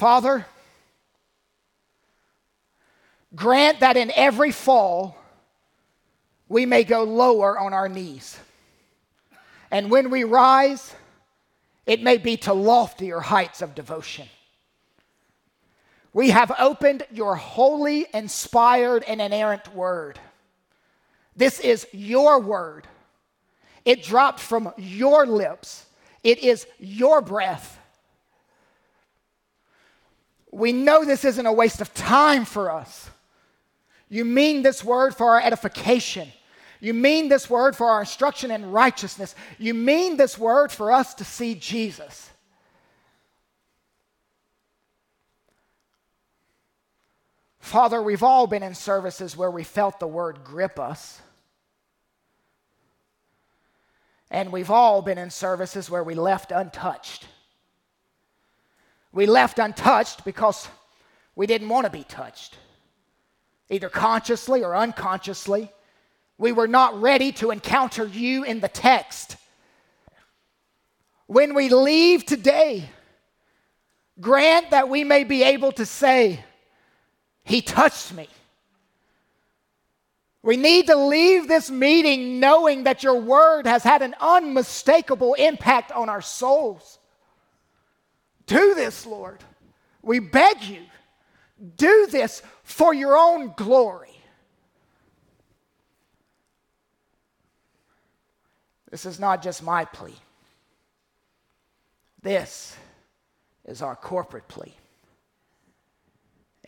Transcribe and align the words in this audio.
Father, 0.00 0.46
grant 3.34 3.80
that 3.80 3.98
in 3.98 4.10
every 4.16 4.50
fall 4.50 5.14
we 6.48 6.64
may 6.64 6.84
go 6.84 7.04
lower 7.04 7.58
on 7.58 7.74
our 7.74 7.86
knees. 7.86 8.38
And 9.70 9.90
when 9.90 10.08
we 10.08 10.24
rise, 10.24 10.94
it 11.84 12.02
may 12.02 12.16
be 12.16 12.38
to 12.38 12.54
loftier 12.54 13.20
heights 13.20 13.60
of 13.60 13.74
devotion. 13.74 14.26
We 16.14 16.30
have 16.30 16.50
opened 16.58 17.02
your 17.10 17.36
holy, 17.36 18.06
inspired, 18.14 19.04
and 19.04 19.20
inerrant 19.20 19.74
word. 19.74 20.18
This 21.36 21.60
is 21.60 21.86
your 21.92 22.40
word. 22.40 22.86
It 23.84 24.02
dropped 24.02 24.40
from 24.40 24.72
your 24.78 25.26
lips. 25.26 25.84
It 26.24 26.38
is 26.38 26.66
your 26.78 27.20
breath. 27.20 27.79
We 30.50 30.72
know 30.72 31.04
this 31.04 31.24
isn't 31.24 31.46
a 31.46 31.52
waste 31.52 31.80
of 31.80 31.94
time 31.94 32.44
for 32.44 32.70
us. 32.70 33.08
You 34.08 34.24
mean 34.24 34.62
this 34.62 34.82
word 34.82 35.14
for 35.14 35.30
our 35.30 35.40
edification. 35.40 36.28
You 36.80 36.94
mean 36.94 37.28
this 37.28 37.48
word 37.48 37.76
for 37.76 37.86
our 37.86 38.00
instruction 38.00 38.50
in 38.50 38.70
righteousness. 38.70 39.34
You 39.58 39.74
mean 39.74 40.16
this 40.16 40.36
word 40.36 40.72
for 40.72 40.90
us 40.90 41.14
to 41.14 41.24
see 41.24 41.54
Jesus. 41.54 42.30
Father, 47.60 48.02
we've 48.02 48.24
all 48.24 48.48
been 48.48 48.64
in 48.64 48.74
services 48.74 49.36
where 49.36 49.50
we 49.50 49.62
felt 49.62 50.00
the 50.00 50.08
word 50.08 50.42
grip 50.42 50.80
us. 50.80 51.20
And 54.30 54.50
we've 54.50 54.70
all 54.70 55.02
been 55.02 55.18
in 55.18 55.30
services 55.30 55.88
where 55.90 56.02
we 56.02 56.14
left 56.14 56.50
untouched. 56.50 57.26
We 59.12 59.26
left 59.26 59.58
untouched 59.58 60.24
because 60.24 60.68
we 61.34 61.46
didn't 61.46 61.68
want 61.68 61.86
to 61.86 61.90
be 61.90 62.04
touched, 62.04 62.56
either 63.68 63.88
consciously 63.88 64.62
or 64.62 64.76
unconsciously. 64.76 65.70
We 66.38 66.52
were 66.52 66.68
not 66.68 67.00
ready 67.00 67.32
to 67.32 67.50
encounter 67.50 68.06
you 68.06 68.44
in 68.44 68.60
the 68.60 68.68
text. 68.68 69.36
When 71.26 71.54
we 71.54 71.68
leave 71.68 72.24
today, 72.24 72.88
grant 74.20 74.70
that 74.70 74.88
we 74.88 75.04
may 75.04 75.24
be 75.24 75.42
able 75.42 75.72
to 75.72 75.86
say, 75.86 76.44
he 77.44 77.60
touched 77.60 78.12
me. 78.14 78.28
We 80.42 80.56
need 80.56 80.86
to 80.86 80.96
leave 80.96 81.48
this 81.48 81.70
meeting 81.70 82.40
knowing 82.40 82.84
that 82.84 83.02
your 83.02 83.20
word 83.20 83.66
has 83.66 83.82
had 83.82 84.02
an 84.02 84.14
unmistakable 84.20 85.34
impact 85.34 85.92
on 85.92 86.08
our 86.08 86.22
souls. 86.22 86.99
Do 88.50 88.74
this, 88.74 89.06
Lord. 89.06 89.38
We 90.02 90.18
beg 90.18 90.64
you. 90.64 90.82
Do 91.76 92.08
this 92.10 92.42
for 92.64 92.92
your 92.92 93.16
own 93.16 93.54
glory. 93.56 94.10
This 98.90 99.06
is 99.06 99.20
not 99.20 99.40
just 99.40 99.62
my 99.62 99.84
plea. 99.84 100.16
This 102.22 102.76
is 103.66 103.82
our 103.82 103.94
corporate 103.94 104.48
plea. 104.48 104.74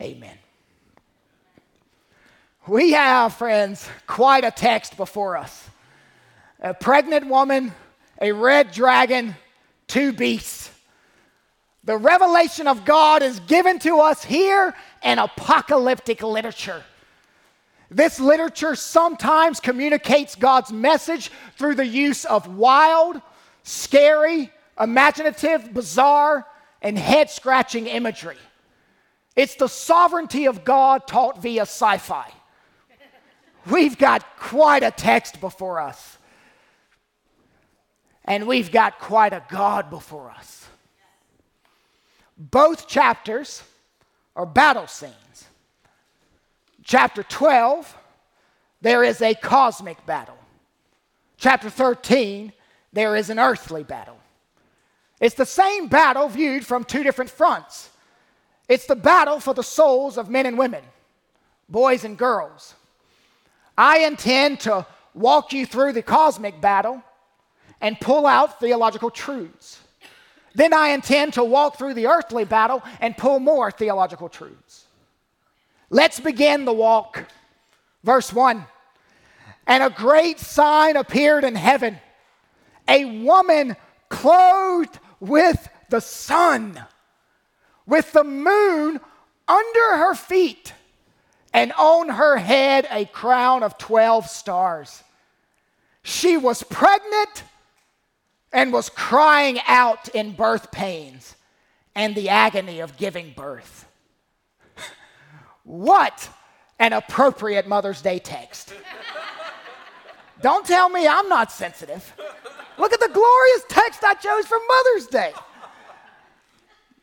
Amen. 0.01 0.37
We 2.65 2.93
have, 2.93 3.33
friends, 3.33 3.85
quite 4.07 4.45
a 4.45 4.51
text 4.51 4.95
before 4.95 5.35
us 5.35 5.69
a 6.61 6.73
pregnant 6.73 7.27
woman, 7.27 7.73
a 8.21 8.31
red 8.31 8.71
dragon, 8.71 9.35
two 9.87 10.13
beasts. 10.13 10.72
The 11.83 11.97
revelation 11.97 12.67
of 12.67 12.85
God 12.85 13.21
is 13.23 13.39
given 13.41 13.79
to 13.79 13.99
us 13.99 14.23
here 14.23 14.73
in 15.03 15.19
apocalyptic 15.19 16.23
literature. 16.23 16.81
This 17.91 18.19
literature 18.19 18.75
sometimes 18.75 19.59
communicates 19.59 20.35
God's 20.35 20.71
message 20.71 21.29
through 21.57 21.75
the 21.75 21.85
use 21.85 22.25
of 22.25 22.55
wild, 22.55 23.21
scary, 23.63 24.51
imaginative, 24.79 25.73
bizarre, 25.73 26.47
and 26.81 26.97
head 26.97 27.29
scratching 27.29 27.87
imagery. 27.87 28.37
It's 29.35 29.55
the 29.55 29.67
sovereignty 29.67 30.45
of 30.45 30.63
God 30.63 31.05
taught 31.07 31.41
via 31.41 31.63
sci 31.63 31.97
fi. 31.97 32.31
We've 33.69 33.97
got 33.97 34.25
quite 34.37 34.83
a 34.83 34.91
text 34.91 35.39
before 35.39 35.79
us. 35.79 36.17
And 38.25 38.47
we've 38.47 38.71
got 38.71 38.99
quite 38.99 39.33
a 39.33 39.43
God 39.49 39.89
before 39.89 40.31
us. 40.31 40.62
Both 42.37 42.87
chapters 42.87 43.63
are 44.35 44.45
battle 44.45 44.87
scenes. 44.87 45.47
Chapter 46.83 47.23
12, 47.23 47.97
there 48.81 49.03
is 49.03 49.21
a 49.21 49.33
cosmic 49.35 50.05
battle. 50.05 50.37
Chapter 51.37 51.69
13, 51.69 52.51
there 52.91 53.15
is 53.15 53.29
an 53.29 53.39
earthly 53.39 53.83
battle. 53.83 54.17
It's 55.19 55.35
the 55.35 55.45
same 55.45 55.87
battle 55.87 56.27
viewed 56.27 56.65
from 56.65 56.83
two 56.83 57.03
different 57.03 57.31
fronts. 57.31 57.89
It's 58.67 58.85
the 58.85 58.95
battle 58.95 59.39
for 59.39 59.53
the 59.53 59.63
souls 59.63 60.17
of 60.17 60.29
men 60.29 60.45
and 60.45 60.57
women, 60.57 60.83
boys 61.69 62.03
and 62.03 62.17
girls. 62.17 62.75
I 63.77 63.99
intend 63.99 64.61
to 64.61 64.85
walk 65.13 65.53
you 65.53 65.65
through 65.65 65.93
the 65.93 66.01
cosmic 66.01 66.59
battle 66.59 67.01
and 67.81 67.99
pull 67.99 68.25
out 68.25 68.59
theological 68.59 69.09
truths. 69.09 69.79
Then 70.55 70.73
I 70.73 70.89
intend 70.89 71.33
to 71.33 71.43
walk 71.43 71.77
through 71.77 71.95
the 71.95 72.07
earthly 72.07 72.45
battle 72.45 72.83
and 72.99 73.17
pull 73.17 73.39
more 73.39 73.71
theological 73.71 74.29
truths. 74.29 74.85
Let's 75.89 76.19
begin 76.19 76.65
the 76.65 76.73
walk. 76.73 77.25
Verse 78.03 78.31
1 78.31 78.65
And 79.67 79.83
a 79.83 79.89
great 79.89 80.39
sign 80.39 80.95
appeared 80.95 81.43
in 81.43 81.55
heaven 81.55 81.99
a 82.87 83.23
woman 83.23 83.75
clothed 84.09 84.99
with 85.19 85.69
the 85.89 86.01
sun, 86.01 86.83
with 87.85 88.11
the 88.11 88.23
moon 88.23 88.99
under 89.47 89.97
her 89.97 90.15
feet 90.15 90.73
and 91.53 91.71
on 91.73 92.09
her 92.09 92.37
head 92.37 92.87
a 92.89 93.05
crown 93.05 93.63
of 93.63 93.77
12 93.77 94.27
stars. 94.27 95.03
She 96.01 96.35
was 96.35 96.63
pregnant 96.63 97.43
and 98.53 98.71
was 98.71 98.89
crying 98.89 99.59
out 99.67 100.07
in 100.09 100.31
birth 100.31 100.71
pains 100.71 101.35
and 101.95 102.15
the 102.15 102.29
agony 102.29 102.79
of 102.79 102.95
giving 102.97 103.33
birth. 103.35 103.87
what 105.63 106.29
an 106.79 106.93
appropriate 106.93 107.67
Mother's 107.67 108.01
Day 108.01 108.19
text. 108.19 108.73
Don't 110.41 110.65
tell 110.65 110.89
me 110.89 111.07
I'm 111.07 111.27
not 111.29 111.51
sensitive. 111.51 112.13
Look 112.77 112.93
at 112.93 112.99
the 112.99 113.09
glorious 113.11 113.63
text 113.69 114.03
I 114.03 114.13
chose 114.13 114.45
for 114.45 114.57
Mother's 114.67 115.07
Day. 115.07 115.33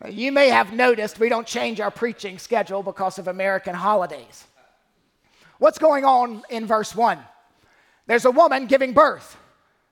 You 0.09 0.33
may 0.33 0.49
have 0.49 0.72
noticed 0.72 1.19
we 1.19 1.28
don't 1.28 1.47
change 1.47 1.78
our 1.78 1.91
preaching 1.91 2.39
schedule 2.39 2.83
because 2.83 3.19
of 3.19 3.28
American 3.28 3.75
holidays. 3.75 4.47
What's 5.59 5.78
going 5.78 6.05
on 6.05 6.43
in 6.49 6.66
verse 6.66 6.94
1? 6.94 7.19
There's 8.06 8.25
a 8.25 8.31
woman 8.31 8.66
giving 8.66 8.93
birth, 8.93 9.37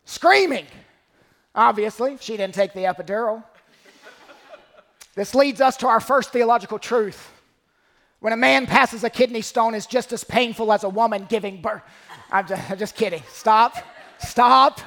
screaming. 0.06 0.66
Obviously, 1.54 2.16
she 2.20 2.36
didn't 2.36 2.54
take 2.54 2.72
the 2.72 2.84
epidural. 2.84 3.42
this 5.14 5.34
leads 5.34 5.60
us 5.60 5.76
to 5.78 5.86
our 5.86 6.00
first 6.00 6.30
theological 6.30 6.78
truth. 6.78 7.32
When 8.20 8.32
a 8.32 8.36
man 8.36 8.66
passes 8.66 9.04
a 9.04 9.10
kidney 9.10 9.42
stone, 9.42 9.74
it's 9.74 9.86
just 9.86 10.12
as 10.12 10.24
painful 10.24 10.72
as 10.72 10.84
a 10.84 10.88
woman 10.88 11.26
giving 11.28 11.60
birth. 11.60 11.82
I'm 12.30 12.46
just, 12.46 12.70
I'm 12.70 12.78
just 12.78 12.96
kidding. 12.96 13.22
Stop. 13.28 13.76
Stop. 14.18 14.80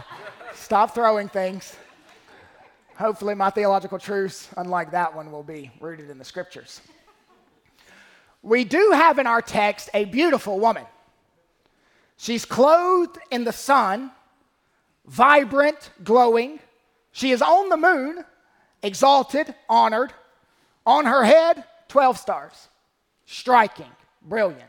Stop 0.53 0.94
throwing 0.94 1.29
things. 1.29 1.75
Hopefully, 2.95 3.33
my 3.33 3.49
theological 3.49 3.97
truths, 3.97 4.49
unlike 4.57 4.91
that 4.91 5.16
one, 5.16 5.31
will 5.31 5.43
be 5.43 5.72
rooted 5.79 6.09
in 6.09 6.17
the 6.17 6.25
scriptures. 6.25 6.81
We 8.43 8.63
do 8.63 8.91
have 8.93 9.17
in 9.17 9.28
our 9.28 9.41
text 9.41 9.90
a 9.93 10.05
beautiful 10.05 10.59
woman. 10.59 10.85
She's 12.17 12.46
clothed 12.46 13.17
in 13.31 13.43
the 13.43 13.53
sun, 13.53 14.11
vibrant, 15.11 15.91
glowing. 16.03 16.59
She 17.11 17.31
is 17.31 17.41
on 17.41 17.69
the 17.69 17.78
moon, 17.78 18.23
exalted, 18.81 19.53
honored. 19.69 20.13
On 20.85 21.05
her 21.05 21.23
head, 21.23 21.63
12 21.90 22.17
stars. 22.17 22.69
Striking, 23.25 23.91
brilliant. 24.22 24.63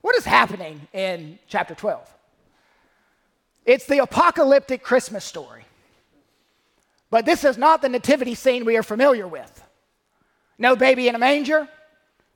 What 0.00 0.16
is 0.16 0.24
happening 0.24 0.88
in 0.92 1.38
chapter 1.48 1.74
12? 1.74 2.12
It's 3.66 3.86
the 3.86 3.98
apocalyptic 3.98 4.82
Christmas 4.82 5.24
story. 5.24 5.64
But 7.10 7.26
this 7.26 7.44
is 7.44 7.58
not 7.58 7.82
the 7.82 7.88
nativity 7.88 8.34
scene 8.34 8.64
we 8.64 8.76
are 8.76 8.82
familiar 8.82 9.28
with. 9.28 9.62
No 10.58 10.74
baby 10.74 11.08
in 11.08 11.14
a 11.14 11.18
manger, 11.18 11.68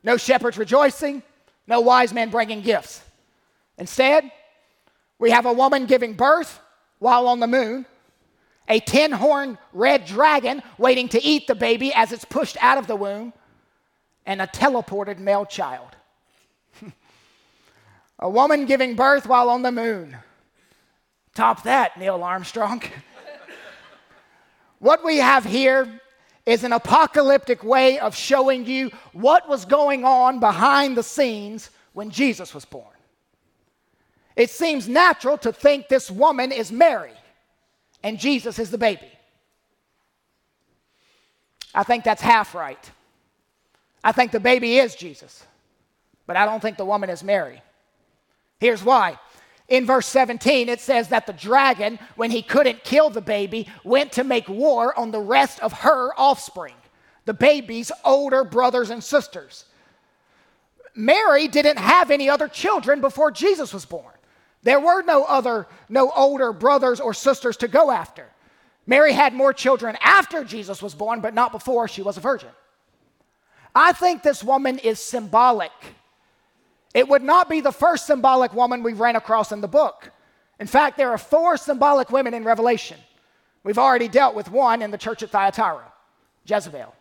no 0.03 0.17
shepherds 0.17 0.59
rejoicing, 0.59 1.23
no 1.67 1.81
wise 1.81 2.13
men 2.13 2.31
bringing 2.31 2.61
gifts. 2.61 3.03
Instead, 3.79 4.31
we 5.19 5.31
have 5.31 5.47
a 5.47 5.53
woman 5.53 5.87
giving 5.87 6.13
birth 6.13 6.61
while 7.01 7.27
on 7.27 7.41
the 7.41 7.49
moon, 7.49 7.85
a 8.69 8.79
10 8.79 9.11
horn 9.11 9.59
red 9.73 10.07
dragon 10.07 10.63
waiting 10.79 11.09
to 11.09 11.23
eat 11.23 11.49
the 11.49 11.57
baby 11.57 11.93
as 11.93 12.13
it's 12.13 12.25
pushed 12.25 12.57
out 12.63 12.79
of 12.79 12.87
the 12.87 12.95
womb, 12.95 13.33
and 14.25 14.41
a 14.41 14.47
teleported 14.47 15.19
male 15.19 15.45
child. 15.45 15.97
a 18.21 18.31
woman 18.31 18.67
giving 18.67 18.95
birth 18.95 19.27
while 19.27 19.49
on 19.49 19.63
the 19.63 19.73
moon. 19.73 20.17
Top 21.35 21.65
that, 21.65 21.99
Neil 21.99 22.23
Armstrong. 22.23 22.83
what 24.79 25.05
we 25.05 25.17
have 25.17 25.45
here 25.45 26.01
is 26.47 26.65
an 26.65 26.73
apocalyptic 26.73 27.65
way 27.65 27.99
of 27.99 28.15
showing 28.15 28.67
you 28.67 28.91
what 29.13 29.49
was 29.49 29.65
going 29.65 30.05
on 30.05 30.39
behind 30.39 30.97
the 30.97 31.03
scenes 31.03 31.71
when 31.93 32.11
Jesus 32.11 32.55
was 32.55 32.65
born. 32.65 33.00
It 34.37 34.51
seems 34.51 34.89
natural 34.89 35.39
to 35.39 35.53
think 35.53 35.89
this 35.89 36.11
woman 36.11 36.53
is 36.53 36.71
Mary 36.71 37.13
and 38.03 38.19
Jesus 38.19 38.59
is 38.59 38.71
the 38.71 38.79
baby. 38.79 39.11
I 41.75 41.83
think 41.83 42.05
that's 42.05 42.23
half 42.23 42.55
right. 42.55 42.91
I 44.03 44.13
think 44.13 44.33
the 44.33 44.41
baby 44.41 44.79
is 44.79 44.95
Jesus, 44.95 45.45
but 46.27 46.37
I 46.37 46.45
don't 46.47 46.61
think 46.61 46.77
the 46.77 46.85
woman 46.85 47.11
is 47.11 47.23
Mary. 47.23 47.63
Here's 48.59 48.83
why. 48.83 49.19
In 49.69 49.87
verse 49.87 50.07
17, 50.07 50.69
it 50.69 50.81
says 50.81 51.09
that 51.09 51.27
the 51.27 51.33
dragon, 51.33 51.99
when 52.17 52.31
he 52.31 52.43
couldn't 52.43 52.83
kill 52.83 53.09
the 53.09 53.21
baby, 53.21 53.69
went 53.85 54.13
to 54.13 54.25
make 54.25 54.49
war 54.49 54.99
on 54.99 55.13
the 55.13 55.21
rest 55.21 55.61
of 55.61 55.73
her 55.73 56.11
offspring, 56.19 56.75
the 57.25 57.35
baby's 57.35 57.93
older 58.05 58.43
brothers 58.43 58.91
and 58.91 59.05
sisters. 59.05 59.67
Mary 60.95 61.47
didn't 61.47 61.79
have 61.79 62.11
any 62.11 62.29
other 62.29 62.49
children 62.49 63.01
before 63.01 63.31
Jesus 63.31 63.73
was 63.73 63.85
born. 63.85 64.13
There 64.63 64.81
were 64.81 65.03
no 65.03 65.25
other, 65.25 65.67
no 65.89 66.11
older 66.11 66.53
brothers 66.53 67.01
or 67.01 67.15
sisters 67.15 67.57
to 67.59 67.69
go 67.69 67.91
after. 67.91 68.27
Mary 68.87 69.13
had 69.13 69.33
more 69.33 69.53
children 69.53 69.97
after 70.03 70.45
Jesus 70.45 70.83
was 70.83 70.95
born, 70.95 71.21
but 71.21 71.35
not 71.35 71.53
before 71.53 71.89
she 71.89 72.03
was 72.03 72.17
a 72.17 72.21
virgin. 72.21 72.51
I 73.75 73.93
think 73.93 74.23
this 74.23 74.43
woman 74.43 74.79
is 74.79 74.99
symbolic. 75.01 75.73
It 76.93 77.09
would 77.09 77.23
not 77.23 77.49
be 77.49 77.61
the 77.61 77.73
first 77.73 78.07
symbolic 78.07 78.53
woman 78.53 78.83
we've 78.83 79.01
ran 79.01 79.17
across 79.17 79.53
in 79.53 79.61
the 79.61 79.69
book. 79.69 80.11
In 80.59 80.67
fact, 80.67 80.99
there 80.99 81.11
are 81.11 81.19
four 81.19 81.57
symbolic 81.57 82.11
women 82.11 82.35
in 82.35 82.45
Revelation. 82.45 82.99
We've 83.63 83.79
already 83.79 84.09
dealt 84.09 84.35
with 84.35 84.51
one 84.51 84.83
in 84.83 84.91
the 84.91 84.99
church 84.99 85.23
at 85.23 85.31
Thyatira, 85.31 85.93
Jezebel. 86.45 86.95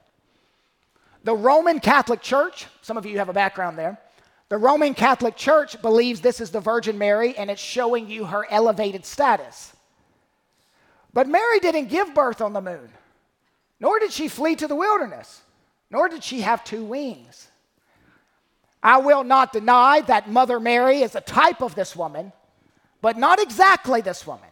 The 1.23 1.35
Roman 1.35 1.79
Catholic 1.79 2.21
Church, 2.21 2.67
some 2.81 2.97
of 2.97 3.05
you 3.05 3.17
have 3.17 3.29
a 3.29 3.33
background 3.33 3.77
there, 3.77 3.99
the 4.49 4.57
Roman 4.57 4.95
Catholic 4.95 5.35
Church 5.35 5.79
believes 5.81 6.21
this 6.21 6.41
is 6.41 6.49
the 6.49 6.59
Virgin 6.59 6.97
Mary 6.97 7.37
and 7.37 7.51
it's 7.51 7.61
showing 7.61 8.09
you 8.09 8.25
her 8.25 8.45
elevated 8.49 9.05
status. 9.05 9.73
But 11.13 11.27
Mary 11.27 11.59
didn't 11.59 11.87
give 11.87 12.13
birth 12.13 12.41
on 12.41 12.53
the 12.53 12.61
moon, 12.61 12.89
nor 13.79 13.99
did 13.99 14.11
she 14.11 14.27
flee 14.27 14.55
to 14.55 14.67
the 14.67 14.75
wilderness, 14.75 15.41
nor 15.89 16.09
did 16.09 16.23
she 16.23 16.41
have 16.41 16.63
two 16.63 16.83
wings. 16.83 17.47
I 18.81 18.97
will 18.99 19.23
not 19.23 19.53
deny 19.53 20.01
that 20.01 20.29
Mother 20.29 20.59
Mary 20.59 21.01
is 21.01 21.15
a 21.15 21.21
type 21.21 21.61
of 21.61 21.75
this 21.75 21.95
woman, 21.95 22.31
but 23.01 23.17
not 23.17 23.39
exactly 23.39 24.01
this 24.01 24.25
woman. 24.25 24.49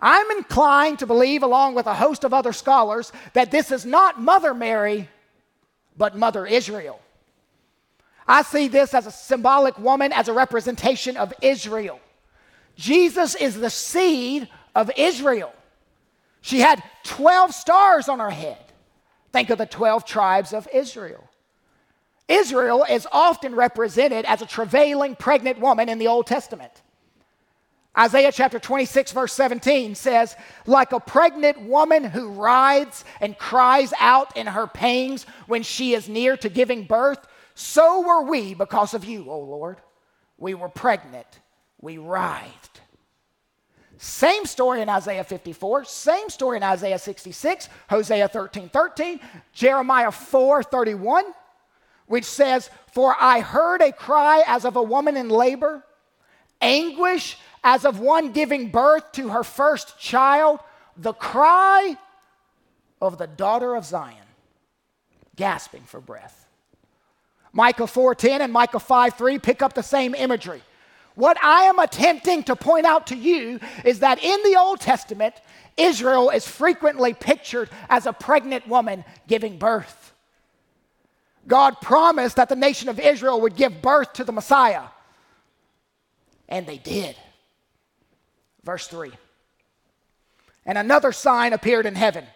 I'm 0.00 0.30
inclined 0.32 0.98
to 0.98 1.06
believe, 1.06 1.44
along 1.44 1.76
with 1.76 1.86
a 1.86 1.94
host 1.94 2.24
of 2.24 2.34
other 2.34 2.52
scholars, 2.52 3.12
that 3.34 3.52
this 3.52 3.70
is 3.70 3.86
not 3.86 4.20
Mother 4.20 4.52
Mary, 4.52 5.08
but 5.96 6.16
Mother 6.16 6.44
Israel. 6.44 6.98
I 8.26 8.42
see 8.42 8.68
this 8.68 8.94
as 8.94 9.06
a 9.06 9.10
symbolic 9.10 9.78
woman, 9.78 10.12
as 10.12 10.28
a 10.28 10.32
representation 10.32 11.16
of 11.16 11.32
Israel. 11.42 12.00
Jesus 12.76 13.34
is 13.34 13.56
the 13.56 13.70
seed 13.70 14.48
of 14.74 14.90
Israel. 14.96 15.52
She 16.40 16.60
had 16.60 16.82
12 17.04 17.54
stars 17.54 18.08
on 18.08 18.18
her 18.18 18.30
head. 18.30 18.58
Think 19.32 19.50
of 19.50 19.58
the 19.58 19.66
12 19.66 20.04
tribes 20.04 20.52
of 20.52 20.68
Israel. 20.72 21.28
Israel 22.28 22.84
is 22.88 23.06
often 23.10 23.54
represented 23.54 24.24
as 24.24 24.42
a 24.42 24.46
travailing 24.46 25.16
pregnant 25.16 25.58
woman 25.58 25.88
in 25.88 25.98
the 25.98 26.08
Old 26.08 26.26
Testament. 26.26 26.82
Isaiah 27.98 28.32
chapter 28.32 28.58
26, 28.58 29.12
verse 29.12 29.34
17 29.34 29.94
says, 29.94 30.34
Like 30.64 30.92
a 30.92 31.00
pregnant 31.00 31.60
woman 31.60 32.04
who 32.04 32.30
writhes 32.30 33.04
and 33.20 33.36
cries 33.36 33.92
out 34.00 34.34
in 34.36 34.46
her 34.46 34.66
pains 34.66 35.26
when 35.46 35.62
she 35.62 35.92
is 35.92 36.08
near 36.08 36.36
to 36.38 36.48
giving 36.48 36.84
birth, 36.84 37.26
so 37.54 38.00
were 38.06 38.22
we 38.22 38.54
because 38.54 38.94
of 38.94 39.04
you, 39.04 39.30
O 39.30 39.38
Lord. 39.38 39.78
We 40.38 40.54
were 40.54 40.68
pregnant, 40.68 41.26
we 41.80 41.98
writhed. 41.98 42.80
Same 43.98 44.46
story 44.46 44.80
in 44.80 44.88
Isaiah 44.88 45.22
54, 45.22 45.84
same 45.84 46.28
story 46.28 46.56
in 46.56 46.64
Isaiah 46.64 46.98
66, 46.98 47.68
Hosea 47.88 48.26
13 48.26 48.68
13, 48.68 49.20
Jeremiah 49.52 50.10
4 50.10 50.64
31, 50.64 51.24
which 52.06 52.24
says, 52.24 52.68
For 52.92 53.14
I 53.20 53.40
heard 53.40 53.80
a 53.80 53.92
cry 53.92 54.42
as 54.46 54.64
of 54.64 54.74
a 54.74 54.82
woman 54.82 55.16
in 55.16 55.28
labor, 55.28 55.84
anguish 56.60 57.38
as 57.62 57.84
of 57.84 58.00
one 58.00 58.32
giving 58.32 58.70
birth 58.70 59.12
to 59.12 59.28
her 59.28 59.44
first 59.44 59.98
child, 60.00 60.58
the 60.96 61.12
cry 61.12 61.96
of 63.00 63.18
the 63.18 63.28
daughter 63.28 63.76
of 63.76 63.84
Zion, 63.84 64.16
gasping 65.36 65.82
for 65.82 66.00
breath. 66.00 66.41
Micah 67.52 67.86
4:10 67.86 68.40
and 68.40 68.52
Micah 68.52 68.80
5:3 68.80 69.38
pick 69.38 69.62
up 69.62 69.74
the 69.74 69.82
same 69.82 70.14
imagery. 70.14 70.62
What 71.14 71.36
I 71.42 71.64
am 71.64 71.78
attempting 71.78 72.42
to 72.44 72.56
point 72.56 72.86
out 72.86 73.08
to 73.08 73.16
you 73.16 73.60
is 73.84 74.00
that 74.00 74.22
in 74.22 74.42
the 74.44 74.56
Old 74.56 74.80
Testament, 74.80 75.34
Israel 75.76 76.30
is 76.30 76.46
frequently 76.46 77.12
pictured 77.12 77.68
as 77.90 78.06
a 78.06 78.12
pregnant 78.12 78.66
woman 78.66 79.04
giving 79.26 79.58
birth. 79.58 80.12
God 81.46 81.80
promised 81.80 82.36
that 82.36 82.48
the 82.48 82.56
nation 82.56 82.88
of 82.88 82.98
Israel 82.98 83.40
would 83.42 83.56
give 83.56 83.82
birth 83.82 84.14
to 84.14 84.24
the 84.24 84.32
Messiah, 84.32 84.84
and 86.48 86.66
they 86.66 86.78
did. 86.78 87.16
Verse 88.62 88.86
3 88.86 89.12
And 90.64 90.78
another 90.78 91.12
sign 91.12 91.52
appeared 91.52 91.84
in 91.84 91.94
heaven 91.94 92.26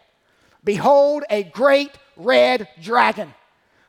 Behold, 0.64 1.24
a 1.30 1.44
great 1.44 1.92
red 2.16 2.68
dragon 2.82 3.32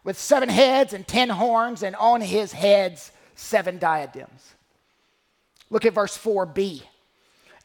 with 0.08 0.18
seven 0.18 0.48
heads 0.48 0.94
and 0.94 1.06
ten 1.06 1.28
horns, 1.28 1.84
and 1.84 1.94
on 1.98 2.22
his 2.22 2.54
heads 2.54 3.12
seven 3.36 3.78
diadems. 3.78 4.56
Look 5.70 5.86
at 5.86 5.94
verse 5.94 6.18
4b. 6.18 6.82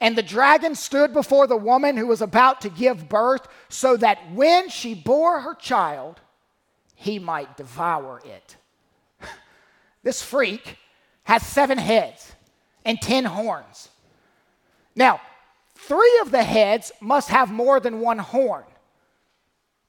And 0.00 0.18
the 0.18 0.24
dragon 0.24 0.74
stood 0.74 1.12
before 1.12 1.46
the 1.46 1.56
woman 1.56 1.96
who 1.96 2.08
was 2.08 2.20
about 2.20 2.62
to 2.62 2.68
give 2.68 3.08
birth, 3.08 3.46
so 3.68 3.96
that 3.96 4.32
when 4.32 4.68
she 4.70 4.92
bore 4.92 5.38
her 5.38 5.54
child, 5.54 6.18
he 6.96 7.20
might 7.20 7.56
devour 7.56 8.20
it. 8.24 8.56
this 10.02 10.20
freak 10.20 10.78
has 11.22 11.46
seven 11.46 11.78
heads 11.78 12.32
and 12.84 13.00
ten 13.00 13.24
horns. 13.24 13.88
Now, 14.96 15.20
three 15.76 16.18
of 16.22 16.32
the 16.32 16.42
heads 16.42 16.90
must 17.00 17.28
have 17.28 17.52
more 17.52 17.78
than 17.78 18.00
one 18.00 18.18
horn. 18.18 18.64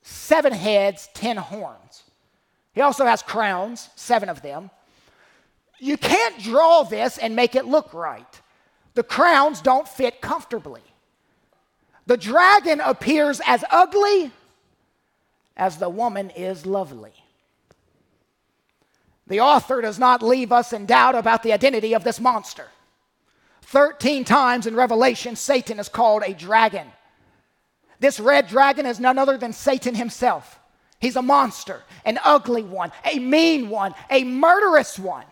Seven 0.03 0.53
heads, 0.53 1.09
ten 1.15 1.37
horns. 1.37 2.03
He 2.73 2.81
also 2.81 3.05
has 3.05 3.21
crowns, 3.21 3.89
seven 3.95 4.29
of 4.29 4.41
them. 4.41 4.69
You 5.79 5.97
can't 5.97 6.41
draw 6.41 6.83
this 6.83 7.17
and 7.17 7.35
make 7.35 7.55
it 7.55 7.65
look 7.65 7.93
right. 7.93 8.41
The 8.95 9.03
crowns 9.03 9.61
don't 9.61 9.87
fit 9.87 10.21
comfortably. 10.21 10.81
The 12.05 12.17
dragon 12.17 12.79
appears 12.81 13.41
as 13.45 13.63
ugly 13.69 14.31
as 15.55 15.77
the 15.77 15.89
woman 15.89 16.29
is 16.31 16.65
lovely. 16.65 17.13
The 19.27 19.39
author 19.39 19.81
does 19.81 19.99
not 19.99 20.21
leave 20.21 20.51
us 20.51 20.73
in 20.73 20.85
doubt 20.85 21.15
about 21.15 21.43
the 21.43 21.53
identity 21.53 21.93
of 21.93 22.03
this 22.03 22.19
monster. 22.19 22.67
13 23.61 24.25
times 24.25 24.67
in 24.67 24.75
Revelation, 24.75 25.35
Satan 25.35 25.79
is 25.79 25.89
called 25.89 26.23
a 26.25 26.33
dragon. 26.33 26.87
This 27.99 28.19
red 28.19 28.47
dragon 28.47 28.85
is 28.85 28.99
none 28.99 29.17
other 29.17 29.37
than 29.37 29.53
Satan 29.53 29.95
himself. 29.95 30.59
He's 31.03 31.17
a 31.17 31.21
monster, 31.21 31.81
an 32.05 32.17
ugly 32.23 32.63
one, 32.63 32.93
a 33.03 33.19
mean 33.19 33.67
one, 33.67 33.93
a 34.09 34.23
murderous 34.23 34.97
one. 34.97 35.25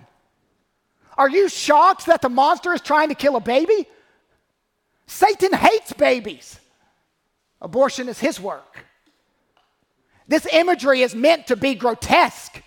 Are 1.17 1.29
you 1.29 1.47
shocked 1.47 2.07
that 2.07 2.21
the 2.21 2.27
monster 2.27 2.73
is 2.73 2.81
trying 2.81 3.07
to 3.07 3.15
kill 3.15 3.37
a 3.37 3.39
baby? 3.39 3.87
Satan 5.07 5.53
hates 5.53 5.93
babies. 5.93 6.59
Abortion 7.61 8.09
is 8.09 8.19
his 8.19 8.37
work. 8.37 8.83
This 10.27 10.45
imagery 10.51 11.03
is 11.03 11.15
meant 11.15 11.47
to 11.47 11.55
be 11.55 11.73
grotesque. 11.73 12.61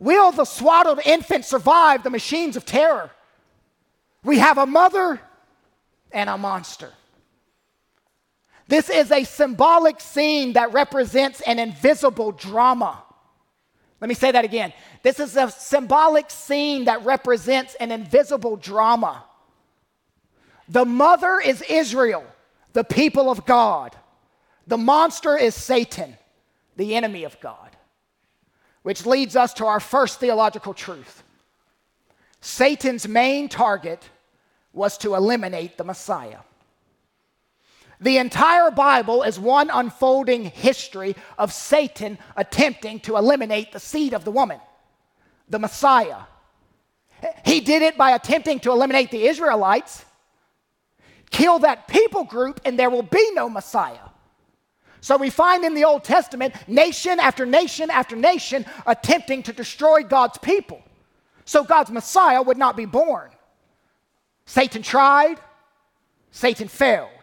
Will 0.00 0.32
the 0.32 0.46
swaddled 0.46 0.98
infant 1.06 1.44
survive 1.44 2.02
the 2.02 2.10
machines 2.10 2.56
of 2.56 2.66
terror? 2.66 3.12
We 4.24 4.40
have 4.40 4.58
a 4.58 4.66
mother 4.66 5.20
and 6.10 6.28
a 6.28 6.36
monster. 6.36 6.90
This 8.68 8.90
is 8.90 9.12
a 9.12 9.24
symbolic 9.24 10.00
scene 10.00 10.54
that 10.54 10.72
represents 10.72 11.40
an 11.42 11.58
invisible 11.58 12.32
drama. 12.32 13.02
Let 14.00 14.08
me 14.08 14.14
say 14.14 14.32
that 14.32 14.44
again. 14.44 14.72
This 15.02 15.20
is 15.20 15.36
a 15.36 15.50
symbolic 15.50 16.30
scene 16.30 16.84
that 16.84 17.04
represents 17.04 17.74
an 17.76 17.92
invisible 17.92 18.56
drama. 18.56 19.24
The 20.68 20.84
mother 20.84 21.40
is 21.40 21.62
Israel, 21.62 22.24
the 22.72 22.84
people 22.84 23.30
of 23.30 23.46
God. 23.46 23.94
The 24.66 24.76
monster 24.76 25.36
is 25.36 25.54
Satan, 25.54 26.16
the 26.76 26.96
enemy 26.96 27.24
of 27.24 27.40
God. 27.40 27.70
Which 28.82 29.06
leads 29.06 29.36
us 29.36 29.54
to 29.54 29.66
our 29.66 29.80
first 29.80 30.20
theological 30.20 30.74
truth 30.74 31.22
Satan's 32.40 33.08
main 33.08 33.48
target 33.48 34.08
was 34.72 34.98
to 34.98 35.14
eliminate 35.14 35.78
the 35.78 35.84
Messiah. 35.84 36.38
The 38.00 38.18
entire 38.18 38.70
Bible 38.70 39.22
is 39.22 39.38
one 39.38 39.70
unfolding 39.70 40.44
history 40.44 41.16
of 41.38 41.52
Satan 41.52 42.18
attempting 42.36 43.00
to 43.00 43.16
eliminate 43.16 43.72
the 43.72 43.80
seed 43.80 44.12
of 44.12 44.24
the 44.24 44.30
woman, 44.30 44.60
the 45.48 45.58
Messiah. 45.58 46.20
He 47.44 47.60
did 47.60 47.82
it 47.82 47.96
by 47.96 48.10
attempting 48.10 48.60
to 48.60 48.70
eliminate 48.70 49.10
the 49.10 49.26
Israelites, 49.26 50.04
kill 51.30 51.60
that 51.60 51.88
people 51.88 52.24
group, 52.24 52.60
and 52.64 52.78
there 52.78 52.90
will 52.90 53.02
be 53.02 53.30
no 53.32 53.48
Messiah. 53.48 53.98
So 55.00 55.16
we 55.16 55.30
find 55.30 55.64
in 55.64 55.74
the 55.74 55.84
Old 55.84 56.04
Testament 56.04 56.54
nation 56.66 57.20
after 57.20 57.46
nation 57.46 57.90
after 57.90 58.16
nation 58.16 58.66
attempting 58.86 59.42
to 59.44 59.52
destroy 59.52 60.02
God's 60.02 60.36
people. 60.38 60.82
So 61.44 61.64
God's 61.64 61.90
Messiah 61.90 62.42
would 62.42 62.58
not 62.58 62.76
be 62.76 62.86
born. 62.86 63.30
Satan 64.46 64.82
tried, 64.82 65.36
Satan 66.30 66.68
failed. 66.68 67.15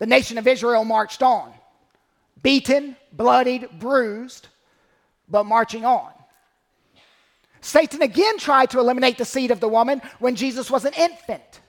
The 0.00 0.06
nation 0.06 0.38
of 0.38 0.48
Israel 0.48 0.84
marched 0.84 1.22
on, 1.22 1.52
beaten, 2.42 2.96
bloodied, 3.12 3.68
bruised, 3.78 4.48
but 5.28 5.44
marching 5.44 5.84
on. 5.84 6.10
Satan 7.60 8.00
again 8.00 8.38
tried 8.38 8.70
to 8.70 8.78
eliminate 8.80 9.18
the 9.18 9.26
seed 9.26 9.50
of 9.50 9.60
the 9.60 9.68
woman 9.68 10.00
when 10.18 10.36
Jesus 10.36 10.70
was 10.70 10.86
an 10.86 10.94
infant. 10.94 11.60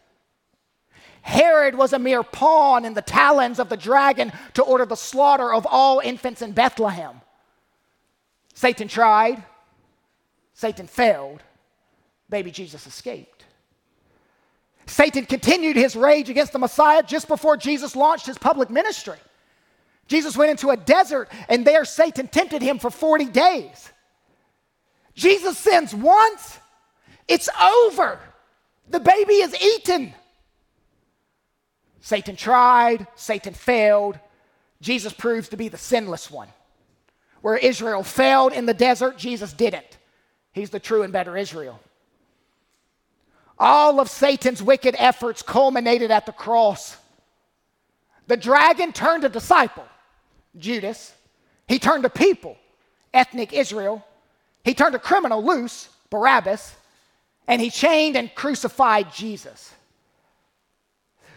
Herod 1.22 1.76
was 1.76 1.92
a 1.92 2.00
mere 2.00 2.24
pawn 2.24 2.86
in 2.86 2.94
the 2.94 3.02
talons 3.02 3.60
of 3.60 3.68
the 3.68 3.76
dragon 3.76 4.32
to 4.54 4.64
order 4.64 4.86
the 4.86 4.96
slaughter 4.96 5.54
of 5.54 5.68
all 5.70 6.00
infants 6.00 6.42
in 6.42 6.54
Bethlehem. 6.54 7.20
Satan 8.54 8.88
tried, 8.88 9.44
Satan 10.54 10.88
failed, 10.88 11.44
baby 12.30 12.50
Jesus 12.50 12.88
escaped. 12.88 13.31
Satan 14.86 15.26
continued 15.26 15.76
his 15.76 15.96
rage 15.96 16.30
against 16.30 16.54
the 16.54 16.60
Messiah 16.60 17.04
just 17.04 17.28
before 17.28 17.58
Jesus 17.58 17.96
launched 17.96 18.26
his 18.26 18.38
public 18.38 18.70
ministry. 18.70 19.18
Jesus 20.08 20.36
went 20.36 20.52
into 20.52 20.70
a 20.70 20.78
desert, 20.78 21.30
and 21.48 21.66
there 21.66 21.86
Satan 21.86 22.28
tempted 22.28 22.62
him 22.62 22.80
for 22.80 22.90
40 22.90 23.26
days. 23.26 23.92
Jesus 25.16 25.58
sins 25.58 25.94
once, 25.94 26.60
it's 27.28 27.50
over. 27.62 28.20
The 28.90 29.00
baby 29.00 29.36
is 29.36 29.56
eaten. 29.62 30.14
Satan 32.02 32.36
tried, 32.36 33.08
Satan 33.16 33.54
failed. 33.54 34.20
Jesus 34.82 35.14
proves 35.14 35.50
to 35.50 35.58
be 35.58 35.70
the 35.70 35.78
sinless 35.78 36.30
one. 36.30 36.50
Where 37.42 37.58
Israel 37.58 38.04
failed 38.04 38.54
in 38.54 38.66
the 38.66 38.74
desert, 38.74 39.18
Jesus 39.18 39.54
didn't. 39.54 39.98
He's 40.52 40.72
the 40.72 40.80
true 40.80 41.04
and 41.04 41.14
better 41.14 41.38
Israel. 41.38 41.80
All 43.64 44.00
of 44.00 44.10
Satan's 44.10 44.64
wicked 44.64 44.96
efforts 44.98 45.44
culminated 45.44 46.10
at 46.10 46.26
the 46.26 46.32
cross. 46.32 46.98
The 48.26 48.36
dragon 48.36 48.92
turned 48.92 49.24
a 49.24 49.30
disciple, 49.30 49.86
Judas. 50.58 51.14
He 51.68 51.78
turned 51.78 52.04
a 52.04 52.10
people, 52.10 52.58
ethnic 53.14 53.54
Israel. 53.54 54.04
He 54.64 54.74
turned 54.74 54.96
a 54.96 55.00
criminal 55.00 55.46
loose, 55.46 55.90
Barabbas. 56.10 56.76
And 57.48 57.62
he 57.62 57.70
chained 57.70 58.18
and 58.18 58.34
crucified 58.34 59.14
Jesus. 59.14 59.72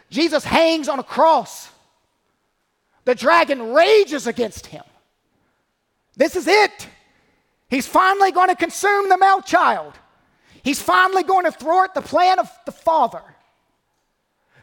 Jesus 0.09 0.45
hangs 0.45 0.89
on 0.89 0.99
a 0.99 1.05
cross. 1.05 1.69
The 3.05 3.15
dragon 3.15 3.75
rages 3.75 4.27
against 4.27 4.65
him. 4.65 4.85
This 6.17 6.37
is 6.37 6.47
it. 6.47 6.89
He's 7.69 7.87
finally 7.87 8.33
going 8.33 8.49
to 8.49 8.57
consume 8.57 9.11
the 9.11 9.19
male 9.19 9.43
child. 9.43 9.93
He's 10.65 10.81
finally 10.81 11.23
going 11.23 11.45
to 11.45 11.53
thwart 11.53 11.93
the 11.93 12.01
plan 12.01 12.39
of 12.39 12.51
the 12.65 12.73
Father. 12.73 13.23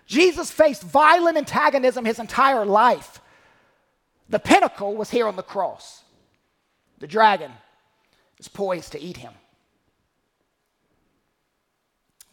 Jesus 0.08 0.50
faced 0.50 0.82
violent 0.82 1.38
antagonism 1.38 2.06
his 2.06 2.18
entire 2.18 2.66
life. 2.66 3.22
The 4.28 4.40
pinnacle 4.40 4.96
was 4.96 5.12
here 5.12 5.28
on 5.28 5.36
the 5.36 5.44
cross. 5.44 6.04
The 6.98 7.08
dragon 7.08 7.52
is 8.40 8.48
poised 8.48 8.94
to 8.94 9.00
eat 9.00 9.18
him. 9.18 9.34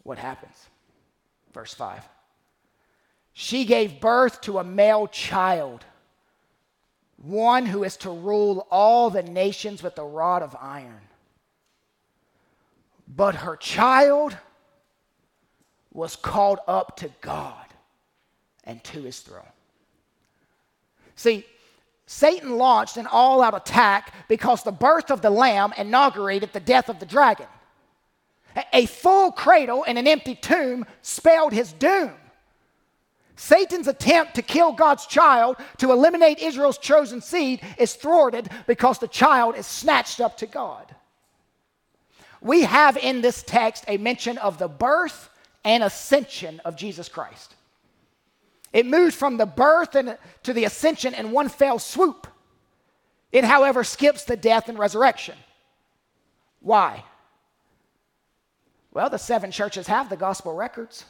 What 0.01 0.17
happens? 0.17 0.65
Verse 1.53 1.73
5. 1.75 2.03
She 3.33 3.65
gave 3.65 4.01
birth 4.01 4.41
to 4.41 4.57
a 4.57 4.63
male 4.63 5.07
child, 5.07 5.85
one 7.17 7.67
who 7.67 7.83
is 7.83 7.97
to 7.97 8.09
rule 8.09 8.67
all 8.71 9.11
the 9.11 9.23
nations 9.23 9.83
with 9.83 9.97
a 9.99 10.03
rod 10.03 10.41
of 10.41 10.55
iron. 10.59 11.08
But 13.09 13.35
her 13.35 13.55
child 13.55 14.37
was 15.91 16.15
called 16.15 16.59
up 16.67 16.97
to 16.97 17.09
God 17.21 17.65
and 18.63 18.83
to 18.85 19.01
his 19.01 19.19
throne. 19.19 19.41
See, 21.15 21.45
Satan 22.05 22.57
launched 22.57 22.97
an 22.97 23.07
all 23.07 23.41
out 23.41 23.55
attack 23.55 24.13
because 24.27 24.63
the 24.63 24.71
birth 24.71 25.11
of 25.11 25.21
the 25.21 25.29
lamb 25.29 25.73
inaugurated 25.77 26.53
the 26.53 26.59
death 26.59 26.87
of 26.87 26.99
the 26.99 27.05
dragon. 27.05 27.47
A 28.73 28.85
full 28.85 29.31
cradle 29.31 29.83
and 29.85 29.97
an 29.97 30.07
empty 30.07 30.35
tomb 30.35 30.85
spelled 31.01 31.53
his 31.53 31.73
doom. 31.73 32.13
Satan's 33.35 33.87
attempt 33.87 34.35
to 34.35 34.41
kill 34.41 34.73
God's 34.73 35.05
child, 35.05 35.55
to 35.77 35.91
eliminate 35.91 36.39
Israel's 36.39 36.77
chosen 36.77 37.21
seed, 37.21 37.61
is 37.77 37.93
thwarted 37.93 38.49
because 38.67 38.99
the 38.99 39.07
child 39.07 39.55
is 39.55 39.65
snatched 39.65 40.19
up 40.19 40.37
to 40.37 40.45
God 40.45 40.93
we 42.41 42.61
have 42.61 42.97
in 42.97 43.21
this 43.21 43.43
text 43.43 43.83
a 43.87 43.97
mention 43.97 44.37
of 44.37 44.57
the 44.57 44.67
birth 44.67 45.29
and 45.63 45.83
ascension 45.83 46.61
of 46.65 46.75
Jesus 46.75 47.09
Christ. 47.09 47.55
It 48.71 48.85
moves 48.85 49.15
from 49.15 49.37
the 49.37 49.45
birth 49.45 49.95
and 49.95 50.17
to 50.43 50.53
the 50.53 50.65
ascension 50.65 51.13
in 51.13 51.31
one 51.31 51.49
fell 51.49 51.79
swoop. 51.79 52.27
It, 53.31 53.43
however, 53.43 53.83
skips 53.83 54.23
the 54.23 54.37
death 54.37 54.69
and 54.69 54.77
resurrection. 54.77 55.35
Why? 56.61 57.03
Well, 58.91 59.09
the 59.09 59.17
seven 59.17 59.51
churches 59.51 59.87
have 59.87 60.09
the 60.09 60.17
gospel 60.17 60.53
records. 60.53 61.05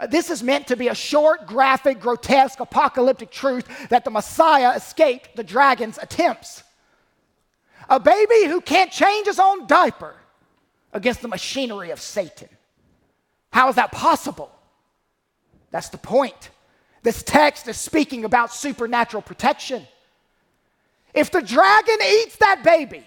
Uh, 0.00 0.06
this 0.06 0.30
is 0.30 0.42
meant 0.42 0.68
to 0.68 0.76
be 0.76 0.88
a 0.88 0.94
short, 0.94 1.46
graphic, 1.46 2.00
grotesque, 2.00 2.60
apocalyptic 2.60 3.30
truth 3.30 3.88
that 3.88 4.04
the 4.04 4.10
Messiah 4.10 4.74
escaped 4.76 5.34
the 5.34 5.44
dragon's 5.44 5.98
attempts. 5.98 6.62
A 7.88 7.98
baby 7.98 8.44
who 8.46 8.60
can't 8.60 8.90
change 8.90 9.26
his 9.26 9.40
own 9.40 9.66
diaper 9.66 10.14
against 10.92 11.22
the 11.22 11.28
machinery 11.28 11.90
of 11.90 12.00
Satan. 12.00 12.48
How 13.50 13.68
is 13.68 13.76
that 13.76 13.92
possible? 13.92 14.50
That's 15.70 15.88
the 15.88 15.98
point. 15.98 16.50
This 17.02 17.22
text 17.22 17.68
is 17.68 17.78
speaking 17.78 18.24
about 18.24 18.52
supernatural 18.52 19.22
protection. 19.22 19.86
If 21.14 21.30
the 21.30 21.40
dragon 21.40 21.96
eats 22.02 22.36
that 22.36 22.62
baby, 22.62 23.04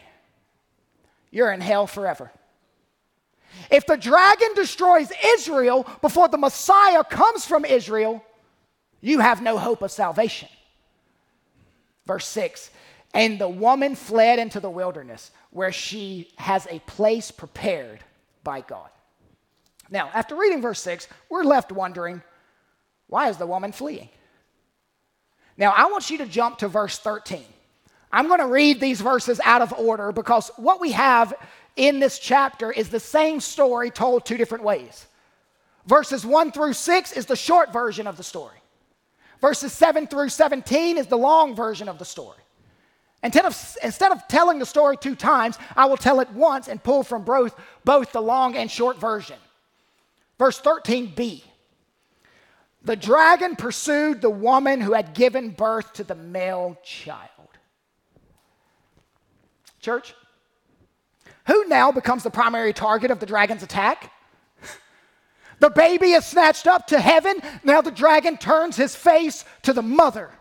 you're 1.29 1.51
in 1.51 1.61
hell 1.61 1.87
forever. 1.87 2.31
If 3.69 3.85
the 3.85 3.97
dragon 3.97 4.49
destroys 4.55 5.11
Israel 5.23 5.85
before 6.01 6.27
the 6.27 6.37
Messiah 6.37 7.03
comes 7.03 7.45
from 7.45 7.65
Israel, 7.65 8.23
you 9.01 9.19
have 9.19 9.41
no 9.41 9.57
hope 9.57 9.81
of 9.81 9.91
salvation. 9.91 10.49
Verse 12.05 12.25
6 12.27 12.71
and 13.13 13.39
the 13.39 13.49
woman 13.49 13.95
fled 13.95 14.39
into 14.39 14.59
the 14.59 14.69
wilderness 14.69 15.31
where 15.51 15.71
she 15.71 16.31
has 16.37 16.67
a 16.69 16.79
place 16.79 17.31
prepared 17.31 17.99
by 18.43 18.61
God. 18.61 18.89
Now, 19.89 20.09
after 20.13 20.35
reading 20.35 20.61
verse 20.61 20.81
6, 20.81 21.07
we're 21.29 21.43
left 21.43 21.71
wondering 21.71 22.21
why 23.07 23.29
is 23.29 23.35
the 23.35 23.45
woman 23.45 23.73
fleeing? 23.73 24.09
Now, 25.57 25.73
I 25.75 25.91
want 25.91 26.09
you 26.09 26.17
to 26.19 26.25
jump 26.25 26.59
to 26.59 26.69
verse 26.69 26.97
13. 26.97 27.43
I'm 28.11 28.27
going 28.27 28.39
to 28.39 28.47
read 28.47 28.79
these 28.79 29.01
verses 29.01 29.41
out 29.43 29.61
of 29.61 29.73
order 29.73 30.13
because 30.13 30.49
what 30.55 30.79
we 30.79 30.93
have 30.93 31.33
in 31.75 31.99
this 31.99 32.19
chapter 32.19 32.71
is 32.71 32.89
the 32.89 32.99
same 32.99 33.39
story 33.39 33.89
told 33.89 34.25
two 34.25 34.37
different 34.37 34.63
ways. 34.63 35.07
Verses 35.85 36.25
1 36.25 36.51
through 36.51 36.73
6 36.73 37.11
is 37.13 37.25
the 37.25 37.35
short 37.35 37.73
version 37.73 38.07
of 38.07 38.17
the 38.17 38.23
story, 38.23 38.57
verses 39.39 39.73
7 39.73 40.07
through 40.07 40.29
17 40.29 40.97
is 40.97 41.07
the 41.07 41.17
long 41.17 41.55
version 41.55 41.89
of 41.89 41.97
the 41.97 42.05
story. 42.05 42.40
Instead 43.23 43.45
of, 43.45 43.77
instead 43.83 44.11
of 44.11 44.27
telling 44.27 44.57
the 44.57 44.65
story 44.65 44.97
two 44.97 45.15
times, 45.15 45.57
I 45.75 45.85
will 45.85 45.97
tell 45.97 46.19
it 46.21 46.29
once 46.31 46.67
and 46.67 46.81
pull 46.81 47.03
from 47.03 47.23
both, 47.23 47.55
both 47.85 48.11
the 48.11 48.21
long 48.21 48.55
and 48.55 48.69
short 48.69 48.99
version. 48.99 49.37
Verse 50.39 50.59
13b 50.59 51.43
The 52.83 52.95
dragon 52.95 53.55
pursued 53.55 54.21
the 54.21 54.29
woman 54.29 54.81
who 54.81 54.93
had 54.93 55.13
given 55.13 55.51
birth 55.51 55.93
to 55.93 56.03
the 56.03 56.15
male 56.15 56.79
child. 56.83 57.29
Church, 59.79 60.15
who 61.45 61.67
now 61.67 61.91
becomes 61.91 62.23
the 62.23 62.31
primary 62.31 62.73
target 62.73 63.11
of 63.11 63.19
the 63.19 63.25
dragon's 63.25 63.63
attack? 63.63 64.11
The 65.59 65.69
baby 65.69 66.13
is 66.13 66.25
snatched 66.25 66.65
up 66.65 66.87
to 66.87 66.99
heaven. 66.99 67.35
Now 67.63 67.81
the 67.81 67.91
dragon 67.91 68.37
turns 68.37 68.75
his 68.75 68.95
face 68.95 69.45
to 69.61 69.73
the 69.73 69.83
mother. 69.83 70.31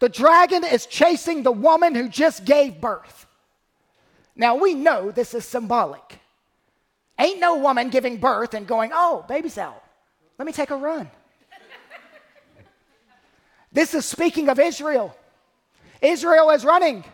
The 0.00 0.08
dragon 0.08 0.64
is 0.64 0.86
chasing 0.86 1.42
the 1.42 1.52
woman 1.52 1.94
who 1.94 2.08
just 2.08 2.44
gave 2.44 2.80
birth. 2.80 3.26
Now 4.34 4.56
we 4.56 4.74
know 4.74 5.10
this 5.10 5.34
is 5.34 5.44
symbolic. 5.44 6.18
Ain't 7.18 7.38
no 7.38 7.58
woman 7.58 7.90
giving 7.90 8.16
birth 8.16 8.54
and 8.54 8.66
going, 8.66 8.90
oh, 8.94 9.26
baby's 9.28 9.58
out. 9.58 9.84
Let 10.38 10.46
me 10.46 10.52
take 10.52 10.70
a 10.70 10.76
run. 10.76 11.10
this 13.72 13.92
is 13.92 14.06
speaking 14.06 14.48
of 14.48 14.58
Israel. 14.58 15.14
Israel 16.00 16.50
is 16.50 16.64
running. 16.64 17.04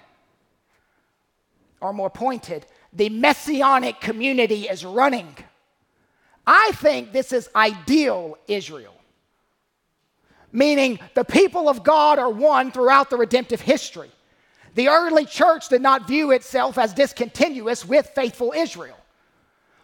Or 1.80 1.92
more 1.92 2.08
pointed, 2.08 2.66
the 2.92 3.08
messianic 3.08 4.00
community 4.00 4.68
is 4.68 4.84
running. 4.84 5.34
I 6.46 6.70
think 6.74 7.10
this 7.12 7.32
is 7.32 7.50
ideal 7.56 8.38
Israel 8.46 8.95
meaning 10.56 10.98
the 11.12 11.24
people 11.24 11.68
of 11.68 11.84
God 11.84 12.18
are 12.18 12.30
one 12.30 12.72
throughout 12.72 13.10
the 13.10 13.18
redemptive 13.18 13.60
history. 13.60 14.10
The 14.74 14.88
early 14.88 15.26
church 15.26 15.68
did 15.68 15.82
not 15.82 16.08
view 16.08 16.30
itself 16.30 16.78
as 16.78 16.94
discontinuous 16.94 17.84
with 17.84 18.06
faithful 18.14 18.54
Israel. 18.56 18.96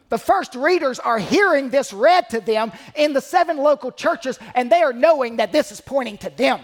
The 0.08 0.16
first 0.18 0.54
readers 0.54 0.98
are 0.98 1.18
hearing 1.18 1.68
this 1.68 1.92
read 1.92 2.30
to 2.30 2.40
them 2.40 2.72
in 2.96 3.12
the 3.12 3.20
seven 3.20 3.58
local 3.58 3.92
churches, 3.92 4.38
and 4.54 4.72
they 4.72 4.82
are 4.82 4.94
knowing 4.94 5.36
that 5.36 5.52
this 5.52 5.72
is 5.72 5.80
pointing 5.80 6.16
to 6.18 6.30
them. 6.30 6.60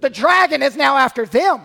The 0.00 0.10
dragon 0.10 0.60
is 0.60 0.76
now 0.76 0.96
after 0.96 1.24
them. 1.24 1.62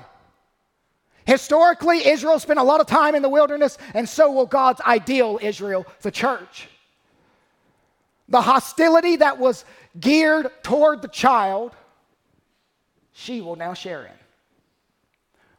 Historically, 1.25 2.07
Israel 2.07 2.39
spent 2.39 2.59
a 2.59 2.63
lot 2.63 2.79
of 2.79 2.85
time 2.87 3.15
in 3.15 3.23
the 3.23 3.29
wilderness, 3.29 3.79
and 3.95 4.07
so 4.07 4.31
will 4.31 4.45
God's 4.45 4.81
ideal 4.81 5.39
Israel, 5.41 5.85
the 6.01 6.11
church. 6.11 6.67
The 8.29 8.41
hostility 8.41 9.17
that 9.17 9.37
was 9.37 9.65
geared 9.99 10.51
toward 10.63 11.01
the 11.01 11.07
child, 11.07 11.75
she 13.11 13.41
will 13.41 13.55
now 13.55 13.73
share 13.73 14.05
in. 14.05 14.11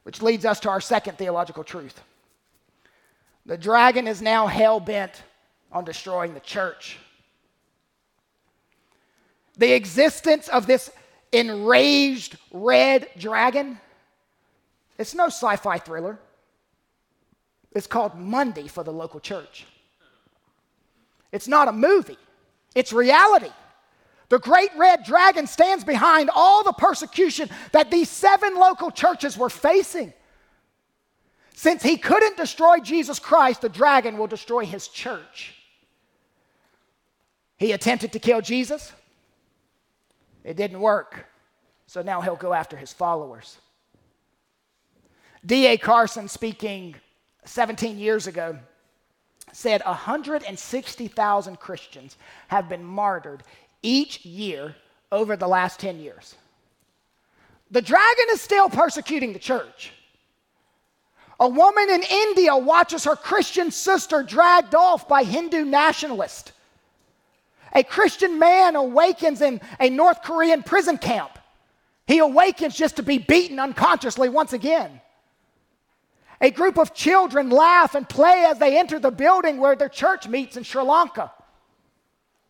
Which 0.05 0.23
leads 0.23 0.45
us 0.45 0.61
to 0.61 0.71
our 0.71 0.81
second 0.81 1.19
theological 1.19 1.65
truth. 1.65 2.01
The 3.45 3.59
dragon 3.59 4.07
is 4.07 4.23
now 4.23 4.47
hell 4.47 4.81
bent 4.81 5.23
on 5.73 5.85
destroying 5.85 6.35
the 6.35 6.41
church. 6.41 6.99
The 9.59 9.73
existence 9.73 10.49
of 10.49 10.67
this 10.67 10.91
enraged 11.33 12.39
red 12.53 13.09
dragon, 13.19 13.79
it's 14.99 15.15
no 15.15 15.27
sci 15.27 15.57
fi 15.57 15.79
thriller. 15.79 16.19
It's 17.73 17.87
called 17.87 18.17
Monday 18.17 18.69
for 18.69 18.83
the 18.83 18.93
local 18.93 19.21
church. 19.21 19.67
It's 21.31 21.47
not 21.47 21.69
a 21.69 21.73
movie, 21.73 22.19
it's 22.75 22.93
reality. 22.93 23.51
The 24.29 24.39
great 24.39 24.71
red 24.77 25.05
dragon 25.05 25.47
stands 25.47 25.83
behind 25.83 26.31
all 26.33 26.63
the 26.63 26.73
persecution 26.73 27.51
that 27.73 27.91
these 27.91 28.09
seven 28.09 28.55
local 28.55 28.91
churches 28.91 29.37
were 29.37 29.51
facing. 29.51 30.13
Since 31.55 31.83
he 31.83 31.97
couldn't 31.97 32.37
destroy 32.37 32.79
Jesus 32.79 33.19
Christ, 33.19 33.61
the 33.61 33.69
dragon 33.69 34.17
will 34.17 34.29
destroy 34.29 34.65
his 34.65 34.89
church. 34.89 35.55
He 37.59 37.73
attempted 37.73 38.13
to 38.13 38.19
kill 38.19 38.41
Jesus, 38.41 38.93
it 40.45 40.57
didn't 40.57 40.81
work. 40.81 41.27
So 41.87 42.03
now 42.03 42.21
he'll 42.21 42.37
go 42.37 42.53
after 42.53 42.77
his 42.77 42.93
followers. 42.93 43.59
D.A. 45.45 45.77
Carson, 45.77 46.29
speaking 46.29 46.95
17 47.45 47.99
years 47.99 48.29
ago, 48.29 48.59
said 49.53 49.83
160,000 49.85 51.61
Christians 51.61 52.17
have 52.49 52.69
been 52.69 52.85
martyred 52.85 53.43
each 53.83 54.25
year 54.25 54.75
over 55.13 55.37
the 55.37 55.49
last 55.49 55.81
10 55.81 55.99
years. 56.01 56.35
The 57.71 57.83
dragon 57.83 58.27
is 58.31 58.41
still 58.41 58.69
persecuting 58.69 59.33
the 59.33 59.39
church. 59.39 59.93
A 61.39 61.49
woman 61.49 61.89
in 61.89 62.03
India 62.03 62.57
watches 62.57 63.05
her 63.05 63.17
Christian 63.17 63.71
sister 63.71 64.23
dragged 64.23 64.75
off 64.75 65.09
by 65.09 65.25
Hindu 65.25 65.65
nationalists. 65.65 66.53
A 67.73 67.83
Christian 67.83 68.39
man 68.39 68.77
awakens 68.77 69.41
in 69.41 69.61
a 69.79 69.89
North 69.89 70.23
Korean 70.23 70.63
prison 70.63 70.99
camp. 70.99 71.39
He 72.07 72.19
awakens 72.19 72.77
just 72.77 72.97
to 72.97 73.03
be 73.03 73.19
beaten 73.19 73.59
unconsciously 73.59 74.29
once 74.29 74.53
again. 74.53 75.01
A 76.41 76.51
group 76.51 76.79
of 76.79 76.95
children 76.95 77.51
laugh 77.51 77.95
and 77.95 78.09
play 78.09 78.45
as 78.49 78.59
they 78.59 78.79
enter 78.79 78.99
the 78.99 79.11
building 79.11 79.59
where 79.59 79.77
their 79.77 79.89
church 79.89 80.27
meets 80.27 80.57
in 80.57 80.63
Sri 80.63 80.83
Lanka. 80.83 81.33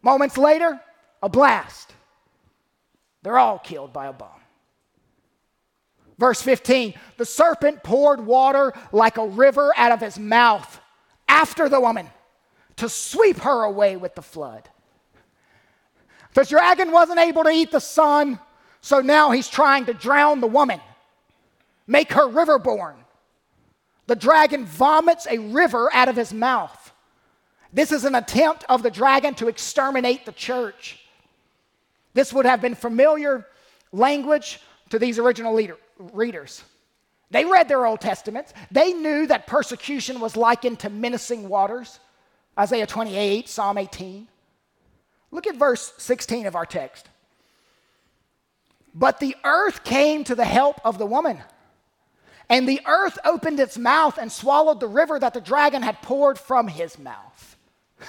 Moments 0.02 0.38
later, 0.38 0.80
a 1.22 1.28
blast. 1.28 1.92
They're 3.22 3.38
all 3.38 3.58
killed 3.58 3.92
by 3.92 4.06
a 4.06 4.12
bomb. 4.12 4.40
Verse 6.18 6.42
15 6.42 6.94
the 7.16 7.24
serpent 7.24 7.82
poured 7.82 8.24
water 8.24 8.72
like 8.92 9.16
a 9.16 9.26
river 9.26 9.72
out 9.76 9.92
of 9.92 10.00
his 10.00 10.18
mouth 10.18 10.80
after 11.28 11.68
the 11.68 11.80
woman 11.80 12.08
to 12.76 12.88
sweep 12.88 13.38
her 13.38 13.64
away 13.64 13.96
with 13.96 14.14
the 14.14 14.22
flood. 14.22 14.68
The 16.34 16.44
dragon 16.44 16.92
wasn't 16.92 17.18
able 17.18 17.44
to 17.44 17.50
eat 17.50 17.72
the 17.72 17.80
son, 17.80 18.38
so 18.80 19.00
now 19.00 19.30
he's 19.30 19.48
trying 19.48 19.86
to 19.86 19.94
drown 19.94 20.40
the 20.40 20.46
woman, 20.46 20.80
make 21.86 22.12
her 22.12 22.28
riverborn. 22.28 22.94
The 24.10 24.16
dragon 24.16 24.64
vomits 24.64 25.28
a 25.30 25.38
river 25.38 25.88
out 25.92 26.08
of 26.08 26.16
his 26.16 26.34
mouth. 26.34 26.92
This 27.72 27.92
is 27.92 28.04
an 28.04 28.16
attempt 28.16 28.64
of 28.68 28.82
the 28.82 28.90
dragon 28.90 29.36
to 29.36 29.46
exterminate 29.46 30.26
the 30.26 30.32
church. 30.32 30.98
This 32.12 32.32
would 32.32 32.44
have 32.44 32.60
been 32.60 32.74
familiar 32.74 33.46
language 33.92 34.58
to 34.88 34.98
these 34.98 35.20
original 35.20 35.54
leader, 35.54 35.76
readers. 36.12 36.64
They 37.30 37.44
read 37.44 37.68
their 37.68 37.86
Old 37.86 38.00
Testaments. 38.00 38.52
They 38.72 38.94
knew 38.94 39.28
that 39.28 39.46
persecution 39.46 40.18
was 40.18 40.36
likened 40.36 40.80
to 40.80 40.90
menacing 40.90 41.48
waters. 41.48 42.00
Isaiah 42.58 42.88
28, 42.88 43.48
Psalm 43.48 43.78
18. 43.78 44.26
Look 45.30 45.46
at 45.46 45.54
verse 45.54 45.92
16 45.98 46.46
of 46.46 46.56
our 46.56 46.66
text. 46.66 47.08
But 48.92 49.20
the 49.20 49.36
earth 49.44 49.84
came 49.84 50.24
to 50.24 50.34
the 50.34 50.44
help 50.44 50.80
of 50.84 50.98
the 50.98 51.06
woman, 51.06 51.38
and 52.50 52.68
the 52.68 52.80
earth 52.84 53.16
opened 53.24 53.60
its 53.60 53.78
mouth 53.78 54.18
and 54.18 54.30
swallowed 54.30 54.80
the 54.80 54.88
river 54.88 55.18
that 55.18 55.32
the 55.32 55.40
dragon 55.40 55.82
had 55.82 56.02
poured 56.02 56.38
from 56.38 56.68
his 56.68 56.98
mouth. 56.98 57.56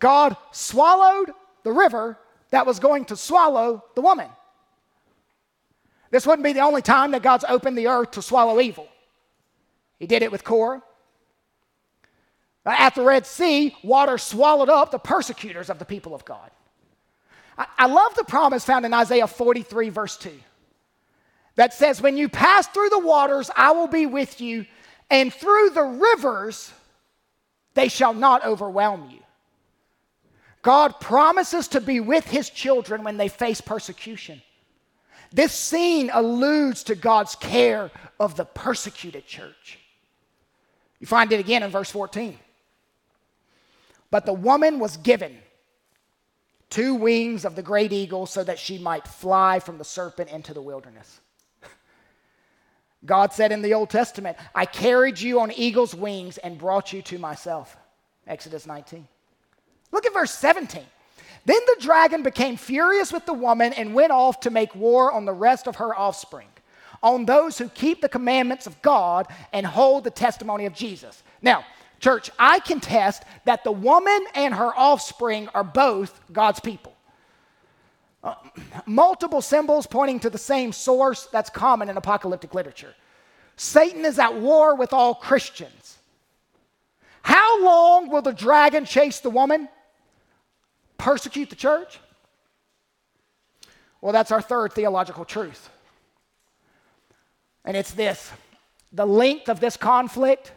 God 0.00 0.36
swallowed 0.50 1.30
the 1.62 1.72
river 1.72 2.18
that 2.50 2.66
was 2.66 2.80
going 2.80 3.06
to 3.06 3.16
swallow 3.16 3.84
the 3.94 4.00
woman. 4.02 4.28
This 6.10 6.26
wouldn't 6.26 6.44
be 6.44 6.52
the 6.52 6.60
only 6.60 6.82
time 6.82 7.12
that 7.12 7.22
God's 7.22 7.44
opened 7.48 7.78
the 7.78 7.86
earth 7.86 8.12
to 8.12 8.22
swallow 8.22 8.60
evil. 8.60 8.88
He 9.98 10.06
did 10.06 10.22
it 10.22 10.32
with 10.32 10.44
Korah. 10.44 10.82
At 12.64 12.96
the 12.96 13.02
Red 13.02 13.26
Sea, 13.26 13.76
water 13.84 14.18
swallowed 14.18 14.68
up 14.68 14.90
the 14.90 14.98
persecutors 14.98 15.70
of 15.70 15.78
the 15.78 15.84
people 15.84 16.14
of 16.14 16.24
God. 16.24 16.50
I, 17.78 17.86
love 17.86 18.14
the 18.14 18.24
promise 18.24 18.64
found 18.64 18.84
in 18.84 18.92
Isaiah 18.92 19.26
43, 19.26 19.88
verse 19.88 20.16
2, 20.18 20.30
that 21.56 21.74
says, 21.74 22.00
When 22.00 22.16
you 22.16 22.28
pass 22.28 22.66
through 22.68 22.90
the 22.90 22.98
waters, 23.00 23.50
I 23.56 23.72
will 23.72 23.88
be 23.88 24.06
with 24.06 24.40
you, 24.40 24.66
and 25.10 25.32
through 25.32 25.70
the 25.70 25.82
rivers, 25.82 26.72
they 27.74 27.88
shall 27.88 28.14
not 28.14 28.44
overwhelm 28.44 29.10
you. 29.10 29.20
God 30.62 30.98
promises 31.00 31.68
to 31.68 31.80
be 31.80 32.00
with 32.00 32.26
his 32.26 32.50
children 32.50 33.04
when 33.04 33.16
they 33.16 33.28
face 33.28 33.60
persecution. 33.60 34.42
This 35.32 35.52
scene 35.52 36.10
alludes 36.12 36.84
to 36.84 36.94
God's 36.94 37.36
care 37.36 37.90
of 38.18 38.36
the 38.36 38.44
persecuted 38.44 39.26
church. 39.26 39.78
You 40.98 41.06
find 41.06 41.32
it 41.32 41.40
again 41.40 41.62
in 41.62 41.70
verse 41.70 41.90
14. 41.90 42.38
But 44.10 44.24
the 44.24 44.32
woman 44.32 44.78
was 44.78 44.96
given 44.96 45.36
two 46.70 46.94
wings 46.94 47.44
of 47.44 47.54
the 47.54 47.62
great 47.62 47.92
eagle 47.92 48.26
so 48.26 48.42
that 48.44 48.58
she 48.58 48.78
might 48.78 49.06
fly 49.06 49.60
from 49.60 49.78
the 49.78 49.84
serpent 49.84 50.30
into 50.30 50.54
the 50.54 50.62
wilderness. 50.62 51.20
God 53.06 53.32
said 53.32 53.52
in 53.52 53.62
the 53.62 53.74
Old 53.74 53.88
Testament, 53.88 54.36
I 54.54 54.66
carried 54.66 55.20
you 55.20 55.40
on 55.40 55.52
eagle's 55.52 55.94
wings 55.94 56.38
and 56.38 56.58
brought 56.58 56.92
you 56.92 57.02
to 57.02 57.18
myself. 57.18 57.76
Exodus 58.26 58.66
19. 58.66 59.06
Look 59.92 60.04
at 60.04 60.12
verse 60.12 60.32
17. 60.32 60.82
Then 61.44 61.60
the 61.66 61.76
dragon 61.80 62.24
became 62.24 62.56
furious 62.56 63.12
with 63.12 63.24
the 63.24 63.32
woman 63.32 63.72
and 63.72 63.94
went 63.94 64.10
off 64.10 64.40
to 64.40 64.50
make 64.50 64.74
war 64.74 65.12
on 65.12 65.24
the 65.24 65.32
rest 65.32 65.68
of 65.68 65.76
her 65.76 65.96
offspring, 65.96 66.48
on 67.04 67.24
those 67.24 67.56
who 67.56 67.68
keep 67.68 68.00
the 68.00 68.08
commandments 68.08 68.66
of 68.66 68.82
God 68.82 69.28
and 69.52 69.64
hold 69.64 70.02
the 70.02 70.10
testimony 70.10 70.66
of 70.66 70.74
Jesus. 70.74 71.22
Now, 71.40 71.64
church, 72.00 72.30
I 72.36 72.58
contest 72.58 73.22
that 73.44 73.62
the 73.62 73.70
woman 73.70 74.26
and 74.34 74.54
her 74.54 74.76
offspring 74.76 75.48
are 75.54 75.62
both 75.62 76.20
God's 76.32 76.58
people. 76.58 76.95
Uh, 78.26 78.34
multiple 78.84 79.40
symbols 79.40 79.86
pointing 79.86 80.20
to 80.20 80.28
the 80.28 80.36
same 80.38 80.72
source 80.72 81.26
that's 81.32 81.48
common 81.48 81.88
in 81.88 81.96
apocalyptic 81.96 82.52
literature. 82.52 82.94
Satan 83.56 84.04
is 84.04 84.18
at 84.18 84.34
war 84.34 84.74
with 84.74 84.92
all 84.92 85.14
Christians. 85.14 85.96
How 87.22 87.62
long 87.64 88.10
will 88.10 88.22
the 88.22 88.32
dragon 88.32 88.84
chase 88.84 89.20
the 89.20 89.30
woman? 89.30 89.68
persecute 90.98 91.50
the 91.50 91.56
church? 91.56 92.00
Well, 94.00 94.12
that's 94.12 94.30
our 94.30 94.42
third 94.42 94.72
theological 94.72 95.24
truth. 95.24 95.70
And 97.64 97.76
it's 97.76 97.92
this 97.92 98.30
the 98.92 99.06
length 99.06 99.48
of 99.48 99.60
this 99.60 99.76
conflict 99.76 100.52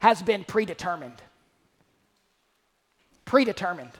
has 0.00 0.22
been 0.22 0.44
predetermined. 0.44 1.20
Predetermined. 3.24 3.92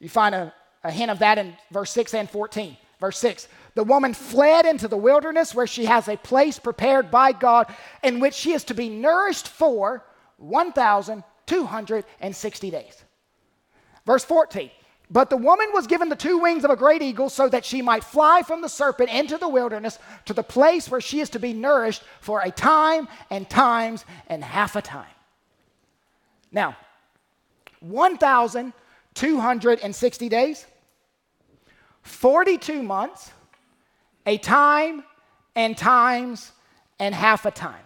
You 0.00 0.08
find 0.08 0.34
a, 0.34 0.52
a 0.84 0.90
hint 0.90 1.10
of 1.10 1.18
that 1.20 1.38
in 1.38 1.56
verse 1.70 1.90
6 1.92 2.14
and 2.14 2.30
14. 2.30 2.76
Verse 3.00 3.18
6 3.18 3.48
The 3.74 3.84
woman 3.84 4.14
fled 4.14 4.64
into 4.66 4.88
the 4.88 4.96
wilderness 4.96 5.54
where 5.54 5.66
she 5.66 5.84
has 5.86 6.08
a 6.08 6.16
place 6.16 6.58
prepared 6.58 7.10
by 7.10 7.32
God 7.32 7.74
in 8.02 8.20
which 8.20 8.34
she 8.34 8.52
is 8.52 8.64
to 8.64 8.74
be 8.74 8.88
nourished 8.88 9.48
for 9.48 10.02
1,260 10.38 12.70
days. 12.70 13.04
Verse 14.04 14.24
14 14.24 14.70
But 15.10 15.30
the 15.30 15.36
woman 15.36 15.68
was 15.72 15.86
given 15.86 16.08
the 16.08 16.16
two 16.16 16.38
wings 16.38 16.64
of 16.64 16.70
a 16.70 16.76
great 16.76 17.02
eagle 17.02 17.28
so 17.28 17.48
that 17.48 17.64
she 17.64 17.82
might 17.82 18.04
fly 18.04 18.42
from 18.42 18.62
the 18.62 18.68
serpent 18.68 19.10
into 19.10 19.38
the 19.38 19.48
wilderness 19.48 19.98
to 20.26 20.32
the 20.32 20.42
place 20.42 20.90
where 20.90 21.00
she 21.00 21.20
is 21.20 21.30
to 21.30 21.38
be 21.38 21.52
nourished 21.52 22.02
for 22.20 22.40
a 22.40 22.50
time 22.50 23.06
and 23.30 23.48
times 23.50 24.04
and 24.28 24.42
half 24.44 24.76
a 24.76 24.82
time. 24.82 25.06
Now, 26.52 26.76
1,260 29.16 30.28
days 30.28 30.66
42 32.02 32.82
months, 32.82 33.32
a 34.26 34.38
time 34.38 35.02
and 35.56 35.76
times 35.76 36.52
and 37.00 37.14
half 37.14 37.46
a 37.46 37.50
time. 37.50 37.82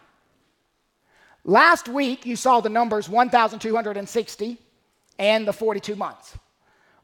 Last 1.44 1.88
week, 1.88 2.26
you 2.26 2.36
saw 2.36 2.60
the 2.60 2.68
numbers 2.68 3.08
1,260 3.08 4.58
and 5.18 5.48
the 5.48 5.52
42 5.52 5.96
months. 5.96 6.36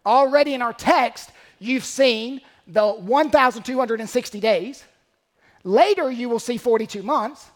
Already 0.04 0.54
in 0.54 0.60
our 0.60 0.74
text, 0.74 1.30
you've 1.58 1.84
seen 1.84 2.42
the 2.66 2.86
1,260 2.86 4.40
days. 4.40 4.84
Later, 5.64 6.10
you 6.10 6.28
will 6.28 6.38
see 6.38 6.58
42 6.58 7.02
months. 7.02 7.46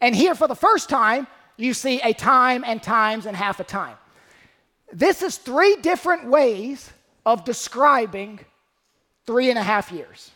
And 0.00 0.16
here, 0.16 0.34
for 0.34 0.48
the 0.48 0.56
first 0.56 0.88
time, 0.88 1.26
you 1.56 1.72
see 1.72 2.00
a 2.00 2.12
time 2.12 2.64
and 2.66 2.82
times 2.82 3.26
and 3.26 3.36
half 3.36 3.60
a 3.60 3.64
time. 3.64 3.96
This 4.92 5.22
is 5.22 5.36
three 5.38 5.76
different 5.76 6.28
ways 6.28 6.90
of 7.26 7.44
describing 7.44 8.40
three 9.26 9.50
and 9.50 9.58
a 9.58 9.62
half 9.62 9.90
years. 9.90 10.30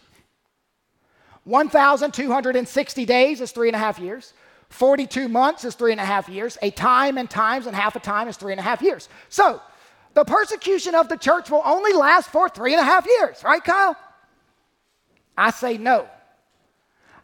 1,260 1.44 3.04
days 3.06 3.40
is 3.40 3.52
three 3.52 3.68
and 3.68 3.76
a 3.76 3.78
half 3.78 3.98
years. 3.98 4.32
42 4.68 5.28
months 5.28 5.64
is 5.64 5.74
three 5.74 5.92
and 5.92 6.00
a 6.00 6.04
half 6.04 6.28
years. 6.28 6.58
A 6.60 6.70
time 6.70 7.16
and 7.16 7.28
times 7.28 7.66
and 7.66 7.74
half 7.74 7.96
a 7.96 8.00
time 8.00 8.28
is 8.28 8.36
three 8.36 8.52
and 8.52 8.60
a 8.60 8.62
half 8.62 8.82
years. 8.82 9.08
So, 9.28 9.62
the 10.14 10.24
persecution 10.24 10.94
of 10.94 11.08
the 11.08 11.16
church 11.16 11.50
will 11.50 11.62
only 11.64 11.92
last 11.92 12.28
for 12.28 12.48
three 12.48 12.74
and 12.74 12.80
a 12.80 12.84
half 12.84 13.06
years, 13.06 13.42
right, 13.44 13.62
Kyle? 13.62 13.96
I 15.36 15.50
say 15.50 15.78
no. 15.78 16.06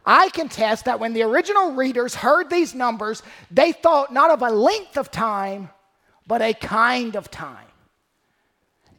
I 0.05 0.29
contest 0.29 0.85
that 0.85 0.99
when 0.99 1.13
the 1.13 1.23
original 1.23 1.73
readers 1.73 2.15
heard 2.15 2.49
these 2.49 2.75
numbers, 2.75 3.23
they 3.51 3.71
thought 3.71 4.13
not 4.13 4.29
of 4.29 4.41
a 4.41 4.49
length 4.49 4.97
of 4.97 5.11
time, 5.11 5.69
but 6.27 6.41
a 6.41 6.53
kind 6.53 7.15
of 7.15 7.29
time, 7.31 7.67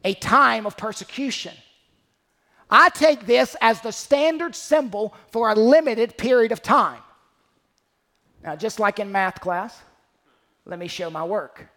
a 0.03 0.13
time 0.13 0.65
of 0.65 0.77
persecution. 0.77 1.53
I 2.69 2.89
take 2.89 3.25
this 3.25 3.55
as 3.61 3.81
the 3.81 3.91
standard 3.91 4.55
symbol 4.55 5.13
for 5.31 5.49
a 5.49 5.55
limited 5.55 6.17
period 6.17 6.51
of 6.51 6.61
time. 6.61 7.01
Now, 8.43 8.55
just 8.55 8.79
like 8.79 8.99
in 8.99 9.11
math 9.11 9.39
class, 9.39 9.81
let 10.65 10.79
me 10.79 10.87
show 10.87 11.09
my 11.09 11.23
work. 11.23 11.69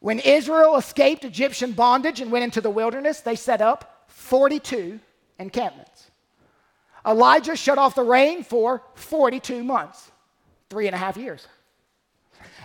When 0.00 0.20
Israel 0.20 0.76
escaped 0.76 1.24
Egyptian 1.24 1.72
bondage 1.72 2.20
and 2.20 2.30
went 2.30 2.44
into 2.44 2.60
the 2.60 2.70
wilderness, 2.70 3.20
they 3.20 3.34
set 3.34 3.60
up 3.60 4.04
42 4.08 5.00
encampments. 5.38 6.10
Elijah 7.06 7.56
shut 7.56 7.78
off 7.78 7.94
the 7.94 8.02
rain 8.02 8.42
for 8.42 8.82
42 8.94 9.64
months, 9.64 10.10
three 10.70 10.86
and 10.86 10.94
a 10.94 10.98
half 10.98 11.16
years. 11.16 11.46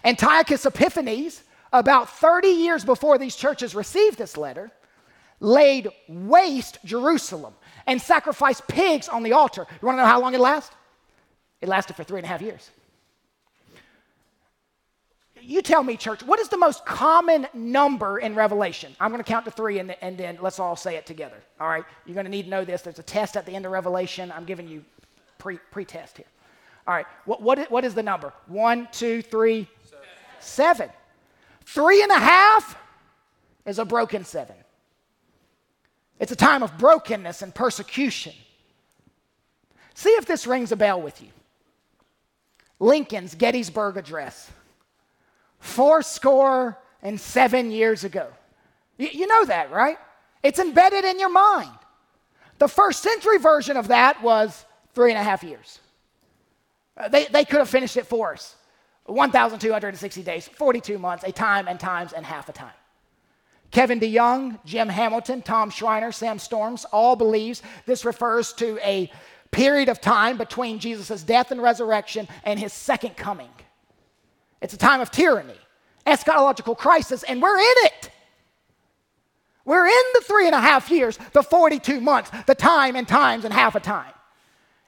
Antiochus 0.03 0.65
Epiphanes, 0.65 1.43
about 1.73 2.07
30 2.07 2.47
years 2.49 2.85
before 2.85 3.17
these 3.17 3.35
churches 3.35 3.75
received 3.75 4.17
this 4.17 4.37
letter, 4.37 4.71
laid 5.39 5.89
waste 6.07 6.77
Jerusalem 6.85 7.53
and 7.87 8.01
sacrificed 8.01 8.67
pigs 8.67 9.09
on 9.09 9.23
the 9.23 9.33
altar. 9.33 9.65
You 9.81 9.85
want 9.85 9.97
to 9.97 10.03
know 10.03 10.07
how 10.07 10.21
long 10.21 10.35
it 10.35 10.39
lasted? 10.39 10.75
It 11.59 11.67
lasted 11.67 11.95
for 11.95 12.03
three 12.03 12.19
and 12.19 12.25
a 12.25 12.29
half 12.29 12.41
years. 12.41 12.69
You 15.41 15.61
tell 15.61 15.83
me, 15.83 15.97
church, 15.97 16.23
what 16.23 16.39
is 16.39 16.47
the 16.47 16.57
most 16.57 16.85
common 16.85 17.47
number 17.53 18.19
in 18.19 18.33
Revelation? 18.33 18.95
I'm 19.01 19.11
going 19.11 19.21
to 19.21 19.29
count 19.29 19.43
to 19.45 19.51
three 19.51 19.79
and, 19.79 19.91
and 20.01 20.17
then 20.17 20.37
let's 20.41 20.59
all 20.59 20.77
say 20.77 20.95
it 20.95 21.05
together. 21.05 21.35
All 21.59 21.67
right? 21.67 21.83
You're 22.05 22.13
going 22.13 22.25
to 22.25 22.31
need 22.31 22.43
to 22.43 22.49
know 22.49 22.63
this. 22.63 22.81
There's 22.81 22.99
a 22.99 23.03
test 23.03 23.35
at 23.35 23.45
the 23.45 23.53
end 23.53 23.65
of 23.65 23.73
Revelation. 23.73 24.31
I'm 24.33 24.45
giving 24.45 24.69
you 24.69 24.85
pre, 25.39 25.57
pre-test 25.71 26.17
here. 26.17 26.25
All 26.87 26.93
right. 26.93 27.05
What, 27.25 27.41
what, 27.41 27.69
what 27.69 27.83
is 27.83 27.93
the 27.93 28.03
number? 28.03 28.31
One, 28.47 28.87
two, 28.91 29.21
three, 29.21 29.67
seven. 29.83 30.07
seven. 30.39 30.89
Three 31.65 32.01
and 32.01 32.11
a 32.11 32.19
half 32.19 32.77
is 33.65 33.79
a 33.79 33.85
broken 33.85 34.25
seven. 34.25 34.55
It's 36.19 36.31
a 36.31 36.35
time 36.35 36.63
of 36.63 36.77
brokenness 36.77 37.41
and 37.41 37.53
persecution. 37.53 38.33
See 39.93 40.11
if 40.11 40.25
this 40.25 40.47
rings 40.47 40.71
a 40.71 40.75
bell 40.75 41.01
with 41.01 41.21
you. 41.21 41.29
Lincoln's 42.79 43.35
Gettysburg 43.35 43.97
Address, 43.97 44.51
four 45.59 46.01
score 46.01 46.77
and 47.01 47.19
seven 47.19 47.71
years 47.71 48.03
ago. 48.03 48.27
You, 48.97 49.09
you 49.11 49.27
know 49.27 49.45
that, 49.45 49.71
right? 49.71 49.97
It's 50.41 50.59
embedded 50.59 51.05
in 51.05 51.19
your 51.19 51.29
mind. 51.29 51.71
The 52.59 52.67
first 52.67 53.01
century 53.01 53.37
version 53.37 53.77
of 53.77 53.87
that 53.87 54.21
was 54.21 54.65
three 54.93 55.11
and 55.11 55.19
a 55.19 55.23
half 55.23 55.43
years. 55.43 55.79
Uh, 56.97 57.07
they, 57.07 57.25
they 57.25 57.45
could 57.45 57.59
have 57.59 57.69
finished 57.69 57.97
it 57.97 58.05
for 58.05 58.33
us 58.33 58.55
1,260 59.05 60.23
days, 60.23 60.47
42 60.47 60.97
months, 60.97 61.23
a 61.23 61.31
time 61.31 61.67
and 61.67 61.79
times 61.79 62.13
and 62.13 62.25
half 62.25 62.49
a 62.49 62.53
time. 62.53 62.73
Kevin 63.71 63.99
DeYoung, 63.99 64.59
Jim 64.65 64.87
Hamilton, 64.87 65.41
Tom 65.41 65.69
Schreiner, 65.69 66.11
Sam 66.11 66.37
Storms 66.39 66.85
all 66.85 67.15
believes 67.15 67.63
this 67.85 68.05
refers 68.05 68.53
to 68.53 68.79
a 68.83 69.11
period 69.51 69.89
of 69.89 69.99
time 69.99 70.37
between 70.37 70.79
Jesus' 70.79 71.23
death 71.23 71.51
and 71.51 71.61
resurrection 71.61 72.27
and 72.43 72.59
his 72.59 72.71
second 72.71 73.17
coming. 73.17 73.49
It's 74.61 74.73
a 74.73 74.77
time 74.77 75.01
of 75.01 75.11
tyranny, 75.11 75.59
eschatological 76.05 76.77
crisis, 76.77 77.23
and 77.23 77.41
we're 77.41 77.57
in 77.57 77.75
it. 77.85 78.11
We're 79.65 79.87
in 79.87 80.03
the 80.13 80.21
three 80.21 80.45
and 80.45 80.55
a 80.55 80.59
half 80.59 80.91
years, 80.91 81.17
the 81.31 81.43
42 81.43 81.99
months, 81.99 82.31
the 82.45 82.55
time 82.55 82.95
and 82.95 83.07
times 83.07 83.43
and 83.43 83.53
half 83.53 83.75
a 83.75 83.79
time. 83.79 84.13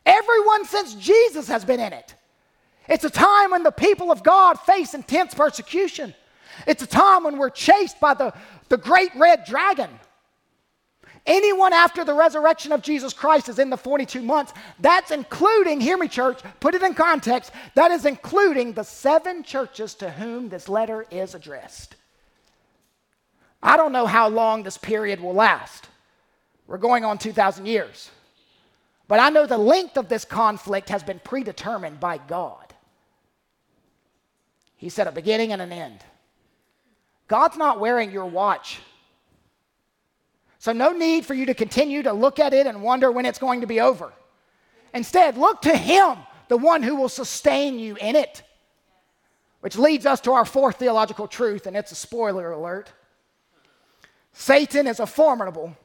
Everyone 0.06 0.65
since 0.65 0.93
Jesus 0.95 1.47
has 1.47 1.65
been 1.65 1.80
in 1.80 1.93
it. 1.93 2.13
It's 2.88 3.04
a 3.04 3.10
time 3.10 3.52
when 3.52 3.63
the 3.63 3.71
people 3.71 4.12
of 4.12 4.24
God 4.24 4.60
face 4.60 4.93
intense 4.93 5.34
persecution. 5.34 6.13
It's 6.67 6.84
a 6.84 6.88
time 6.88 7.24
when 7.24 7.38
we're 7.38 7.50
chased 7.50 8.00
by 8.00 8.13
the, 8.13 8.34
the 8.69 8.78
great 8.78 9.13
red 9.15 9.45
dragon. 9.45 9.89
Anyone 11.26 11.74
after 11.74 12.04
the 12.04 12.13
resurrection 12.13 12.71
of 12.71 12.84
Jesus 12.84 13.12
Christ 13.12 13.50
is 13.50 13.58
in 13.58 13.71
the 13.71 13.78
42 13.78 14.21
months. 14.21 14.54
That's 14.80 15.10
including, 15.10 15.82
hear 15.82 15.98
me, 15.98 16.08
church, 16.08 16.41
put 16.60 16.76
it 16.76 16.84
in 16.84 16.93
context, 16.93 17.52
that 17.74 17.89
is 17.89 18.06
including 18.06 18.74
the 18.74 18.84
seven 18.84 19.41
churches 19.41 19.95
to 19.95 20.12
whom 20.12 20.50
this 20.50 20.69
letter 20.69 21.06
is 21.10 21.34
addressed. 21.34 21.95
I 23.63 23.76
don't 23.76 23.91
know 23.91 24.06
how 24.06 24.30
long 24.30 24.62
this 24.62 24.78
period 24.78 25.19
will 25.19 25.34
last. 25.34 25.89
We're 26.67 26.78
going 26.78 27.04
on 27.04 27.17
2,000 27.17 27.65
years. 27.65 28.12
But 29.08 29.19
I 29.19 29.30
know 29.30 29.48
the 29.48 29.58
length 29.58 29.98
of 29.98 30.10
this 30.10 30.26
conflict 30.26 30.89
has 30.89 31.02
been 31.02 31.19
predetermined 31.19 32.00
by 32.00 32.19
God. 32.19 32.64
He 34.78 34.90
set 34.90 35.08
a 35.08 35.12
beginning 35.12 35.52
and 35.52 35.62
an 35.62 35.72
end. 35.72 36.00
God's 37.28 37.58
not 37.58 37.80
wearing 37.80 38.12
your 38.12 38.26
watch. 38.26 38.80
So, 40.60 40.74
no 40.74 40.92
need 40.92 41.26
for 41.26 41.34
you 41.34 41.46
to 41.48 41.54
continue 41.54 42.04
to 42.04 42.14
look 42.14 42.40
at 42.40 42.54
it 42.54 42.68
and 42.68 42.82
wonder 42.82 43.12
when 43.12 43.26
it's 43.26 43.40
going 43.40 43.62
to 43.62 43.68
be 43.68 43.80
over. 43.80 44.12
Instead, 44.94 45.38
look 45.38 45.62
to 45.62 45.76
Him, 45.76 46.18
the 46.48 46.58
one 46.58 46.82
who 46.82 46.96
will 46.96 47.10
sustain 47.10 47.78
you 47.78 47.96
in 47.98 48.16
it. 48.16 48.42
Which 49.62 49.78
leads 49.78 50.06
us 50.06 50.22
to 50.22 50.34
our 50.34 50.46
fourth 50.46 50.78
theological 50.78 51.28
truth, 51.28 51.68
and 51.68 51.76
it's 51.76 51.92
a 51.92 51.96
spoiler 51.96 52.52
alert 52.52 52.92
Satan 54.38 54.86
is 54.86 55.00
a 55.00 55.08
formidable 55.08 55.76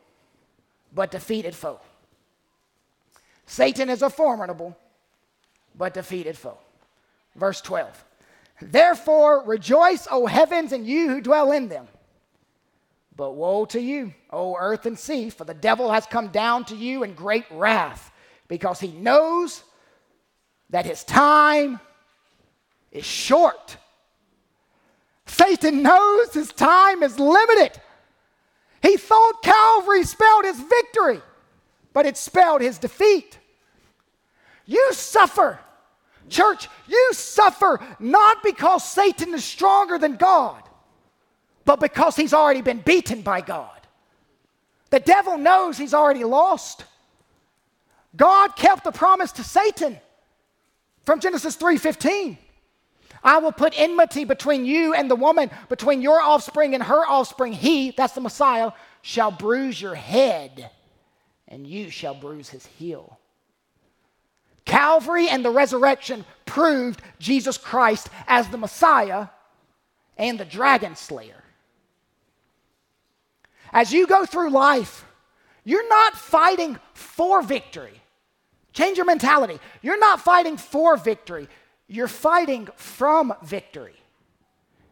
but 0.92 1.12
defeated 1.12 1.55
foe. 1.55 1.81
Satan 3.46 3.88
is 3.88 4.03
a 4.03 4.11
formidable 4.11 4.76
but 5.76 5.94
defeated 5.94 6.37
foe. 6.37 6.59
Verse 7.37 7.61
12. 7.61 8.05
Therefore, 8.60 9.44
rejoice, 9.44 10.06
O 10.10 10.26
heavens, 10.26 10.72
and 10.72 10.86
you 10.86 11.08
who 11.08 11.20
dwell 11.20 11.52
in 11.52 11.68
them. 11.68 11.88
But 13.16 13.32
woe 13.32 13.64
to 13.66 13.80
you, 13.80 14.14
O 14.30 14.56
earth 14.56 14.86
and 14.86 14.98
sea, 14.98 15.30
for 15.30 15.44
the 15.44 15.54
devil 15.54 15.90
has 15.92 16.06
come 16.06 16.28
down 16.28 16.64
to 16.66 16.76
you 16.76 17.02
in 17.02 17.14
great 17.14 17.44
wrath, 17.50 18.12
because 18.48 18.80
he 18.80 18.92
knows 18.92 19.62
that 20.70 20.86
his 20.86 21.04
time 21.04 21.80
is 22.92 23.04
short. 23.04 23.76
Satan 25.26 25.82
knows 25.82 26.32
his 26.34 26.52
time 26.52 27.02
is 27.02 27.18
limited. 27.18 27.80
He 28.82 28.96
thought 28.96 29.42
Calvary 29.42 30.04
spelled 30.04 30.44
his 30.44 30.58
victory, 30.60 31.20
but 31.92 32.06
it 32.06 32.16
spelled 32.16 32.62
his 32.62 32.78
defeat. 32.78 33.38
You 34.66 34.92
suffer. 34.92 35.60
Church, 36.30 36.68
you 36.88 37.10
suffer 37.12 37.80
not 37.98 38.42
because 38.42 38.88
Satan 38.88 39.34
is 39.34 39.44
stronger 39.44 39.98
than 39.98 40.16
God, 40.16 40.62
but 41.64 41.80
because 41.80 42.16
he's 42.16 42.32
already 42.32 42.62
been 42.62 42.80
beaten 42.80 43.22
by 43.22 43.40
God. 43.40 43.80
The 44.90 45.00
devil 45.00 45.38
knows 45.38 45.76
he's 45.76 45.94
already 45.94 46.24
lost. 46.24 46.84
God 48.16 48.56
kept 48.56 48.84
the 48.84 48.92
promise 48.92 49.32
to 49.32 49.44
Satan 49.44 49.98
from 51.04 51.20
Genesis 51.20 51.56
3:15. 51.56 52.38
I 53.22 53.38
will 53.38 53.52
put 53.52 53.78
enmity 53.78 54.24
between 54.24 54.64
you 54.64 54.94
and 54.94 55.10
the 55.10 55.16
woman, 55.16 55.50
between 55.68 56.00
your 56.00 56.20
offspring 56.20 56.74
and 56.74 56.82
her 56.82 57.06
offspring. 57.06 57.52
He, 57.52 57.90
that's 57.90 58.14
the 58.14 58.20
Messiah, 58.20 58.72
shall 59.02 59.30
bruise 59.30 59.80
your 59.80 59.94
head, 59.94 60.70
and 61.46 61.66
you 61.66 61.90
shall 61.90 62.14
bruise 62.14 62.48
his 62.48 62.64
heel. 62.64 63.18
Calvary 64.70 65.28
and 65.28 65.44
the 65.44 65.50
resurrection 65.50 66.24
proved 66.46 67.02
Jesus 67.18 67.59
Christ 67.59 68.09
as 68.28 68.46
the 68.48 68.56
Messiah 68.56 69.26
and 70.16 70.38
the 70.38 70.44
dragon 70.44 70.94
slayer. 70.94 71.42
As 73.72 73.92
you 73.92 74.06
go 74.06 74.24
through 74.24 74.50
life, 74.50 75.04
you're 75.64 75.88
not 75.88 76.14
fighting 76.14 76.78
for 76.94 77.42
victory. 77.42 78.00
Change 78.72 78.96
your 78.96 79.06
mentality. 79.06 79.59
You're 79.83 79.98
not 79.98 80.20
fighting 80.20 80.56
for 80.56 80.96
victory, 80.96 81.48
you're 81.88 82.06
fighting 82.06 82.68
from 82.76 83.35
victory. 83.42 83.96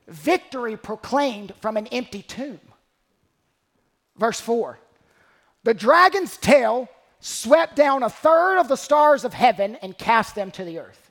Victory 0.08 0.76
proclaimed 0.76 1.52
from 1.60 1.76
an 1.76 1.86
empty 1.88 2.22
tomb. 2.22 2.58
Verse 4.16 4.40
4 4.40 4.76
The 5.62 5.74
dragon's 5.74 6.36
tail 6.36 6.88
swept 7.20 7.76
down 7.76 8.02
a 8.02 8.10
third 8.10 8.58
of 8.58 8.68
the 8.68 8.76
stars 8.76 9.24
of 9.24 9.34
heaven 9.34 9.76
and 9.76 9.96
cast 9.96 10.34
them 10.34 10.50
to 10.52 10.64
the 10.64 10.78
earth. 10.78 11.10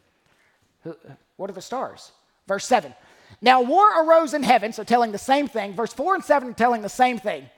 What 1.35 1.49
are 1.49 1.53
the 1.53 1.61
stars? 1.61 2.11
Verse 2.47 2.65
7. 2.65 2.93
Now 3.41 3.61
war 3.61 4.03
arose 4.03 4.33
in 4.33 4.43
heaven, 4.43 4.71
so 4.73 4.83
telling 4.83 5.11
the 5.11 5.17
same 5.17 5.47
thing. 5.47 5.73
Verse 5.73 5.93
4 5.93 6.15
and 6.15 6.23
7 6.23 6.49
are 6.49 6.53
telling 6.53 6.81
the 6.81 6.89
same 6.89 7.19
thing. 7.19 7.49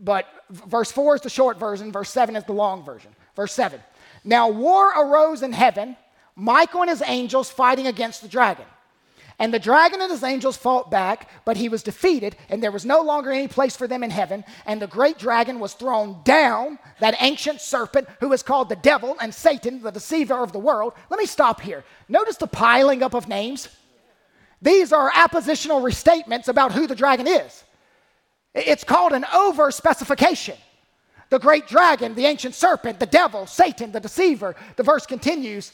But 0.00 0.26
verse 0.50 0.92
4 0.92 1.16
is 1.16 1.20
the 1.22 1.30
short 1.30 1.58
version, 1.58 1.90
verse 1.90 2.10
7 2.10 2.36
is 2.36 2.44
the 2.44 2.52
long 2.52 2.84
version. 2.84 3.10
Verse 3.34 3.52
7. 3.52 3.80
Now 4.24 4.48
war 4.48 4.90
arose 4.90 5.42
in 5.42 5.52
heaven, 5.52 5.96
Michael 6.36 6.82
and 6.82 6.90
his 6.90 7.02
angels 7.04 7.50
fighting 7.50 7.86
against 7.86 8.22
the 8.22 8.28
dragon. 8.28 8.66
And 9.40 9.54
the 9.54 9.60
dragon 9.60 10.00
and 10.00 10.10
his 10.10 10.24
angels 10.24 10.56
fought 10.56 10.90
back, 10.90 11.30
but 11.44 11.56
he 11.56 11.68
was 11.68 11.84
defeated, 11.84 12.36
and 12.48 12.60
there 12.60 12.72
was 12.72 12.84
no 12.84 13.02
longer 13.02 13.30
any 13.30 13.46
place 13.46 13.76
for 13.76 13.86
them 13.86 14.02
in 14.02 14.10
heaven. 14.10 14.44
And 14.66 14.82
the 14.82 14.88
great 14.88 15.16
dragon 15.16 15.60
was 15.60 15.74
thrown 15.74 16.22
down, 16.24 16.80
that 16.98 17.14
ancient 17.20 17.60
serpent 17.60 18.08
who 18.18 18.32
is 18.32 18.42
called 18.42 18.68
the 18.68 18.76
devil 18.76 19.16
and 19.20 19.32
Satan, 19.32 19.80
the 19.80 19.92
deceiver 19.92 20.42
of 20.42 20.50
the 20.50 20.58
world. 20.58 20.92
Let 21.08 21.20
me 21.20 21.26
stop 21.26 21.60
here. 21.60 21.84
Notice 22.08 22.36
the 22.36 22.48
piling 22.48 23.04
up 23.04 23.14
of 23.14 23.28
names. 23.28 23.68
These 24.60 24.92
are 24.92 25.08
appositional 25.12 25.82
restatements 25.82 26.48
about 26.48 26.72
who 26.72 26.88
the 26.88 26.96
dragon 26.96 27.28
is. 27.28 27.62
It's 28.54 28.82
called 28.82 29.12
an 29.12 29.24
over 29.32 29.70
specification. 29.70 30.56
The 31.30 31.38
great 31.38 31.68
dragon, 31.68 32.16
the 32.16 32.26
ancient 32.26 32.56
serpent, 32.56 32.98
the 32.98 33.06
devil, 33.06 33.46
Satan, 33.46 33.92
the 33.92 34.00
deceiver. 34.00 34.56
The 34.74 34.82
verse 34.82 35.06
continues, 35.06 35.70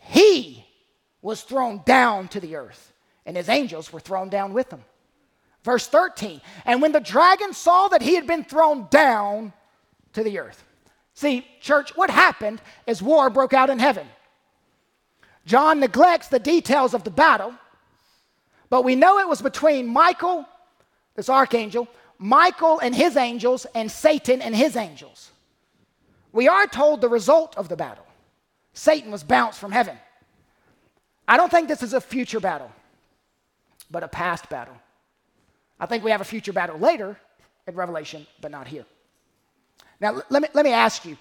he 0.00 0.66
was 1.22 1.40
thrown 1.40 1.80
down 1.86 2.28
to 2.28 2.40
the 2.40 2.56
earth 2.56 2.92
and 3.26 3.36
his 3.36 3.48
angels 3.48 3.92
were 3.92 4.00
thrown 4.00 4.30
down 4.30 4.54
with 4.54 4.72
him. 4.72 4.82
Verse 5.64 5.88
13, 5.88 6.40
and 6.64 6.80
when 6.80 6.92
the 6.92 7.00
dragon 7.00 7.52
saw 7.52 7.88
that 7.88 8.00
he 8.00 8.14
had 8.14 8.26
been 8.26 8.44
thrown 8.44 8.86
down 8.88 9.52
to 10.12 10.22
the 10.22 10.38
earth. 10.38 10.62
See, 11.14 11.44
church, 11.60 11.96
what 11.96 12.08
happened 12.08 12.62
is 12.86 13.02
war 13.02 13.28
broke 13.30 13.52
out 13.52 13.68
in 13.68 13.80
heaven. 13.80 14.06
John 15.44 15.80
neglects 15.80 16.28
the 16.28 16.38
details 16.38 16.94
of 16.94 17.02
the 17.02 17.10
battle, 17.10 17.52
but 18.70 18.84
we 18.84 18.94
know 18.94 19.18
it 19.18 19.28
was 19.28 19.42
between 19.42 19.88
Michael, 19.88 20.46
this 21.16 21.28
archangel, 21.28 21.88
Michael 22.18 22.78
and 22.78 22.94
his 22.94 23.16
angels, 23.16 23.66
and 23.74 23.90
Satan 23.90 24.40
and 24.40 24.54
his 24.54 24.76
angels. 24.76 25.32
We 26.32 26.48
are 26.48 26.66
told 26.66 27.00
the 27.00 27.08
result 27.08 27.56
of 27.56 27.68
the 27.68 27.76
battle 27.76 28.06
Satan 28.72 29.10
was 29.10 29.24
bounced 29.24 29.58
from 29.58 29.72
heaven. 29.72 29.96
I 31.26 31.36
don't 31.36 31.50
think 31.50 31.66
this 31.66 31.82
is 31.82 31.92
a 31.92 32.00
future 32.00 32.40
battle 32.40 32.70
but 33.90 34.02
a 34.02 34.08
past 34.08 34.48
battle. 34.48 34.76
I 35.78 35.86
think 35.86 36.04
we 36.04 36.10
have 36.10 36.20
a 36.20 36.24
future 36.24 36.52
battle 36.52 36.78
later 36.78 37.18
in 37.66 37.74
Revelation, 37.74 38.26
but 38.40 38.50
not 38.50 38.66
here. 38.66 38.86
Now, 40.00 40.22
let 40.30 40.42
me, 40.42 40.48
let 40.54 40.64
me 40.64 40.72
ask 40.72 41.04
you 41.04 41.16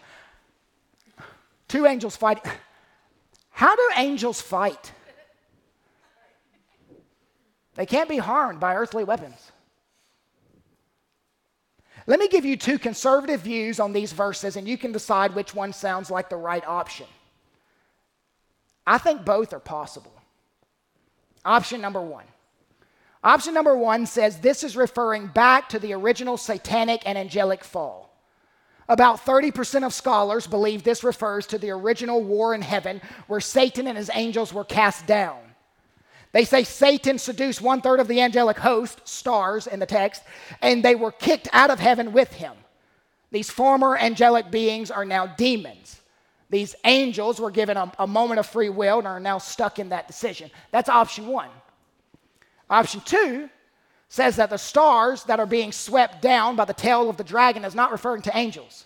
two 1.67 1.85
angels 1.85 2.15
fight. 2.15 2.45
How 3.49 3.75
do 3.75 3.89
angels 3.95 4.41
fight? 4.41 4.91
They 7.75 7.85
can't 7.85 8.09
be 8.09 8.17
harmed 8.17 8.59
by 8.59 8.75
earthly 8.75 9.03
weapons. 9.03 9.51
Let 12.07 12.19
me 12.19 12.27
give 12.27 12.45
you 12.45 12.55
two 12.55 12.77
conservative 12.77 13.41
views 13.41 13.79
on 13.79 13.91
these 13.91 14.13
verses, 14.13 14.55
and 14.55 14.67
you 14.67 14.77
can 14.77 14.91
decide 14.91 15.33
which 15.33 15.55
one 15.55 15.73
sounds 15.73 16.11
like 16.11 16.29
the 16.29 16.35
right 16.35 16.65
option. 16.65 17.07
I 18.85 18.97
think 18.97 19.25
both 19.25 19.53
are 19.53 19.59
possible. 19.59 20.13
Option 21.43 21.81
number 21.81 22.01
one 22.01 22.25
Option 23.25 23.55
number 23.55 23.75
one 23.75 24.05
says 24.05 24.39
this 24.39 24.63
is 24.63 24.77
referring 24.77 25.25
back 25.25 25.67
to 25.69 25.79
the 25.79 25.93
original 25.93 26.37
satanic 26.37 27.01
and 27.07 27.17
angelic 27.17 27.63
fall. 27.63 28.15
About 28.87 29.25
30% 29.25 29.83
of 29.83 29.95
scholars 29.95 30.45
believe 30.45 30.83
this 30.83 31.03
refers 31.03 31.47
to 31.47 31.57
the 31.57 31.71
original 31.71 32.23
war 32.23 32.53
in 32.53 32.61
heaven 32.61 33.01
where 33.25 33.41
Satan 33.41 33.87
and 33.87 33.97
his 33.97 34.11
angels 34.13 34.53
were 34.53 34.63
cast 34.63 35.07
down. 35.07 35.39
They 36.33 36.45
say 36.45 36.63
Satan 36.63 37.17
seduced 37.17 37.61
one 37.61 37.81
third 37.81 37.99
of 37.99 38.07
the 38.07 38.21
angelic 38.21 38.59
host, 38.59 39.01
stars 39.07 39.65
in 39.65 39.79
the 39.79 39.87
text, 39.87 40.21
and 40.61 40.85
they 40.85 40.93
were 40.93 41.11
kicked 41.11 41.47
out 41.51 41.71
of 41.71 41.79
heaven 41.79 42.13
with 42.13 42.31
him. 42.31 42.53
These 43.31 43.49
former 43.49 43.97
angelic 43.97 44.51
beings 44.51 44.91
are 44.91 45.05
now 45.05 45.25
demons. 45.25 45.99
These 46.51 46.75
angels 46.85 47.39
were 47.39 47.49
given 47.49 47.75
a, 47.75 47.91
a 47.97 48.05
moment 48.05 48.39
of 48.39 48.45
free 48.45 48.69
will 48.69 48.99
and 48.99 49.07
are 49.07 49.19
now 49.19 49.39
stuck 49.39 49.79
in 49.79 49.89
that 49.89 50.05
decision. 50.05 50.51
That's 50.69 50.89
option 50.89 51.25
one. 51.25 51.49
Option 52.69 53.01
two 53.01 53.49
says 54.07 54.35
that 54.37 54.49
the 54.49 54.57
stars 54.57 55.23
that 55.25 55.39
are 55.39 55.45
being 55.45 55.71
swept 55.71 56.21
down 56.21 56.55
by 56.55 56.65
the 56.65 56.73
tail 56.73 57.09
of 57.09 57.17
the 57.17 57.23
dragon 57.23 57.65
is 57.65 57.75
not 57.75 57.91
referring 57.91 58.21
to 58.23 58.37
angels. 58.37 58.85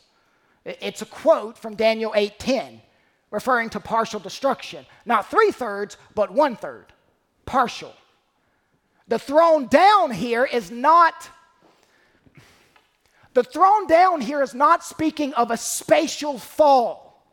It's 0.66 1.02
a 1.02 1.06
quote 1.06 1.58
from 1.58 1.76
Daniel 1.76 2.14
8:10, 2.16 2.82
referring 3.32 3.70
to 3.72 3.80
partial 3.80 4.20
destruction. 4.20 4.86
Not 5.06 5.30
three 5.30 5.52
thirds, 5.52 5.98
but 6.16 6.32
one 6.32 6.56
third. 6.56 6.94
Partial. 7.46 7.94
The 9.08 9.20
thrown 9.20 9.68
down 9.68 10.12
here 10.12 10.46
is 10.46 10.70
not. 10.70 11.30
The 13.34 13.44
thrown 13.44 13.88
down 13.88 14.22
here 14.22 14.42
is 14.42 14.54
not 14.54 14.84
speaking 14.84 15.34
of 15.36 15.52
a 15.52 15.58
spatial 15.58 16.38
fall. 16.38 17.24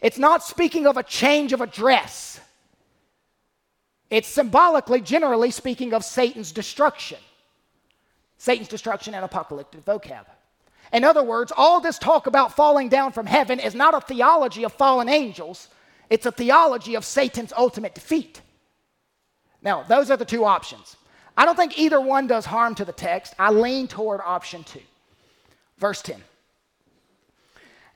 It's 0.00 0.18
not 0.18 0.44
speaking 0.44 0.86
of 0.86 0.96
a 0.96 1.02
change 1.02 1.52
of 1.52 1.60
address. 1.60 2.37
It's 4.10 4.28
symbolically, 4.28 5.00
generally 5.00 5.50
speaking, 5.50 5.92
of 5.92 6.04
Satan's 6.04 6.52
destruction. 6.52 7.18
Satan's 8.38 8.68
destruction 8.68 9.14
and 9.14 9.24
apocalyptic 9.24 9.84
vocab. 9.84 10.24
In 10.92 11.04
other 11.04 11.22
words, 11.22 11.52
all 11.54 11.80
this 11.80 11.98
talk 11.98 12.26
about 12.26 12.56
falling 12.56 12.88
down 12.88 13.12
from 13.12 13.26
heaven 13.26 13.60
is 13.60 13.74
not 13.74 13.94
a 13.94 14.00
theology 14.00 14.64
of 14.64 14.72
fallen 14.72 15.08
angels, 15.08 15.68
it's 16.08 16.24
a 16.24 16.32
theology 16.32 16.94
of 16.94 17.04
Satan's 17.04 17.52
ultimate 17.52 17.94
defeat. 17.94 18.40
Now, 19.60 19.82
those 19.82 20.10
are 20.10 20.16
the 20.16 20.24
two 20.24 20.44
options. 20.44 20.96
I 21.36 21.44
don't 21.44 21.56
think 21.56 21.78
either 21.78 22.00
one 22.00 22.26
does 22.26 22.46
harm 22.46 22.74
to 22.76 22.84
the 22.84 22.92
text. 22.92 23.34
I 23.38 23.50
lean 23.50 23.86
toward 23.86 24.20
option 24.24 24.64
two. 24.64 24.80
Verse 25.78 26.02
10. 26.02 26.22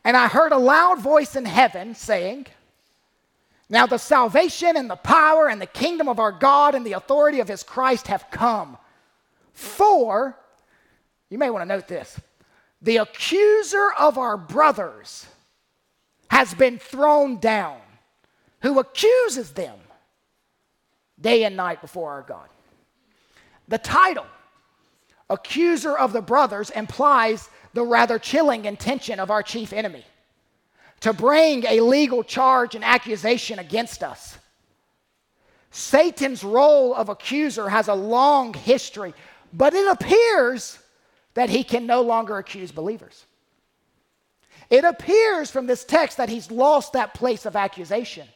And 0.04 0.16
I 0.16 0.28
heard 0.28 0.52
a 0.52 0.58
loud 0.58 1.00
voice 1.00 1.36
in 1.36 1.44
heaven 1.44 1.94
saying, 1.94 2.46
now, 3.72 3.86
the 3.86 3.96
salvation 3.96 4.76
and 4.76 4.90
the 4.90 4.96
power 4.96 5.48
and 5.48 5.58
the 5.58 5.64
kingdom 5.66 6.06
of 6.06 6.20
our 6.20 6.30
God 6.30 6.74
and 6.74 6.84
the 6.84 6.92
authority 6.92 7.40
of 7.40 7.48
his 7.48 7.62
Christ 7.62 8.08
have 8.08 8.30
come. 8.30 8.76
For, 9.54 10.36
you 11.30 11.38
may 11.38 11.48
want 11.48 11.62
to 11.62 11.74
note 11.74 11.88
this, 11.88 12.20
the 12.82 12.98
accuser 12.98 13.90
of 13.98 14.18
our 14.18 14.36
brothers 14.36 15.26
has 16.28 16.52
been 16.52 16.78
thrown 16.78 17.38
down, 17.38 17.78
who 18.60 18.78
accuses 18.78 19.52
them 19.52 19.78
day 21.18 21.44
and 21.44 21.56
night 21.56 21.80
before 21.80 22.10
our 22.10 22.22
God. 22.22 22.48
The 23.68 23.78
title, 23.78 24.26
Accuser 25.30 25.96
of 25.96 26.12
the 26.12 26.20
Brothers, 26.20 26.68
implies 26.68 27.48
the 27.72 27.84
rather 27.84 28.18
chilling 28.18 28.66
intention 28.66 29.18
of 29.18 29.30
our 29.30 29.42
chief 29.42 29.72
enemy 29.72 30.04
to 31.02 31.12
bring 31.12 31.64
a 31.66 31.80
legal 31.80 32.22
charge 32.22 32.74
and 32.74 32.84
accusation 32.84 33.58
against 33.58 34.02
us. 34.02 34.38
Satan's 35.70 36.44
role 36.44 36.94
of 36.94 37.08
accuser 37.08 37.68
has 37.68 37.88
a 37.88 37.94
long 37.94 38.54
history, 38.54 39.14
but 39.52 39.74
it 39.74 39.86
appears 39.88 40.78
that 41.34 41.50
he 41.50 41.64
can 41.64 41.86
no 41.86 42.02
longer 42.02 42.38
accuse 42.38 42.70
believers. 42.70 43.24
It 44.70 44.84
appears 44.84 45.50
from 45.50 45.66
this 45.66 45.84
text 45.84 46.18
that 46.18 46.28
he's 46.28 46.50
lost 46.50 46.92
that 46.92 47.14
place 47.14 47.46
of 47.46 47.56
accusation. 47.56 48.28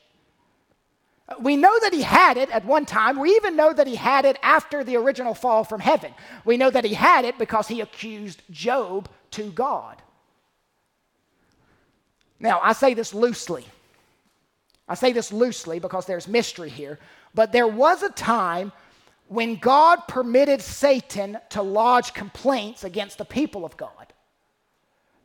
We 1.41 1.57
know 1.57 1.79
that 1.81 1.93
he 1.93 2.03
had 2.03 2.37
it 2.37 2.51
at 2.51 2.65
one 2.65 2.85
time. 2.85 3.19
We 3.19 3.31
even 3.37 3.57
know 3.57 3.73
that 3.73 3.87
he 3.87 3.97
had 3.97 4.25
it 4.25 4.39
after 4.43 4.83
the 4.83 4.97
original 4.97 5.35
fall 5.35 5.65
from 5.65 5.81
heaven. 5.81 6.13
We 6.45 6.57
know 6.57 6.71
that 6.71 6.85
he 6.85 6.95
had 6.95 7.25
it 7.25 7.39
because 7.39 7.69
he 7.69 7.81
accused 7.81 8.43
Job 8.51 9.09
to 9.33 9.51
God. 9.51 10.03
Now, 12.39 12.61
I 12.63 12.73
say 12.73 12.95
this 12.95 13.15
loosely. 13.15 13.67
I 14.89 14.95
say 14.95 15.13
this 15.13 15.33
loosely 15.33 15.79
because 15.79 16.07
there's 16.07 16.29
mystery 16.29 16.71
here. 16.71 16.99
But 17.35 17.53
there 17.53 17.67
was 17.67 18.03
a 18.03 18.11
time 18.11 18.73
when 19.29 19.57
God 19.57 20.07
permitted 20.07 20.63
Satan 20.63 21.39
to 21.51 21.63
lodge 21.63 22.15
complaints 22.15 22.85
against 22.85 23.19
the 23.19 23.25
people 23.25 23.65
of 23.65 23.77
God. 23.77 24.13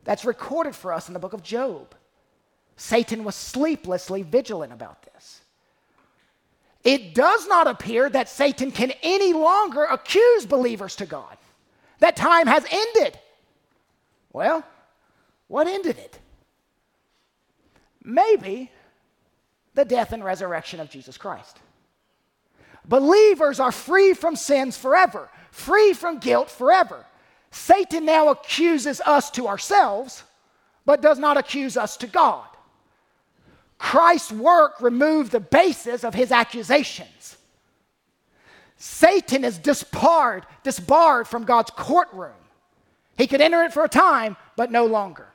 That's 0.03 0.25
recorded 0.25 0.75
for 0.75 0.91
us 0.93 1.07
in 1.07 1.13
the 1.13 1.19
book 1.19 1.33
of 1.33 1.43
Job. 1.43 1.93
Satan 2.75 3.23
was 3.23 3.35
sleeplessly 3.35 4.23
vigilant 4.23 4.73
about 4.73 5.03
this. 5.03 5.41
It 6.83 7.13
does 7.13 7.47
not 7.47 7.67
appear 7.67 8.09
that 8.09 8.27
Satan 8.27 8.71
can 8.71 8.91
any 9.03 9.33
longer 9.33 9.83
accuse 9.83 10.47
believers 10.47 10.95
to 10.95 11.05
God. 11.05 11.37
That 11.99 12.15
time 12.15 12.47
has 12.47 12.65
ended. 12.71 13.19
Well, 14.33 14.65
what 15.47 15.67
ended 15.67 15.99
it? 15.99 16.17
Maybe 18.03 18.71
the 19.73 19.85
death 19.85 20.11
and 20.11 20.23
resurrection 20.23 20.79
of 20.79 20.89
Jesus 20.89 21.17
Christ. 21.17 21.59
Believers 22.85 23.59
are 23.59 23.71
free 23.71 24.13
from 24.13 24.35
sins 24.35 24.75
forever, 24.77 25.29
free 25.51 25.93
from 25.93 26.19
guilt 26.19 26.49
forever. 26.49 27.05
Satan 27.51 28.05
now 28.05 28.29
accuses 28.29 29.01
us 29.01 29.29
to 29.31 29.47
ourselves, 29.47 30.23
but 30.85 31.01
does 31.01 31.19
not 31.19 31.37
accuse 31.37 31.77
us 31.77 31.97
to 31.97 32.07
God. 32.07 32.47
Christ's 33.77 34.31
work 34.31 34.79
removed 34.81 35.31
the 35.31 35.39
basis 35.39 36.03
of 36.03 36.13
his 36.13 36.31
accusations. 36.31 37.37
Satan 38.77 39.43
is 39.43 39.57
disbarred, 39.57 40.45
disbarred 40.63 41.27
from 41.27 41.43
God's 41.43 41.71
courtroom. 41.71 42.31
He 43.17 43.27
could 43.27 43.41
enter 43.41 43.63
it 43.63 43.73
for 43.73 43.83
a 43.83 43.89
time, 43.89 44.37
but 44.55 44.71
no 44.71 44.85
longer. 44.85 45.30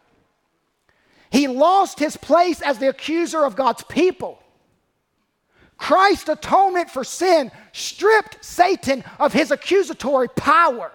He 1.36 1.48
lost 1.48 1.98
his 1.98 2.16
place 2.16 2.62
as 2.62 2.78
the 2.78 2.88
accuser 2.88 3.44
of 3.44 3.56
God's 3.56 3.84
people. 3.84 4.42
Christ's 5.76 6.30
atonement 6.30 6.88
for 6.88 7.04
sin 7.04 7.52
stripped 7.72 8.42
Satan 8.42 9.04
of 9.20 9.34
his 9.34 9.50
accusatory 9.50 10.28
power. 10.28 10.90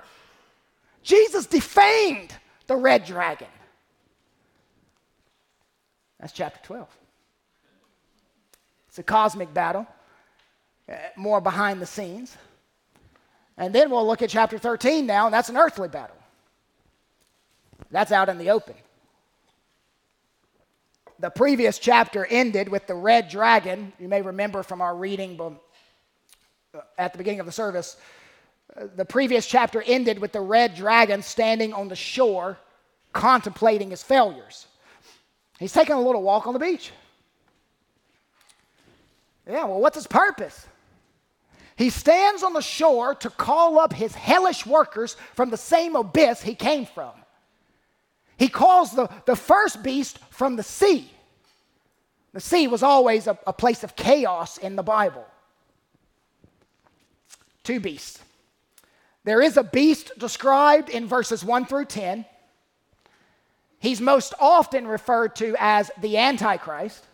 Jesus 1.04 1.46
defamed 1.46 2.34
the 2.66 2.76
red 2.76 3.06
dragon. 3.06 3.50
That's 6.20 6.34
chapter 6.34 6.60
12. 6.64 6.88
It's 8.88 8.98
a 8.98 9.04
cosmic 9.04 9.54
battle, 9.54 9.86
uh, 10.90 10.96
more 11.16 11.40
behind 11.40 11.80
the 11.80 11.86
scenes. 11.86 12.36
And 13.58 13.76
then 13.76 13.92
we'll 13.92 14.08
look 14.08 14.24
at 14.24 14.32
chapter 14.32 14.58
13 14.58 15.06
now, 15.06 15.28
and 15.28 15.34
that's 15.36 15.50
an 15.50 15.58
earthly 15.58 15.88
battle. 15.88 16.18
That's 17.92 18.12
out 18.12 18.28
in 18.28 18.40
the 18.40 18.50
open. 18.50 18.74
The 21.22 21.30
previous 21.30 21.78
chapter 21.78 22.26
ended 22.26 22.68
with 22.68 22.88
the 22.88 22.96
red 22.96 23.30
dragon. 23.30 23.94
You 24.00 24.08
may 24.08 24.24
remember 24.24 24.64
from 24.64 24.82
our 24.82 24.96
reading 24.96 25.40
uh, 25.40 26.80
at 26.98 27.12
the 27.12 27.20
beginning 27.20 27.40
of 27.40 27.46
the 27.46 27.52
service. 27.52 27.96
Uh, 28.76 28.88
the 28.96 29.06
previous 29.06 29.46
chapter 29.46 29.84
ended 29.86 30.18
with 30.18 30.32
the 30.32 30.42
red 30.42 30.74
dragon 30.74 31.22
standing 31.22 31.74
on 31.74 31.90
the 31.90 31.96
shore 31.96 32.58
contemplating 33.14 33.92
his 33.92 34.02
failures. 34.02 34.66
He's 35.60 35.72
taking 35.72 35.94
a 35.94 36.02
little 36.02 36.24
walk 36.24 36.48
on 36.48 36.54
the 36.54 36.60
beach. 36.60 36.92
Yeah, 39.48 39.66
well, 39.66 39.80
what's 39.80 39.98
his 39.98 40.08
purpose? 40.08 40.66
He 41.76 41.92
stands 41.92 42.42
on 42.42 42.54
the 42.54 42.62
shore 42.62 43.14
to 43.14 43.30
call 43.30 43.78
up 43.78 43.94
his 43.94 44.16
hellish 44.16 44.66
workers 44.66 45.16
from 45.36 45.52
the 45.52 45.58
same 45.58 45.96
abyss 45.96 46.42
he 46.42 46.56
came 46.56 46.88
from. 46.88 47.12
He 48.42 48.48
calls 48.48 48.94
the, 48.94 49.08
the 49.28 49.36
first 49.36 49.84
beast 49.84 50.18
from 50.32 50.56
the 50.56 50.64
sea. 50.64 51.12
The 52.34 52.40
sea 52.40 52.68
was 52.68 52.82
always 52.82 53.28
a, 53.28 53.38
a 53.46 53.54
place 53.54 53.84
of 53.84 53.96
chaos 53.96 54.58
in 54.58 54.76
the 54.76 54.82
Bible. 54.82 55.28
Two 57.62 57.80
beasts. 57.80 58.20
There 59.26 59.44
is 59.44 59.58
a 59.58 59.64
beast 59.64 60.14
described 60.18 60.90
in 60.90 61.06
verses 61.06 61.46
1 61.46 61.68
through 61.68 61.86
10. 61.86 62.26
He's 63.78 64.02
most 64.02 64.34
often 64.40 64.88
referred 64.88 65.36
to 65.36 65.56
as 65.60 65.92
the 66.02 66.18
Antichrist. 66.18 67.06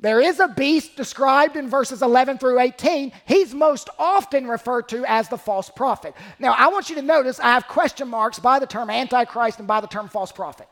There 0.00 0.20
is 0.22 0.40
a 0.40 0.48
beast 0.48 0.96
described 0.96 1.56
in 1.56 1.68
verses 1.68 2.00
11 2.00 2.38
through 2.38 2.58
18. 2.58 3.12
He's 3.26 3.54
most 3.54 3.90
often 3.98 4.46
referred 4.46 4.88
to 4.88 5.04
as 5.04 5.28
the 5.28 5.36
false 5.36 5.68
prophet. 5.68 6.14
Now, 6.38 6.54
I 6.56 6.68
want 6.68 6.88
you 6.88 6.96
to 6.96 7.02
notice 7.02 7.38
I 7.38 7.52
have 7.52 7.68
question 7.68 8.08
marks 8.08 8.38
by 8.38 8.58
the 8.58 8.66
term 8.66 8.88
Antichrist 8.88 9.58
and 9.58 9.68
by 9.68 9.82
the 9.82 9.86
term 9.86 10.08
false 10.08 10.32
prophet. 10.32 10.66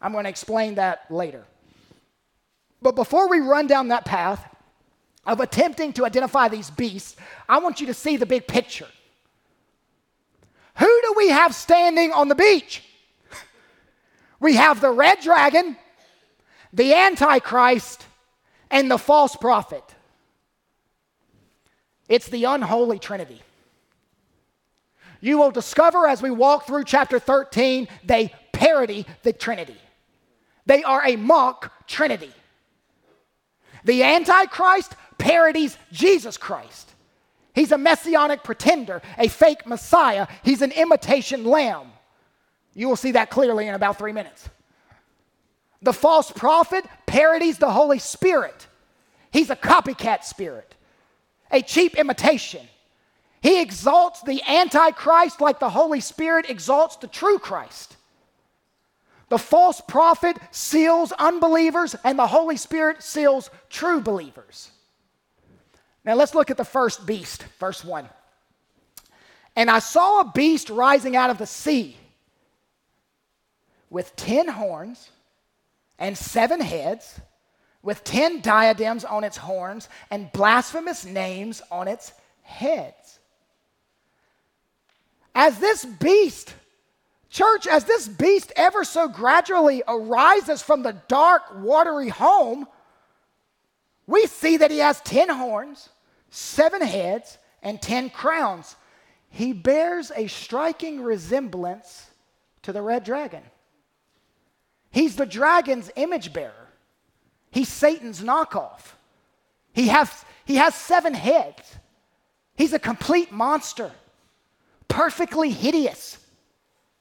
I'm 0.00 0.12
going 0.12 0.24
to 0.24 0.30
explain 0.30 0.76
that 0.76 1.10
later. 1.10 1.44
But 2.80 2.94
before 2.94 3.28
we 3.28 3.40
run 3.40 3.66
down 3.66 3.88
that 3.88 4.04
path 4.04 4.44
of 5.26 5.40
attempting 5.40 5.92
to 5.94 6.06
identify 6.06 6.46
these 6.46 6.70
beasts, 6.70 7.16
I 7.48 7.58
want 7.58 7.80
you 7.80 7.88
to 7.88 7.94
see 7.94 8.16
the 8.16 8.26
big 8.26 8.46
picture. 8.46 8.86
Who 10.76 11.00
do 11.02 11.14
we 11.16 11.30
have 11.30 11.52
standing 11.52 12.12
on 12.12 12.28
the 12.28 12.36
beach? 12.36 12.84
We 14.38 14.54
have 14.54 14.80
the 14.80 14.90
red 14.90 15.20
dragon, 15.20 15.76
the 16.72 16.94
Antichrist, 16.94 18.06
and 18.70 18.90
the 18.90 18.98
false 18.98 19.36
prophet. 19.36 19.84
It's 22.08 22.28
the 22.28 22.44
unholy 22.44 22.98
trinity. 22.98 23.42
You 25.20 25.38
will 25.38 25.50
discover 25.50 26.06
as 26.06 26.22
we 26.22 26.30
walk 26.30 26.66
through 26.66 26.84
chapter 26.84 27.18
13, 27.18 27.88
they 28.04 28.32
parody 28.52 29.06
the 29.22 29.32
Trinity. 29.32 29.76
They 30.66 30.82
are 30.82 31.04
a 31.04 31.16
mock 31.16 31.86
Trinity. 31.86 32.30
The 33.84 34.02
Antichrist 34.02 34.94
parodies 35.18 35.78
Jesus 35.92 36.36
Christ. 36.36 36.92
He's 37.54 37.72
a 37.72 37.78
messianic 37.78 38.42
pretender, 38.42 39.00
a 39.16 39.28
fake 39.28 39.66
Messiah. 39.66 40.26
He's 40.42 40.62
an 40.62 40.72
imitation 40.72 41.44
lamb. 41.44 41.92
You 42.74 42.88
will 42.88 42.96
see 42.96 43.12
that 43.12 43.30
clearly 43.30 43.66
in 43.66 43.74
about 43.74 43.98
three 43.98 44.12
minutes. 44.12 44.48
The 45.82 45.92
false 45.92 46.30
prophet 46.30 46.84
parodies 47.06 47.58
the 47.58 47.70
Holy 47.70 47.98
Spirit. 47.98 48.66
He's 49.30 49.50
a 49.50 49.56
copycat 49.56 50.24
spirit, 50.24 50.74
a 51.50 51.62
cheap 51.62 51.96
imitation. 51.96 52.66
He 53.42 53.60
exalts 53.60 54.22
the 54.22 54.42
Antichrist 54.42 55.40
like 55.40 55.60
the 55.60 55.70
Holy 55.70 56.00
Spirit 56.00 56.46
exalts 56.48 56.96
the 56.96 57.06
true 57.06 57.38
Christ. 57.38 57.96
The 59.28 59.38
false 59.38 59.80
prophet 59.80 60.38
seals 60.52 61.12
unbelievers, 61.12 61.96
and 62.04 62.18
the 62.18 62.26
Holy 62.26 62.56
Spirit 62.56 63.02
seals 63.02 63.50
true 63.68 64.00
believers. 64.00 64.70
Now 66.04 66.14
let's 66.14 66.34
look 66.34 66.50
at 66.50 66.56
the 66.56 66.64
first 66.64 67.04
beast, 67.04 67.42
verse 67.58 67.84
1. 67.84 68.08
And 69.56 69.70
I 69.70 69.80
saw 69.80 70.20
a 70.20 70.32
beast 70.32 70.70
rising 70.70 71.16
out 71.16 71.30
of 71.30 71.38
the 71.38 71.46
sea 71.46 71.96
with 73.90 74.14
ten 74.14 74.48
horns 74.48 75.10
and 75.98 76.16
seven 76.16 76.60
heads, 76.60 77.20
with 77.82 78.04
ten 78.04 78.40
diadems 78.40 79.04
on 79.04 79.24
its 79.24 79.36
horns 79.36 79.88
and 80.10 80.30
blasphemous 80.32 81.04
names 81.04 81.62
on 81.70 81.88
its 81.88 82.12
heads. 82.42 83.18
As 85.34 85.58
this 85.58 85.84
beast 85.84 86.54
Church, 87.36 87.66
as 87.66 87.84
this 87.84 88.08
beast 88.08 88.50
ever 88.56 88.82
so 88.82 89.08
gradually 89.08 89.82
arises 89.86 90.62
from 90.62 90.82
the 90.82 90.96
dark, 91.06 91.42
watery 91.56 92.08
home, 92.08 92.66
we 94.06 94.26
see 94.26 94.56
that 94.56 94.70
he 94.70 94.78
has 94.78 95.02
10 95.02 95.28
horns, 95.28 95.90
seven 96.30 96.80
heads, 96.80 97.36
and 97.62 97.82
10 97.82 98.08
crowns. 98.08 98.76
He 99.28 99.52
bears 99.52 100.10
a 100.16 100.28
striking 100.28 101.02
resemblance 101.02 102.06
to 102.62 102.72
the 102.72 102.80
red 102.80 103.04
dragon. 103.04 103.42
He's 104.96 105.14
the 105.14 105.26
dragon's 105.26 105.90
image 105.94 106.32
bearer, 106.32 106.68
he's 107.50 107.68
Satan's 107.68 108.22
knockoff. 108.22 108.94
He 109.74 109.88
has, 109.88 110.24
he 110.46 110.54
has 110.54 110.74
seven 110.74 111.12
heads. 111.12 111.76
He's 112.56 112.72
a 112.72 112.78
complete 112.78 113.30
monster, 113.30 113.92
perfectly 114.88 115.50
hideous. 115.50 116.16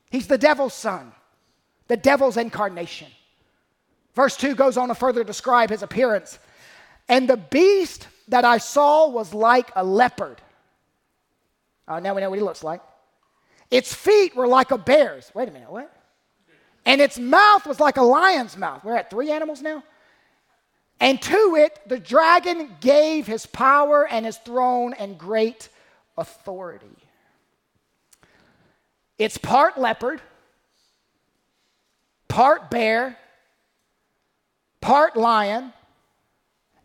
He's 0.10 0.28
the 0.28 0.38
devil's 0.38 0.74
son, 0.74 1.14
the 1.88 1.96
devil's 1.96 2.36
incarnation. 2.36 3.08
Verse 4.14 4.36
2 4.36 4.56
goes 4.56 4.76
on 4.76 4.90
to 4.90 4.96
further 4.96 5.24
describe 5.24 5.70
his 5.70 5.82
appearance. 5.82 6.38
And 7.08 7.30
the 7.30 7.38
beast 7.38 8.10
that 8.28 8.44
I 8.44 8.58
saw 8.58 9.08
was 9.08 9.34
like 9.34 9.72
a 9.74 9.86
leopard. 9.86 10.42
Oh, 11.88 12.00
now 12.00 12.14
we 12.14 12.20
know 12.20 12.30
what 12.30 12.40
he 12.40 12.44
looks 12.44 12.62
like. 12.62 12.82
Its 13.72 13.94
feet 13.94 14.36
were 14.36 14.48
like 14.48 14.72
a 14.72 14.78
bear's. 14.78 15.32
Wait 15.34 15.48
a 15.48 15.52
minute, 15.52 15.72
what? 15.72 15.95
And 16.86 17.02
its 17.02 17.18
mouth 17.18 17.66
was 17.66 17.80
like 17.80 17.98
a 17.98 18.04
lion's 18.04 18.56
mouth. 18.56 18.84
We're 18.84 18.96
at 18.96 19.10
three 19.10 19.32
animals 19.32 19.62
now? 19.62 19.84
And 21.00 21.22
to 21.22 21.56
it, 21.58 21.80
the 21.88 22.00
dragon 22.00 22.76
gave 22.80 23.28
his 23.28 23.46
power 23.46 24.08
and 24.08 24.26
his 24.26 24.38
throne 24.38 24.94
and 24.94 25.18
great 25.18 25.70
authority. 26.18 26.96
It's 29.18 29.38
part 29.38 29.78
leopard, 29.78 30.22
part 32.28 32.70
bear, 32.70 33.18
part 34.80 35.18
lion, 35.18 35.74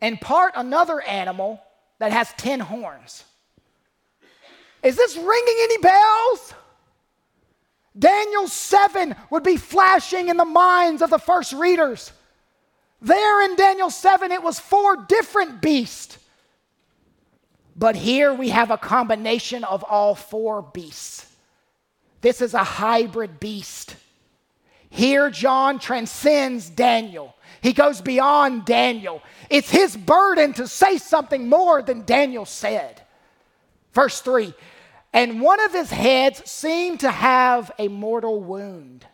and 0.01 0.21
part 0.21 0.55
another 0.57 1.01
animal 1.01 1.63
that 1.99 2.13
has 2.13 2.33
10 2.39 2.61
horns. 2.61 3.25
Is 4.83 4.97
this 4.97 5.17
ringing 5.17 5.57
any 5.61 5.79
bells? 5.79 6.55
Daniel 7.99 8.47
7 8.47 9.15
would 9.31 9.43
be 9.43 9.57
flashing 9.57 10.29
in 10.29 10.37
the 10.37 10.45
minds 10.45 11.03
of 11.03 11.11
the 11.11 11.19
first 11.19 11.53
readers. 11.53 12.13
There 13.03 13.43
in 13.45 13.57
Daniel 13.57 13.91
7, 13.91 14.31
it 14.31 14.43
was 14.43 14.61
four 14.61 14.97
different 14.97 15.61
beasts. 15.61 16.19
But 17.75 17.97
here 17.97 18.33
we 18.35 18.51
have 18.51 18.71
a 18.71 18.79
combination 18.79 19.65
of 19.65 19.83
all 19.85 20.15
four 20.15 20.63
beasts. 20.63 21.27
This 22.21 22.41
is 22.43 22.55
a 22.55 22.63
hybrid 22.63 23.41
beast. 23.41 23.97
Here, 24.91 25.31
John 25.31 25.79
transcends 25.79 26.69
Daniel. 26.69 27.35
He 27.63 27.73
goes 27.73 28.01
beyond 28.01 28.65
Daniel. 28.65 29.23
It's 29.49 29.71
his 29.71 29.97
burden 29.97 30.53
to 30.55 30.67
say 30.67 30.99
something 30.99 31.49
more 31.49 31.81
than 31.81 32.05
Daniel 32.05 32.45
said. 32.45 33.01
Verse 33.93 34.21
3 34.21 34.53
And 35.13 35.41
one 35.41 35.61
of 35.61 35.73
his 35.73 35.91
heads 35.91 36.49
seemed 36.49 37.01
to 37.01 37.11
have 37.11 37.73
a 37.79 37.89
mortal 37.89 38.41
wound, 38.41 39.07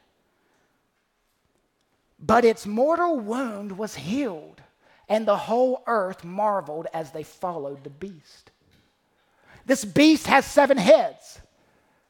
but 2.18 2.44
its 2.44 2.66
mortal 2.66 3.18
wound 3.18 3.78
was 3.78 3.94
healed, 3.94 4.60
and 5.08 5.26
the 5.26 5.36
whole 5.36 5.82
earth 5.86 6.22
marveled 6.22 6.86
as 6.92 7.12
they 7.12 7.22
followed 7.22 7.82
the 7.82 7.90
beast. 7.90 8.50
This 9.64 9.84
beast 9.84 10.26
has 10.26 10.44
seven 10.44 10.76
heads, 10.76 11.40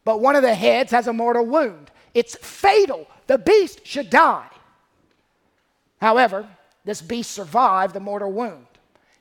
but 0.05 0.21
one 0.21 0.37
of 0.37 0.43
the 0.43 0.55
heads 0.55 0.91
has 0.91 1.07
a 1.07 1.13
mortal 1.13 1.47
wound. 1.47 1.91
It's 2.13 2.37
fatal. 2.37 3.07
The 3.27 3.39
beast 3.39 3.87
should 3.87 4.11
die. 4.11 4.49
However, 6.01 6.49
this 6.85 7.03
beast 7.03 7.31
survived 7.31 7.95
the 7.95 8.01
mortal 8.01 8.33
wound. 8.33 8.67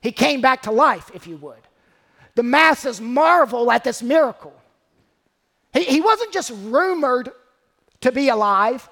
He 0.00 0.12
came 0.12 0.40
back 0.40 0.62
to 0.62 0.70
life, 0.70 1.10
if 1.14 1.26
you 1.26 1.36
would. 1.38 1.65
The 2.36 2.44
masses 2.44 3.00
marvel 3.00 3.72
at 3.72 3.82
this 3.82 4.02
miracle. 4.02 4.54
He, 5.72 5.82
he 5.82 6.00
wasn't 6.00 6.32
just 6.32 6.52
rumored 6.64 7.32
to 8.02 8.12
be 8.12 8.28
alive 8.28 8.88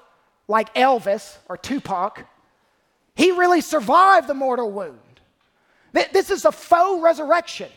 like 0.47 0.73
Elvis 0.75 1.37
or 1.47 1.57
Tupac, 1.57 2.27
he 3.15 3.31
really 3.31 3.61
survived 3.61 4.27
the 4.27 4.33
mortal 4.33 4.71
wound. 4.71 4.99
This 5.93 6.29
is 6.29 6.43
a 6.43 6.51
faux 6.51 7.01
resurrection. 7.01 7.71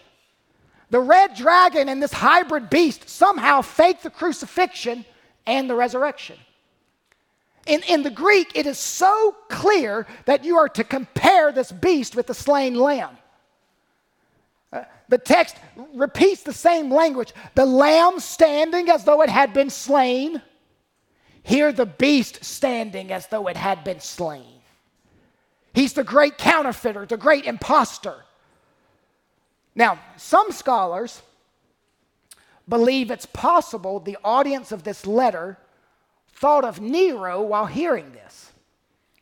The 0.90 1.00
red 1.00 1.34
dragon 1.34 1.88
and 1.88 2.02
this 2.02 2.12
hybrid 2.12 2.68
beast 2.68 3.08
somehow 3.08 3.62
faked 3.62 4.02
the 4.02 4.10
crucifixion 4.10 5.04
and 5.46 5.70
the 5.70 5.74
resurrection. 5.76 6.36
In, 7.66 7.82
in 7.88 8.02
the 8.02 8.10
Greek, 8.10 8.50
it 8.54 8.66
is 8.66 8.78
so 8.78 9.36
clear 9.48 10.06
that 10.24 10.44
you 10.44 10.56
are 10.56 10.68
to 10.70 10.82
compare 10.82 11.52
this 11.52 11.70
beast 11.70 12.16
with 12.16 12.26
the 12.26 12.34
slain 12.34 12.74
lamb. 12.74 13.16
The 14.70 15.18
text 15.18 15.56
repeats 15.94 16.42
the 16.42 16.52
same 16.52 16.92
language 16.92 17.32
the 17.54 17.64
lamb 17.64 18.20
standing 18.20 18.90
as 18.90 19.04
though 19.04 19.22
it 19.22 19.30
had 19.30 19.52
been 19.52 19.70
slain. 19.70 20.42
Here, 21.42 21.72
the 21.72 21.86
beast 21.86 22.44
standing 22.44 23.10
as 23.10 23.26
though 23.28 23.46
it 23.46 23.56
had 23.56 23.82
been 23.82 24.00
slain. 24.00 24.60
He's 25.72 25.94
the 25.94 26.04
great 26.04 26.36
counterfeiter, 26.36 27.06
the 27.06 27.16
great 27.16 27.46
impostor. 27.46 28.24
Now, 29.74 29.98
some 30.16 30.52
scholars 30.52 31.22
believe 32.68 33.10
it's 33.10 33.26
possible 33.26 34.00
the 34.00 34.18
audience 34.22 34.72
of 34.72 34.82
this 34.82 35.06
letter 35.06 35.56
thought 36.32 36.64
of 36.64 36.80
Nero 36.80 37.40
while 37.40 37.66
hearing 37.66 38.12
this. 38.12 38.52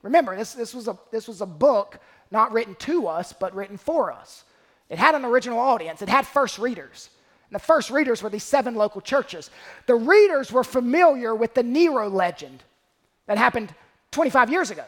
Remember, 0.03 0.37
this, 0.37 0.55
this, 0.55 0.75
was 0.75 0.89
a, 0.89 0.99
this 1.13 1.29
was 1.29 1.41
a 1.41 1.47
book 1.47 2.01
not 2.31 2.53
written 2.53 2.75
to 2.77 3.07
us, 3.07 3.33
but 3.33 3.55
written 3.55 3.77
for 3.77 4.11
us. 4.11 4.45
It 4.89 4.99
had 4.99 5.15
an 5.15 5.25
original 5.25 5.59
audience, 5.59 6.03
it 6.03 6.09
had 6.09 6.27
first 6.27 6.59
readers. 6.59 7.11
And 7.49 7.55
the 7.55 7.65
first 7.65 7.91
readers 7.91 8.23
were 8.23 8.31
these 8.31 8.43
seven 8.43 8.75
local 8.75 9.01
churches. 9.01 9.51
The 9.87 9.95
readers 9.95 10.51
were 10.51 10.65
familiar 10.65 11.35
with 11.35 11.55
the 11.55 11.63
Nero 11.63 12.09
legend 12.09 12.63
that 13.27 13.39
happened 13.39 13.73
25 14.11 14.51
years 14.51 14.71
ago. 14.71 14.85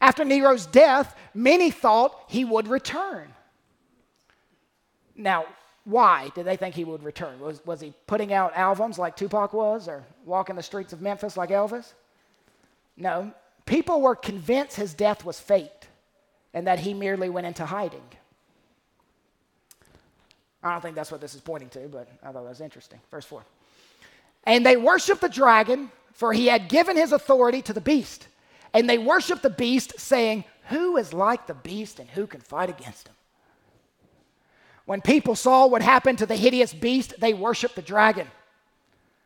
After 0.00 0.24
Nero's 0.24 0.66
death, 0.66 1.16
many 1.32 1.70
thought 1.70 2.24
he 2.28 2.44
would 2.44 2.68
return. 2.68 3.28
Now, 5.16 5.46
why 5.84 6.30
did 6.34 6.44
they 6.46 6.56
think 6.56 6.74
he 6.74 6.84
would 6.84 7.02
return? 7.02 7.38
Was, 7.40 7.64
was 7.64 7.80
he 7.80 7.92
putting 8.06 8.32
out 8.32 8.52
albums 8.56 8.98
like 8.98 9.16
Tupac 9.16 9.52
was 9.52 9.86
or 9.86 10.02
walking 10.24 10.56
the 10.56 10.62
streets 10.62 10.92
of 10.92 11.00
Memphis 11.00 11.36
like 11.36 11.50
Elvis? 11.50 11.92
No. 12.96 13.32
People 13.66 14.00
were 14.00 14.16
convinced 14.16 14.76
his 14.76 14.94
death 14.94 15.24
was 15.24 15.38
faked 15.38 15.88
and 16.52 16.66
that 16.66 16.80
he 16.80 16.94
merely 16.94 17.28
went 17.28 17.46
into 17.46 17.66
hiding. 17.66 18.02
I 20.64 20.72
don't 20.72 20.80
think 20.80 20.96
that's 20.96 21.12
what 21.12 21.20
this 21.20 21.34
is 21.34 21.42
pointing 21.42 21.68
to, 21.70 21.80
but 21.88 22.08
I 22.22 22.32
thought 22.32 22.42
that 22.42 22.48
was 22.48 22.62
interesting. 22.62 22.98
Verse 23.10 23.26
4. 23.26 23.44
And 24.44 24.64
they 24.64 24.78
worshiped 24.78 25.20
the 25.20 25.28
dragon, 25.28 25.92
for 26.14 26.32
he 26.32 26.46
had 26.46 26.68
given 26.68 26.96
his 26.96 27.12
authority 27.12 27.60
to 27.62 27.74
the 27.74 27.82
beast. 27.82 28.26
And 28.72 28.88
they 28.88 28.96
worshiped 28.96 29.42
the 29.42 29.50
beast, 29.50 30.00
saying, 30.00 30.44
Who 30.70 30.96
is 30.96 31.12
like 31.12 31.46
the 31.46 31.54
beast 31.54 32.00
and 32.00 32.08
who 32.08 32.26
can 32.26 32.40
fight 32.40 32.70
against 32.70 33.08
him? 33.08 33.14
When 34.86 35.02
people 35.02 35.34
saw 35.34 35.66
what 35.66 35.82
happened 35.82 36.18
to 36.18 36.26
the 36.26 36.36
hideous 36.36 36.72
beast, 36.72 37.14
they 37.18 37.34
worshiped 37.34 37.76
the 37.76 37.82
dragon. 37.82 38.26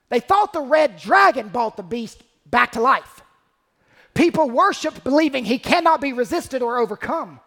They 0.09 0.20
thought 0.20 0.53
the 0.53 0.61
red 0.61 0.97
dragon 0.97 1.49
brought 1.49 1.76
the 1.76 1.82
beast 1.82 2.22
back 2.47 2.72
to 2.72 2.80
life. 2.80 3.22
People 4.14 4.51
worshiped 4.51 5.05
believing 5.05 5.45
he 5.45 5.59
cannot 5.59 6.01
be 6.01 6.12
resisted 6.12 6.62
or 6.62 6.78
overcome. 6.78 7.41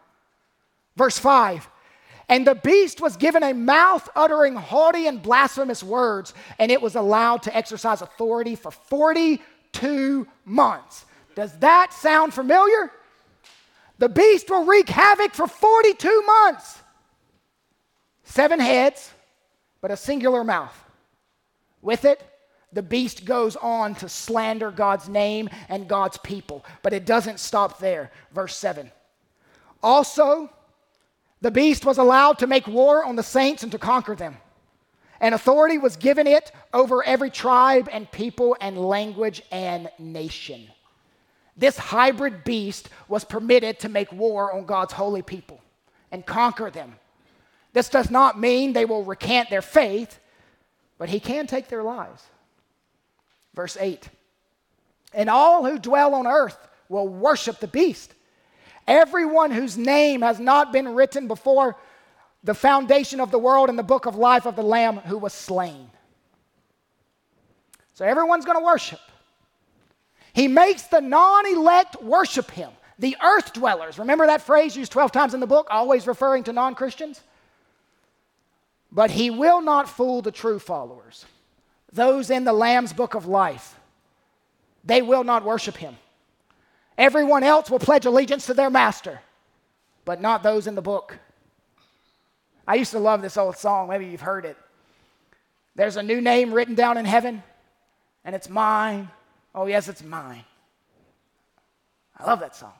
Verse 0.95 1.17
5 1.17 1.67
And 2.29 2.47
the 2.47 2.55
beast 2.55 3.01
was 3.01 3.17
given 3.17 3.43
a 3.43 3.53
mouth 3.53 4.07
uttering 4.15 4.55
haughty 4.55 5.07
and 5.07 5.21
blasphemous 5.21 5.83
words, 5.83 6.33
and 6.59 6.71
it 6.71 6.81
was 6.81 6.95
allowed 6.95 7.43
to 7.43 7.55
exercise 7.55 8.01
authority 8.01 8.55
for 8.55 8.71
42 8.71 10.27
months. 10.45 11.05
Does 11.35 11.57
that 11.59 11.93
sound 11.93 12.33
familiar? 12.33 12.91
The 13.97 14.09
beast 14.09 14.49
will 14.49 14.65
wreak 14.65 14.89
havoc 14.89 15.33
for 15.33 15.47
42 15.47 16.23
months. 16.25 16.79
Seven 18.23 18.59
heads, 18.59 19.11
but 19.81 19.91
a 19.91 19.97
singular 19.97 20.43
mouth. 20.43 20.75
With 21.81 22.05
it, 22.05 22.21
the 22.73 22.81
beast 22.81 23.25
goes 23.25 23.55
on 23.57 23.95
to 23.95 24.07
slander 24.07 24.71
God's 24.71 25.09
name 25.09 25.49
and 25.67 25.87
God's 25.87 26.17
people. 26.17 26.65
But 26.81 26.93
it 26.93 27.05
doesn't 27.05 27.39
stop 27.39 27.79
there. 27.79 28.11
Verse 28.31 28.55
7. 28.55 28.89
Also, 29.83 30.49
the 31.41 31.51
beast 31.51 31.85
was 31.85 31.97
allowed 31.97 32.39
to 32.39 32.47
make 32.47 32.67
war 32.67 33.03
on 33.03 33.15
the 33.15 33.23
saints 33.23 33.63
and 33.63 33.71
to 33.71 33.79
conquer 33.79 34.15
them. 34.15 34.37
And 35.19 35.35
authority 35.35 35.77
was 35.77 35.95
given 35.97 36.25
it 36.25 36.51
over 36.73 37.03
every 37.03 37.29
tribe 37.29 37.89
and 37.91 38.11
people 38.11 38.57
and 38.59 38.77
language 38.77 39.41
and 39.51 39.89
nation. 39.99 40.67
This 41.55 41.77
hybrid 41.77 42.43
beast 42.43 42.89
was 43.07 43.23
permitted 43.23 43.79
to 43.79 43.89
make 43.89 44.11
war 44.11 44.53
on 44.53 44.65
God's 44.65 44.93
holy 44.93 45.21
people 45.21 45.61
and 46.11 46.25
conquer 46.25 46.71
them 46.71 46.95
this 47.73 47.89
does 47.89 48.11
not 48.11 48.39
mean 48.39 48.73
they 48.73 48.85
will 48.85 49.03
recant 49.03 49.49
their 49.49 49.61
faith, 49.61 50.19
but 50.97 51.09
he 51.09 51.19
can 51.19 51.47
take 51.47 51.67
their 51.67 51.83
lives. 51.83 52.23
Verse 53.53 53.77
8 53.79 54.09
And 55.13 55.29
all 55.29 55.65
who 55.65 55.79
dwell 55.79 56.13
on 56.13 56.27
earth 56.27 56.57
will 56.89 57.07
worship 57.07 57.59
the 57.59 57.67
beast. 57.67 58.13
Everyone 58.87 59.51
whose 59.51 59.77
name 59.77 60.21
has 60.21 60.39
not 60.39 60.71
been 60.71 60.95
written 60.95 61.27
before 61.27 61.77
the 62.43 62.53
foundation 62.53 63.19
of 63.19 63.31
the 63.31 63.39
world 63.39 63.69
in 63.69 63.75
the 63.75 63.83
book 63.83 64.05
of 64.05 64.15
life 64.15 64.45
of 64.45 64.55
the 64.55 64.63
Lamb 64.63 64.97
who 64.97 65.17
was 65.17 65.33
slain. 65.33 65.89
So 67.93 68.05
everyone's 68.05 68.45
going 68.45 68.57
to 68.57 68.63
worship. 68.63 68.99
He 70.33 70.47
makes 70.47 70.83
the 70.83 71.01
non 71.01 71.45
elect 71.45 72.01
worship 72.01 72.49
him. 72.51 72.71
The 72.97 73.17
earth 73.23 73.53
dwellers, 73.53 73.97
remember 73.97 74.27
that 74.27 74.41
phrase 74.41 74.75
used 74.75 74.91
12 74.91 75.11
times 75.11 75.33
in 75.33 75.39
the 75.39 75.47
book, 75.47 75.67
always 75.69 76.07
referring 76.07 76.43
to 76.45 76.53
non 76.53 76.75
Christians? 76.75 77.21
But 78.91 79.11
he 79.11 79.29
will 79.29 79.61
not 79.61 79.87
fool 79.89 80.21
the 80.21 80.31
true 80.31 80.59
followers, 80.59 81.25
those 81.91 82.29
in 82.29 82.43
the 82.43 82.53
Lamb's 82.53 82.93
book 82.93 83.15
of 83.15 83.25
life. 83.25 83.75
They 84.83 85.01
will 85.01 85.23
not 85.23 85.45
worship 85.45 85.77
him. 85.77 85.95
Everyone 87.01 87.41
else 87.41 87.71
will 87.71 87.79
pledge 87.79 88.05
allegiance 88.05 88.45
to 88.45 88.53
their 88.53 88.69
master, 88.69 89.21
but 90.05 90.21
not 90.21 90.43
those 90.43 90.67
in 90.67 90.75
the 90.75 90.83
book. 90.83 91.17
I 92.67 92.75
used 92.75 92.91
to 92.91 92.99
love 92.99 93.23
this 93.23 93.37
old 93.37 93.57
song. 93.57 93.89
Maybe 93.89 94.05
you've 94.05 94.21
heard 94.21 94.45
it. 94.45 94.55
There's 95.73 95.97
a 95.97 96.03
new 96.03 96.21
name 96.21 96.53
written 96.53 96.75
down 96.75 96.97
in 96.97 97.05
heaven, 97.05 97.41
and 98.23 98.35
it's 98.35 98.49
mine. 98.49 99.09
Oh, 99.55 99.65
yes, 99.65 99.89
it's 99.89 100.03
mine. 100.03 100.45
I 102.19 102.27
love 102.27 102.39
that 102.41 102.55
song. 102.55 102.73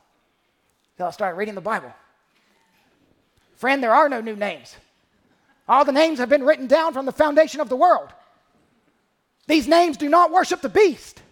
Until 0.93 1.07
I 1.07 1.11
started 1.11 1.37
reading 1.37 1.55
the 1.55 1.61
Bible. 1.61 1.91
Friend, 3.55 3.81
there 3.81 3.95
are 3.95 4.07
no 4.07 4.21
new 4.21 4.35
names. 4.35 4.75
All 5.67 5.83
the 5.83 5.91
names 5.91 6.19
have 6.19 6.29
been 6.29 6.43
written 6.43 6.67
down 6.67 6.93
from 6.93 7.07
the 7.07 7.11
foundation 7.11 7.59
of 7.59 7.69
the 7.69 7.75
world. 7.75 8.13
These 9.47 9.67
names 9.67 9.97
do 9.97 10.09
not 10.09 10.29
worship 10.31 10.61
the 10.61 10.69
beast. 10.69 11.23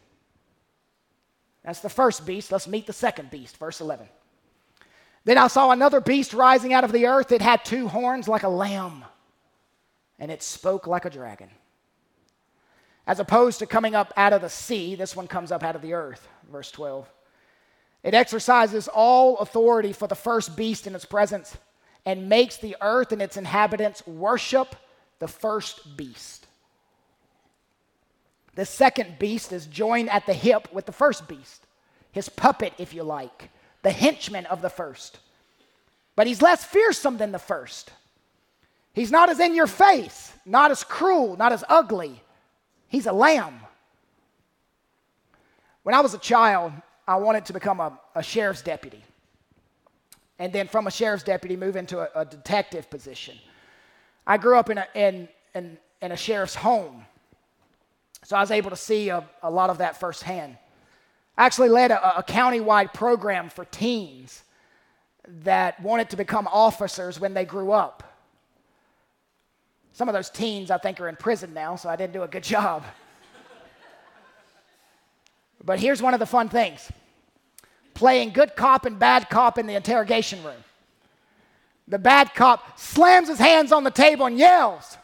That's 1.70 1.82
the 1.82 1.88
first 1.88 2.26
beast. 2.26 2.52
Let's 2.52 2.68
meet 2.68 2.88
the 2.88 2.94
second 2.94 3.30
beast, 3.30 3.58
verse 3.58 3.80
11. 3.80 4.10
Then 5.24 5.38
I 5.38 5.46
saw 5.46 5.70
another 5.70 6.02
beast 6.02 6.34
rising 6.34 6.74
out 6.74 6.84
of 6.84 6.92
the 6.92 7.06
earth. 7.06 7.32
It 7.32 7.44
had 7.44 7.64
two 7.64 7.88
horns 7.88 8.28
like 8.28 8.42
a 8.42 8.50
lamb, 8.50 9.06
and 10.18 10.32
it 10.32 10.42
spoke 10.42 10.88
like 10.88 11.06
a 11.06 11.12
dragon. 11.12 11.52
As 13.06 13.20
opposed 13.20 13.60
to 13.60 13.68
coming 13.68 13.94
up 13.94 14.12
out 14.18 14.34
of 14.34 14.42
the 14.42 14.50
sea, 14.50 14.96
this 14.96 15.16
one 15.16 15.28
comes 15.28 15.52
up 15.52 15.62
out 15.62 15.76
of 15.76 15.84
the 15.84 15.94
earth, 15.94 16.28
verse 16.52 16.72
12. 16.72 17.08
It 18.02 18.16
exercises 18.16 18.88
all 18.88 19.38
authority 19.38 19.94
for 19.94 20.08
the 20.08 20.16
first 20.16 20.58
beast 20.58 20.88
in 20.88 20.96
its 20.96 21.06
presence 21.06 21.56
and 22.04 22.30
makes 22.30 22.58
the 22.58 22.78
earth 22.82 23.12
and 23.12 23.22
its 23.22 23.38
inhabitants 23.38 24.08
worship 24.08 24.76
the 25.20 25.28
first 25.28 25.96
beast. 25.96 26.48
The 28.60 28.66
second 28.66 29.20
beast 29.20 29.54
is 29.54 29.68
joined 29.68 30.10
at 30.10 30.26
the 30.26 30.34
hip 30.34 30.68
with 30.74 30.86
the 30.86 30.92
first 30.92 31.30
beast, 31.30 31.66
his 32.12 32.28
puppet, 32.28 32.74
if 32.78 32.94
you 32.94 33.04
like, 33.04 33.52
the 33.84 33.90
henchman 33.90 34.46
of 34.48 34.62
the 34.62 34.70
first. 34.70 35.20
But 36.18 36.28
he's 36.28 36.42
less 36.42 36.66
fearsome 36.66 37.18
than 37.18 37.32
the 37.32 37.40
first. 37.40 37.90
He's 38.92 39.12
not 39.12 39.30
as 39.30 39.40
in 39.40 39.56
your 39.56 39.66
face, 39.66 40.34
not 40.46 40.72
as 40.72 40.84
cruel, 40.84 41.38
not 41.38 41.54
as 41.54 41.64
ugly. 41.70 42.22
He's 42.90 43.06
a 43.06 43.14
lamb. 43.14 43.62
When 45.84 45.96
I 45.96 46.02
was 46.02 46.14
a 46.14 46.20
child, 46.20 46.74
I 47.08 47.16
wanted 47.16 47.46
to 47.46 47.54
become 47.54 47.80
a, 47.80 47.98
a 48.14 48.22
sheriff's 48.22 48.62
deputy. 48.62 49.02
And 50.38 50.52
then 50.52 50.68
from 50.68 50.86
a 50.86 50.92
sheriff's 50.92 51.24
deputy, 51.24 51.56
move 51.56 51.78
into 51.78 52.00
a, 52.00 52.10
a 52.14 52.26
detective 52.26 52.90
position. 52.90 53.38
I 54.28 54.36
grew 54.36 54.58
up 54.58 54.70
in 54.70 54.80
a, 54.80 54.88
in, 54.96 55.30
in, 55.56 55.78
in 56.02 56.12
a 56.12 56.18
sheriff's 56.18 56.56
home. 56.56 57.06
So 58.30 58.38
I 58.38 58.42
was 58.42 58.52
able 58.52 58.70
to 58.70 58.76
see 58.76 59.10
a, 59.10 59.28
a 59.42 59.50
lot 59.50 59.72
of 59.72 59.80
that 59.80 60.00
firsthand. 60.00 60.56
I 61.36 61.48
actually 61.48 61.70
led 61.70 61.90
a, 61.90 62.20
a 62.20 62.22
county-wide 62.22 62.94
program 62.94 63.50
for 63.50 63.66
teens 63.66 64.44
that 65.42 65.82
wanted 65.82 66.12
to 66.12 66.16
become 66.16 66.48
officers 66.52 67.20
when 67.20 67.34
they 67.34 67.44
grew 67.44 67.72
up. 67.72 68.04
Some 69.94 70.08
of 70.08 70.14
those 70.14 70.30
teens, 70.30 70.70
I 70.70 70.78
think, 70.78 71.02
are 71.02 71.10
in 71.10 71.16
prison 71.16 71.56
now, 71.56 71.76
so 71.76 71.90
I 71.90 71.96
didn't 71.96 72.14
do 72.14 72.22
a 72.22 72.28
good 72.28 72.44
job. 72.56 72.84
but 75.66 75.80
here's 75.80 76.00
one 76.00 76.14
of 76.14 76.20
the 76.20 76.28
fun 76.28 76.50
things 76.50 76.88
playing 77.96 78.30
good 78.30 78.56
cop 78.56 78.86
and 78.86 79.00
bad 79.00 79.28
cop 79.32 79.58
in 79.58 79.66
the 79.66 79.74
interrogation 79.74 80.44
room. 80.44 80.64
The 81.88 81.98
bad 81.98 82.36
cop 82.36 82.78
slams 82.78 83.28
his 83.28 83.40
hands 83.40 83.72
on 83.72 83.84
the 83.84 83.90
table 83.90 84.28
and 84.28 84.38
yells. 84.38 85.00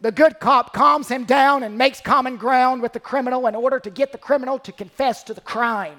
The 0.00 0.12
good 0.12 0.40
cop 0.40 0.72
calms 0.72 1.08
him 1.08 1.24
down 1.24 1.62
and 1.62 1.76
makes 1.76 2.00
common 2.00 2.36
ground 2.36 2.80
with 2.80 2.92
the 2.92 3.00
criminal 3.00 3.46
in 3.46 3.54
order 3.54 3.78
to 3.80 3.90
get 3.90 4.12
the 4.12 4.18
criminal 4.18 4.58
to 4.60 4.72
confess 4.72 5.22
to 5.24 5.34
the 5.34 5.40
crime. 5.40 5.98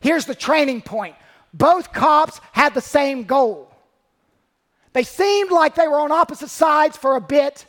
Here's 0.00 0.26
the 0.26 0.34
training 0.34 0.82
point 0.82 1.14
both 1.54 1.92
cops 1.92 2.40
had 2.52 2.74
the 2.74 2.80
same 2.80 3.24
goal. 3.24 3.72
They 4.94 5.04
seemed 5.04 5.50
like 5.50 5.74
they 5.74 5.88
were 5.88 6.00
on 6.00 6.12
opposite 6.12 6.50
sides 6.50 6.96
for 6.96 7.16
a 7.16 7.20
bit, 7.20 7.66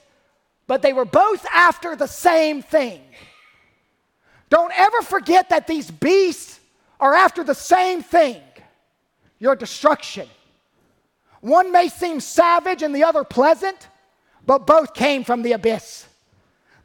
but 0.68 0.82
they 0.82 0.93
were 0.93 1.05
both 1.05 1.45
after 1.51 1.95
the 1.95 2.07
same 2.07 2.61
thing. 2.61 3.01
Don't 4.49 4.74
ever 4.78 5.01
forget 5.01 5.49
that 5.49 5.68
these 5.68 5.89
beasts 5.89 6.59
are 6.99 7.14
after 7.14 7.43
the 7.43 7.55
same 7.55 8.01
thing 8.01 8.41
your 9.39 9.55
destruction. 9.55 10.28
One 11.41 11.74
may 11.74 11.89
seem 11.89 12.22
savage 12.22 12.82
and 12.82 12.95
the 12.95 13.03
other 13.03 13.26
pleasant, 13.26 13.89
but 14.46 14.68
both 14.68 14.94
came 14.94 15.24
from 15.24 15.41
the 15.41 15.54
abyss. 15.54 16.08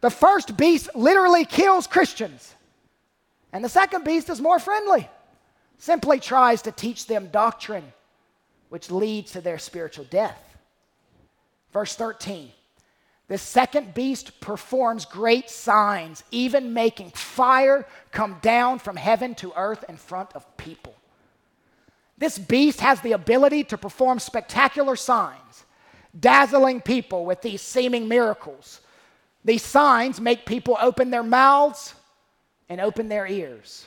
The 0.00 0.11
first 0.11 0.56
beast 0.56 0.88
literally 0.94 1.44
kills 1.44 1.86
Christians, 1.86 2.54
and 3.52 3.64
the 3.64 3.68
second 3.68 4.04
beast 4.04 4.28
is 4.28 4.40
more 4.40 4.59
friendly, 4.59 5.09
simply 5.78 6.20
tries 6.20 6.62
to 6.62 6.72
teach 6.72 7.06
them 7.06 7.28
doctrine, 7.28 7.92
which 8.68 8.90
leads 8.90 9.32
to 9.32 9.40
their 9.40 9.59
spiritual 9.59 10.04
death. 10.04 10.38
Verse 11.72 11.94
13 11.94 12.52
the 13.28 13.38
second 13.38 13.92
beast 13.92 14.40
performs 14.40 15.04
great 15.04 15.50
signs, 15.50 16.24
even 16.30 16.72
making 16.72 17.11
fire 17.11 17.86
come 18.11 18.38
down 18.40 18.78
from 18.78 18.96
heaven 18.96 19.34
to 19.36 19.52
earth 19.54 19.84
in 19.86 19.98
front 19.98 20.34
of 20.34 20.56
people. 20.56 20.94
This 22.16 22.38
beast 22.38 22.80
has 22.80 23.02
the 23.02 23.12
ability 23.12 23.64
to 23.64 23.76
perform 23.78 24.18
spectacular 24.18 24.96
signs 24.96 25.66
dazzling 26.20 26.80
people 26.80 27.24
with 27.24 27.42
these 27.42 27.62
seeming 27.62 28.08
miracles. 28.08 28.80
These 29.44 29.62
signs 29.62 30.20
make 30.20 30.46
people 30.46 30.76
open 30.80 31.10
their 31.10 31.22
mouths 31.22 31.94
and 32.68 32.80
open 32.80 33.08
their 33.08 33.26
ears. 33.26 33.86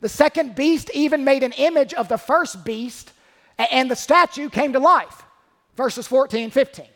The 0.00 0.08
second 0.08 0.54
beast 0.54 0.90
even 0.94 1.24
made 1.24 1.42
an 1.42 1.52
image 1.52 1.94
of 1.94 2.08
the 2.08 2.18
first 2.18 2.64
beast, 2.64 3.12
and 3.58 3.90
the 3.90 3.96
statue 3.96 4.50
came 4.50 4.72
to 4.74 4.78
life. 4.78 5.22
Verses 5.74 6.06
14 6.06 6.44
and 6.44 6.52
15. 6.52 6.86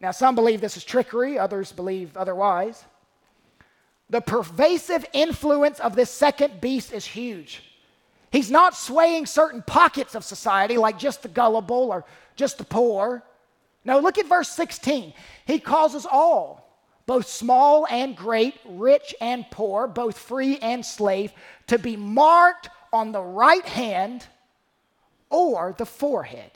Now, 0.00 0.10
some 0.12 0.34
believe 0.34 0.60
this 0.60 0.76
is 0.76 0.84
trickery, 0.84 1.38
others 1.38 1.72
believe 1.72 2.16
otherwise. 2.16 2.84
The 4.08 4.20
pervasive 4.20 5.04
influence 5.12 5.78
of 5.78 5.94
this 5.94 6.10
second 6.10 6.60
beast 6.60 6.92
is 6.92 7.04
huge. 7.04 7.62
He's 8.32 8.50
not 8.50 8.76
swaying 8.76 9.26
certain 9.26 9.62
pockets 9.62 10.14
of 10.14 10.24
society 10.24 10.76
like 10.76 10.98
just 10.98 11.22
the 11.22 11.28
gullible 11.28 11.90
or 11.90 12.04
just 12.36 12.58
the 12.58 12.64
poor. 12.64 13.22
No, 13.84 13.98
look 13.98 14.18
at 14.18 14.26
verse 14.26 14.48
16. 14.50 15.12
He 15.46 15.58
causes 15.58 16.06
all, 16.10 16.78
both 17.06 17.26
small 17.26 17.86
and 17.88 18.16
great, 18.16 18.54
rich 18.66 19.14
and 19.20 19.46
poor, 19.50 19.86
both 19.86 20.18
free 20.18 20.58
and 20.58 20.84
slave, 20.84 21.32
to 21.68 21.78
be 21.78 21.96
marked 21.96 22.68
on 22.92 23.12
the 23.12 23.22
right 23.22 23.64
hand 23.64 24.26
or 25.30 25.74
the 25.78 25.86
forehead. 25.86 26.50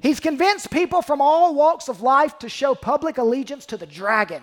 He's 0.00 0.20
convinced 0.20 0.70
people 0.70 1.02
from 1.02 1.20
all 1.20 1.54
walks 1.54 1.88
of 1.88 2.00
life 2.00 2.38
to 2.40 2.48
show 2.48 2.74
public 2.74 3.18
allegiance 3.18 3.66
to 3.66 3.76
the 3.76 3.86
dragon. 3.86 4.42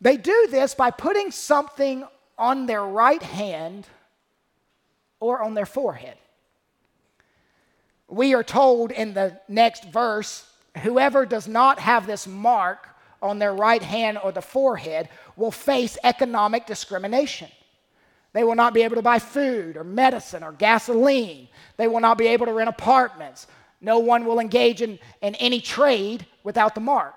They 0.00 0.16
do 0.16 0.48
this 0.50 0.74
by 0.74 0.90
putting 0.90 1.30
something 1.30 2.04
on 2.36 2.66
their 2.66 2.82
right 2.84 3.22
hand 3.22 3.86
or 5.20 5.42
on 5.42 5.54
their 5.54 5.66
forehead 5.66 6.16
we 8.08 8.34
are 8.34 8.44
told 8.44 8.90
in 8.90 9.14
the 9.14 9.40
next 9.48 9.84
verse 9.84 10.48
whoever 10.82 11.24
does 11.24 11.48
not 11.48 11.78
have 11.78 12.06
this 12.06 12.26
mark 12.26 12.88
on 13.22 13.38
their 13.38 13.54
right 13.54 13.82
hand 13.82 14.18
or 14.22 14.32
the 14.32 14.42
forehead 14.42 15.08
will 15.36 15.50
face 15.50 15.96
economic 16.04 16.66
discrimination. 16.66 17.48
They 18.32 18.44
will 18.44 18.56
not 18.56 18.74
be 18.74 18.82
able 18.82 18.96
to 18.96 19.02
buy 19.02 19.18
food 19.18 19.76
or 19.76 19.84
medicine 19.84 20.42
or 20.42 20.52
gasoline. 20.52 21.48
They 21.76 21.86
will 21.86 22.00
not 22.00 22.18
be 22.18 22.26
able 22.26 22.46
to 22.46 22.52
rent 22.52 22.68
apartments. 22.68 23.46
No 23.80 24.00
one 24.00 24.24
will 24.24 24.40
engage 24.40 24.82
in, 24.82 24.98
in 25.22 25.34
any 25.36 25.60
trade 25.60 26.26
without 26.42 26.74
the 26.74 26.80
mark. 26.80 27.14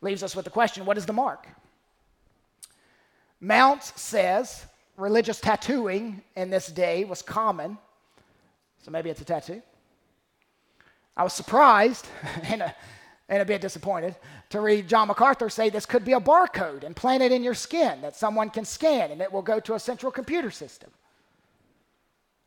Leaves 0.00 0.22
us 0.22 0.34
with 0.34 0.44
the 0.44 0.50
question 0.50 0.86
what 0.86 0.96
is 0.96 1.06
the 1.06 1.12
mark? 1.12 1.46
Mounce 3.40 3.92
says 3.96 4.66
religious 4.96 5.40
tattooing 5.40 6.22
in 6.36 6.50
this 6.50 6.68
day 6.68 7.04
was 7.04 7.22
common 7.22 7.76
so 8.82 8.90
maybe 8.90 9.10
it's 9.10 9.20
a 9.20 9.24
tattoo. 9.24 9.62
I 11.16 11.24
was 11.24 11.32
surprised 11.32 12.06
and, 12.44 12.62
a, 12.62 12.74
and 13.28 13.42
a 13.42 13.44
bit 13.44 13.60
disappointed 13.60 14.16
to 14.50 14.60
read 14.60 14.88
John 14.88 15.08
MacArthur 15.08 15.48
say 15.48 15.70
this 15.70 15.86
could 15.86 16.04
be 16.04 16.12
a 16.12 16.20
barcode 16.20 16.84
implanted 16.84 17.32
in 17.32 17.42
your 17.42 17.54
skin 17.54 18.02
that 18.02 18.16
someone 18.16 18.50
can 18.50 18.64
scan 18.64 19.10
and 19.10 19.20
it 19.20 19.32
will 19.32 19.42
go 19.42 19.60
to 19.60 19.74
a 19.74 19.80
central 19.80 20.12
computer 20.12 20.50
system. 20.50 20.90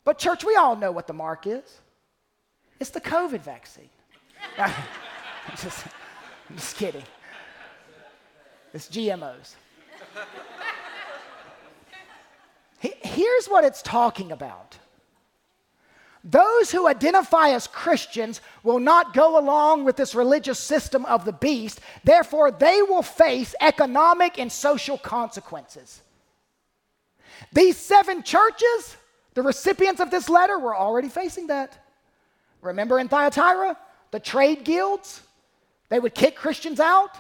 But, 0.04 0.20
church, 0.20 0.44
we 0.44 0.56
all 0.56 0.76
know 0.76 0.92
what 0.92 1.08
the 1.08 1.14
mark 1.14 1.48
is 1.48 1.82
it's 2.80 2.90
the 2.90 3.02
COVID 3.02 3.42
vaccine. 3.42 3.90
I'm, 4.58 4.72
just, 5.58 5.86
I'm 6.50 6.56
just 6.58 6.76
kidding. 6.76 7.04
It's 8.74 8.90
GMOs. 8.90 9.56
Here's 12.80 13.46
what 13.48 13.64
it's 13.64 13.82
talking 13.82 14.32
about 14.32 14.78
those 16.26 16.72
who 16.72 16.88
identify 16.88 17.50
as 17.50 17.68
Christians 17.68 18.42
will 18.64 18.80
not 18.80 19.14
go 19.14 19.40
along 19.40 19.86
with 19.86 19.96
this 19.96 20.16
religious 20.16 20.58
system 20.58 21.06
of 21.06 21.24
the 21.24 21.32
beast. 21.32 21.80
Therefore, 22.04 22.50
they 22.50 22.82
will 22.82 23.04
face 23.04 23.54
economic 23.62 24.40
and 24.40 24.52
social 24.52 24.98
consequences. 24.98 26.02
These 27.54 27.78
seven 27.78 28.24
churches, 28.24 28.98
The 29.36 29.44
recipients 29.44 30.00
of 30.00 30.10
this 30.10 30.30
letter 30.30 30.58
were 30.58 30.76
already 30.76 31.10
facing 31.10 31.48
that. 31.48 31.78
Remember 32.62 33.00
in 33.00 33.10
Thyatira, 33.10 33.78
the 34.12 34.20
trade 34.20 34.64
guilds? 34.64 35.22
They 35.90 36.00
would 36.00 36.16
kick 36.16 36.36
Christians 36.36 36.80
out. 36.80 37.12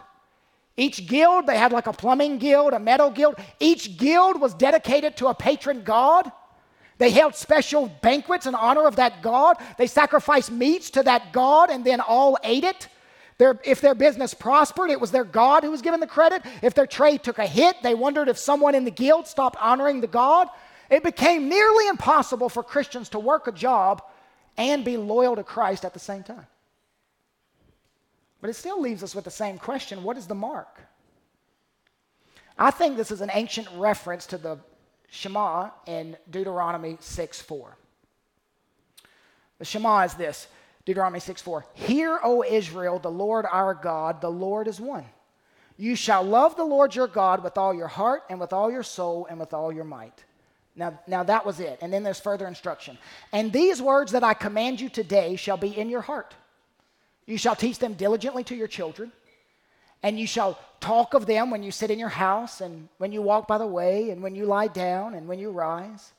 Each 0.77 1.05
guild, 1.05 1.45
they 1.45 1.57
had 1.57 1.71
like 1.71 1.87
a 1.87 1.93
plumbing 1.93 2.37
guild, 2.37 2.73
a 2.73 2.79
metal 2.79 3.09
guild. 3.09 3.35
Each 3.59 3.97
guild 3.97 4.41
was 4.41 4.53
dedicated 4.53 5.15
to 5.17 5.27
a 5.27 5.33
patron 5.33 5.83
god. 5.83 6.31
They 6.97 7.09
held 7.09 7.35
special 7.35 7.87
banquets 8.01 8.45
in 8.45 8.55
honor 8.55 8.87
of 8.87 8.95
that 8.95 9.21
god. 9.21 9.57
They 9.77 9.87
sacrificed 9.87 10.51
meats 10.51 10.89
to 10.91 11.03
that 11.03 11.33
god 11.33 11.69
and 11.69 11.83
then 11.83 11.99
all 11.99 12.37
ate 12.43 12.63
it. 12.63 12.87
Their, 13.37 13.59
if 13.65 13.81
their 13.81 13.95
business 13.95 14.33
prospered, 14.33 14.89
it 14.89 15.01
was 15.01 15.11
their 15.11 15.25
God 15.25 15.63
who 15.63 15.71
was 15.71 15.81
given 15.81 15.99
the 15.99 16.07
credit. 16.07 16.41
If 16.61 16.73
their 16.73 16.87
trade 16.87 17.21
took 17.21 17.37
a 17.37 17.45
hit, 17.45 17.75
they 17.83 17.93
wondered 17.93 18.29
if 18.29 18.37
someone 18.37 18.75
in 18.75 18.85
the 18.85 18.91
guild 18.91 19.27
stopped 19.27 19.57
honoring 19.59 19.99
the 19.99 20.07
God. 20.07 20.47
It 20.89 21.03
became 21.03 21.49
nearly 21.49 21.87
impossible 21.89 22.47
for 22.47 22.63
Christians 22.63 23.09
to 23.09 23.19
work 23.19 23.47
a 23.47 23.51
job 23.51 24.01
and 24.55 24.85
be 24.85 24.95
loyal 24.95 25.35
to 25.35 25.43
Christ 25.43 25.83
at 25.83 25.93
the 25.93 25.99
same 25.99 26.23
time. 26.23 26.47
But 28.39 28.49
it 28.49 28.53
still 28.53 28.79
leaves 28.79 29.03
us 29.03 29.15
with 29.15 29.25
the 29.25 29.31
same 29.31 29.57
question 29.57 30.03
what 30.03 30.17
is 30.17 30.27
the 30.27 30.35
mark? 30.35 30.79
I 32.57 32.71
think 32.71 32.95
this 32.95 33.11
is 33.11 33.19
an 33.19 33.31
ancient 33.33 33.67
reference 33.75 34.25
to 34.27 34.37
the 34.37 34.59
Shema 35.09 35.69
in 35.85 36.17
Deuteronomy 36.29 36.97
6 36.99 37.41
4. 37.41 37.77
The 39.59 39.65
Shema 39.65 40.01
is 40.01 40.13
this 40.15 40.47
Deuteronomy 40.85 41.19
6 41.19 41.41
4. 41.41 41.65
Hear, 41.73 42.19
O 42.23 42.43
Israel, 42.43 42.99
the 42.99 43.11
Lord 43.11 43.45
our 43.51 43.73
God, 43.73 44.21
the 44.21 44.31
Lord 44.31 44.67
is 44.67 44.79
one. 44.79 45.05
You 45.77 45.95
shall 45.95 46.23
love 46.23 46.55
the 46.55 46.63
Lord 46.63 46.95
your 46.95 47.07
God 47.07 47.43
with 47.43 47.57
all 47.57 47.73
your 47.73 47.87
heart 47.87 48.23
and 48.29 48.39
with 48.39 48.53
all 48.53 48.71
your 48.71 48.83
soul 48.83 49.27
and 49.29 49.39
with 49.39 49.53
all 49.53 49.73
your 49.73 49.83
might. 49.83 50.23
Now, 50.75 50.99
now 51.07 51.23
that 51.23 51.45
was 51.45 51.59
it. 51.59 51.79
And 51.81 51.91
then 51.91 52.03
there's 52.03 52.19
further 52.19 52.47
instruction. 52.47 52.97
And 53.31 53.51
these 53.51 53.81
words 53.81 54.11
that 54.11 54.23
I 54.23 54.33
command 54.33 54.79
you 54.79 54.89
today 54.89 55.35
shall 55.35 55.57
be 55.57 55.77
in 55.77 55.89
your 55.89 56.01
heart. 56.01 56.33
You 57.25 57.37
shall 57.37 57.55
teach 57.55 57.79
them 57.79 57.93
diligently 57.93 58.43
to 58.45 58.55
your 58.55 58.67
children, 58.67 59.11
and 60.05 60.19
you 60.19 60.27
shall 60.27 60.59
talk 60.79 61.15
of 61.15 61.25
them 61.25 61.49
when 61.49 61.63
you 61.63 61.71
sit 61.71 61.89
in 61.89 61.97
your 61.97 62.09
house, 62.09 62.61
and 62.61 62.89
when 62.99 63.11
you 63.11 63.23
walk 63.23 63.47
by 63.47 63.57
the 63.57 63.65
way, 63.65 64.11
and 64.11 64.21
when 64.21 64.35
you 64.35 64.45
lie 64.45 64.67
down, 64.67 65.15
and 65.15 65.27
when 65.27 65.39
you 65.39 65.49
rise. 65.49 66.13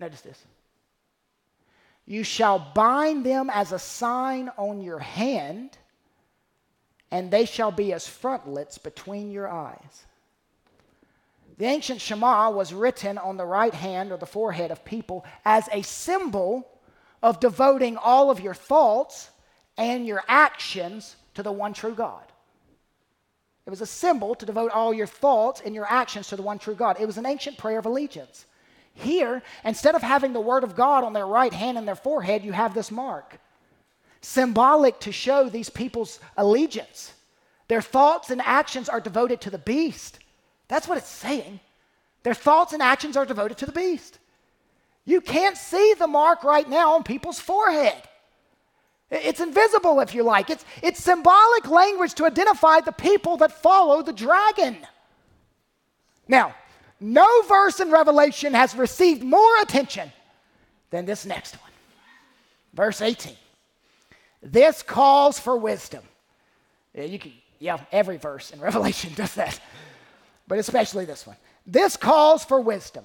Notice 0.00 0.22
this. 0.22 0.44
You 2.04 2.24
shall 2.24 2.58
bind 2.74 3.24
them 3.24 3.48
as 3.48 3.70
a 3.70 3.78
sign 3.78 4.50
on 4.56 4.82
your 4.82 4.98
hand, 4.98 5.78
and 7.12 7.30
they 7.30 7.44
shall 7.44 7.70
be 7.70 7.92
as 7.92 8.08
frontlets 8.08 8.76
between 8.76 9.30
your 9.30 9.48
eyes. 9.48 10.06
The 11.58 11.66
ancient 11.66 12.00
Shema 12.00 12.50
was 12.50 12.74
written 12.74 13.18
on 13.18 13.36
the 13.36 13.46
right 13.46 13.72
hand 13.72 14.10
or 14.10 14.16
the 14.16 14.26
forehead 14.26 14.72
of 14.72 14.84
people 14.84 15.24
as 15.44 15.68
a 15.70 15.82
symbol 15.82 16.66
of 17.22 17.38
devoting 17.38 17.96
all 17.96 18.32
of 18.32 18.40
your 18.40 18.54
thoughts 18.54 19.30
and 19.76 20.08
your 20.08 20.24
actions 20.26 21.14
to 21.34 21.44
the 21.44 21.52
one 21.52 21.72
true 21.72 21.94
God. 21.94 22.24
It 23.70 23.78
was 23.78 23.82
a 23.82 23.86
symbol 23.86 24.34
to 24.34 24.44
devote 24.44 24.72
all 24.72 24.92
your 24.92 25.06
thoughts 25.06 25.62
and 25.64 25.76
your 25.76 25.86
actions 25.88 26.26
to 26.26 26.34
the 26.36 26.42
one 26.42 26.58
true 26.58 26.74
God. 26.74 26.96
It 26.98 27.06
was 27.06 27.18
an 27.18 27.24
ancient 27.24 27.56
prayer 27.56 27.78
of 27.78 27.86
allegiance. 27.86 28.44
Here, 28.94 29.44
instead 29.64 29.94
of 29.94 30.02
having 30.02 30.32
the 30.32 30.40
Word 30.40 30.64
of 30.64 30.74
God 30.74 31.04
on 31.04 31.12
their 31.12 31.28
right 31.28 31.52
hand 31.52 31.78
and 31.78 31.86
their 31.86 31.94
forehead, 31.94 32.44
you 32.44 32.50
have 32.50 32.74
this 32.74 32.90
mark. 32.90 33.38
Symbolic 34.22 34.98
to 34.98 35.12
show 35.12 35.48
these 35.48 35.70
people's 35.70 36.18
allegiance. 36.36 37.12
Their 37.68 37.80
thoughts 37.80 38.30
and 38.30 38.42
actions 38.44 38.88
are 38.88 39.00
devoted 39.00 39.40
to 39.42 39.50
the 39.50 39.58
beast. 39.58 40.18
That's 40.66 40.88
what 40.88 40.98
it's 40.98 41.08
saying. 41.08 41.60
Their 42.24 42.34
thoughts 42.34 42.72
and 42.72 42.82
actions 42.82 43.16
are 43.16 43.24
devoted 43.24 43.58
to 43.58 43.66
the 43.66 43.70
beast. 43.70 44.18
You 45.04 45.20
can't 45.20 45.56
see 45.56 45.94
the 45.96 46.08
mark 46.08 46.42
right 46.42 46.68
now 46.68 46.94
on 46.94 47.04
people's 47.04 47.38
forehead. 47.38 48.02
It's 49.10 49.40
invisible, 49.40 50.00
if 50.00 50.14
you 50.14 50.22
like. 50.22 50.50
It's, 50.50 50.64
it's 50.82 51.02
symbolic 51.02 51.68
language 51.68 52.14
to 52.14 52.26
identify 52.26 52.80
the 52.80 52.92
people 52.92 53.36
that 53.38 53.52
follow 53.52 54.02
the 54.02 54.12
dragon. 54.12 54.76
Now, 56.28 56.54
no 57.00 57.26
verse 57.42 57.80
in 57.80 57.90
Revelation 57.90 58.54
has 58.54 58.74
received 58.74 59.22
more 59.22 59.60
attention 59.62 60.12
than 60.90 61.06
this 61.06 61.26
next 61.26 61.60
one. 61.60 61.70
Verse 62.72 63.02
18. 63.02 63.34
This 64.42 64.82
calls 64.82 65.40
for 65.40 65.56
wisdom. 65.56 66.04
Yeah, 66.94 67.04
you 67.04 67.18
can, 67.18 67.32
yeah, 67.58 67.78
every 67.90 68.16
verse 68.16 68.52
in 68.52 68.60
Revelation 68.70 69.12
does 69.14 69.34
that 69.34 69.58
but 70.50 70.58
especially 70.58 71.04
this 71.04 71.28
one. 71.28 71.36
This 71.64 71.96
calls 71.96 72.44
for 72.44 72.60
wisdom. 72.60 73.04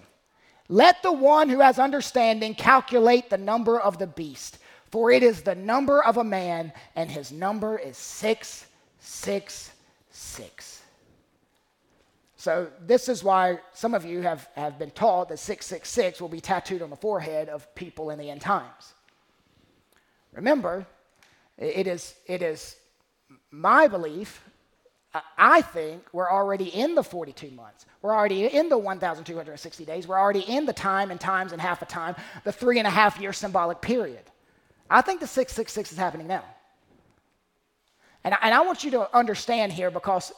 Let 0.68 1.03
the 1.03 1.12
one 1.12 1.47
who 1.47 1.60
has 1.60 1.78
understanding 1.78 2.56
calculate 2.56 3.30
the 3.30 3.38
number 3.38 3.80
of 3.80 3.99
the 3.99 4.08
beast, 4.08 4.58
for 4.96 5.12
it 5.12 5.24
is 5.24 5.41
the 5.41 5.56
number 5.56 6.02
of 6.02 6.16
a 6.16 6.24
man, 6.24 6.72
and 6.96 7.12
his 7.12 7.30
number 7.30 7.78
is 7.78 7.98
666. 7.98 10.84
So, 12.38 12.70
this 12.80 13.10
is 13.10 13.22
why 13.22 13.60
some 13.74 13.93
of 13.93 14.06
you 14.06 14.22
have, 14.22 14.48
have 14.56 14.80
been 14.80 14.91
taught 14.91 15.28
that 15.28 15.39
666 15.39 16.22
will 16.22 16.30
be 16.30 16.39
tattooed 16.39 16.82
on 16.82 16.89
the 16.89 16.96
forehead 16.96 17.50
of 17.50 17.76
people 17.76 18.10
in 18.10 18.18
the 18.18 18.30
end 18.30 18.39
times. 18.39 18.93
Remember, 20.32 20.86
it 21.58 21.88
is, 21.88 22.16
it 22.26 22.41
is 22.41 22.78
my 23.52 23.89
belief 23.89 24.46
I 25.38 25.62
think 25.62 26.06
we're 26.14 26.32
already 26.32 26.70
in 26.70 26.96
the 26.96 27.04
42 27.04 27.52
months. 27.52 27.86
We're 28.02 28.16
already 28.16 28.46
in 28.46 28.70
the 28.70 28.78
1,260 28.78 29.86
days. 29.86 30.08
We're 30.08 30.20
already 30.20 30.41
in 30.41 30.66
the 30.66 30.74
time 30.74 31.12
and 31.12 31.20
times 31.20 31.52
and 31.52 31.62
half 31.62 31.82
a 31.82 31.86
time, 31.86 32.16
the 32.46 32.54
three 32.54 32.80
and 32.80 32.88
a 32.88 32.91
half 32.91 33.20
year 33.20 33.34
symbolic 33.34 33.82
period. 33.82 34.24
I 34.90 35.02
think 35.02 35.20
the 35.20 35.28
666 35.28 35.92
is 35.92 35.98
happening 35.98 36.28
now. 36.28 36.44
And, 38.24 38.36
and 38.42 38.54
I 38.54 38.62
want 38.62 38.84
you 38.84 38.92
to 38.92 39.16
understand 39.16 39.72
here 39.72 39.92
because 39.92 40.32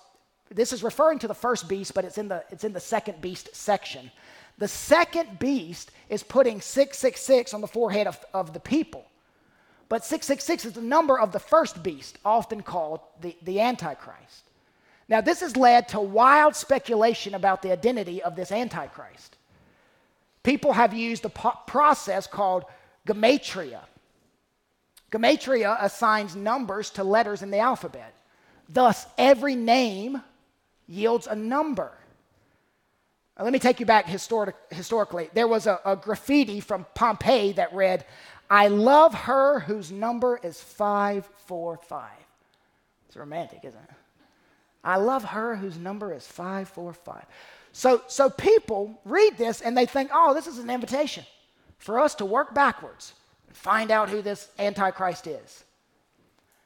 this 0.50 0.72
is 0.72 0.84
referring 0.84 1.20
to 1.20 1.28
the 1.28 1.34
first 1.34 1.68
beast, 1.68 1.94
but 1.94 2.06
it's 2.06 2.18
in 2.18 2.28
the, 2.28 2.44
it's 2.50 2.64
in 2.64 2.74
the 2.74 2.80
second 2.80 3.22
beast 3.22 3.56
section. 3.56 4.12
The 4.58 4.68
second 4.68 5.40
beast 5.40 5.92
is 6.10 6.24
putting 6.24 6.62
666 6.62 7.54
on 7.54 7.62
the 7.62 7.68
forehead 7.68 8.08
of, 8.08 8.20
of 8.34 8.54
the 8.54 8.60
people. 8.60 9.06
But 9.90 10.04
666 10.04 10.66
is 10.66 10.74
the 10.74 10.82
number 10.82 11.18
of 11.20 11.32
the 11.32 11.40
first 11.40 11.82
beast, 11.84 12.18
often 12.26 12.62
called 12.62 13.02
the, 13.22 13.36
the 13.44 13.60
Antichrist. 13.60 14.44
Now, 15.10 15.22
this 15.22 15.40
has 15.40 15.56
led 15.56 15.88
to 15.90 16.02
wild 16.02 16.56
speculation 16.56 17.36
about 17.36 17.62
the 17.62 17.72
identity 17.72 18.22
of 18.22 18.36
this 18.36 18.52
Antichrist. 18.52 19.38
People 20.44 20.74
have 20.74 20.94
used 20.94 21.24
a 21.24 21.30
po- 21.30 21.58
process 21.66 22.28
called 22.28 22.66
gematria. 23.08 23.80
Gematria 25.12 25.78
assigns 25.82 26.36
numbers 26.36 26.90
to 26.92 27.04
letters 27.04 27.42
in 27.42 27.52
the 27.52 27.60
alphabet. 27.60 28.14
Thus, 28.68 29.06
every 29.18 29.56
name 29.56 30.22
yields 30.88 31.28
a 31.28 31.36
number. 31.36 31.92
Now, 33.38 33.46
let 33.46 33.54
me 33.54 33.60
take 33.60 33.80
you 33.80 33.86
back 33.86 34.06
histori- 34.06 34.54
historically. 34.70 35.30
There 35.34 35.48
was 35.48 35.68
a, 35.68 35.80
a 35.86 35.96
graffiti 35.96 36.60
from 36.60 36.86
Pompeii 36.94 37.54
that 37.54 37.74
read, 37.74 38.06
I 38.50 38.68
love 38.68 39.14
her 39.14 39.62
whose 39.62 39.92
number 39.92 40.40
is 40.42 40.60
545. 40.60 42.10
It's 43.08 43.18
romantic, 43.18 43.60
isn't 43.64 43.80
it? 43.80 43.90
I 44.84 44.98
love 44.98 45.24
her 45.24 45.56
whose 45.56 45.78
number 45.78 46.14
is 46.14 46.26
545. 46.26 47.26
So, 47.72 48.02
so 48.08 48.30
people 48.30 49.00
read 49.06 49.38
this 49.38 49.62
and 49.62 49.78
they 49.78 49.86
think, 49.86 50.10
oh, 50.14 50.34
this 50.34 50.48
is 50.48 50.58
an 50.58 50.70
invitation 50.70 51.26
for 51.78 52.00
us 52.00 52.16
to 52.16 52.26
work 52.26 52.54
backwards 52.54 53.14
find 53.58 53.92
out 53.92 54.10
who 54.10 54.22
this 54.22 54.50
Antichrist 54.60 55.28
is. 55.28 55.64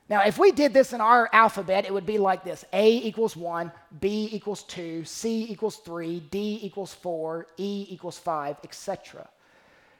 Now, 0.10 0.24
if 0.26 0.38
we 0.38 0.52
did 0.52 0.74
this 0.74 0.92
in 0.92 1.00
our 1.00 1.30
alphabet, 1.32 1.86
it 1.86 1.94
would 1.94 2.06
be 2.06 2.18
like 2.18 2.44
this 2.44 2.66
A 2.74 2.98
equals 2.98 3.36
1, 3.38 3.72
B 4.02 4.28
equals 4.32 4.64
2, 4.64 5.06
C 5.06 5.48
equals 5.50 5.78
3, 5.78 6.20
D 6.32 6.60
equals 6.62 6.94
4, 6.94 7.48
E 7.58 7.88
equals 7.90 8.20
5, 8.20 8.58
etc. 8.64 9.28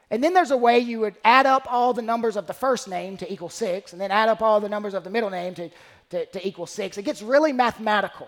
And 0.10 0.22
then 0.22 0.34
there's 0.34 0.52
a 0.52 0.58
way 0.58 0.80
you 0.80 1.00
would 1.00 1.16
add 1.24 1.46
up 1.46 1.66
all 1.72 1.94
the 1.94 2.02
numbers 2.02 2.36
of 2.36 2.46
the 2.46 2.54
first 2.54 2.90
name 2.90 3.16
to 3.18 3.32
equal 3.32 3.48
6, 3.48 3.94
and 3.94 4.02
then 4.02 4.12
add 4.12 4.28
up 4.28 4.42
all 4.42 4.60
the 4.60 4.68
numbers 4.68 4.94
of 4.94 5.06
the 5.06 5.10
middle 5.10 5.30
name 5.30 5.56
to, 5.56 5.70
to, 6.12 6.26
to 6.26 6.48
equal 6.48 6.68
six. 6.68 6.98
It 6.98 7.04
gets 7.04 7.22
really 7.22 7.54
mathematical. 7.54 8.28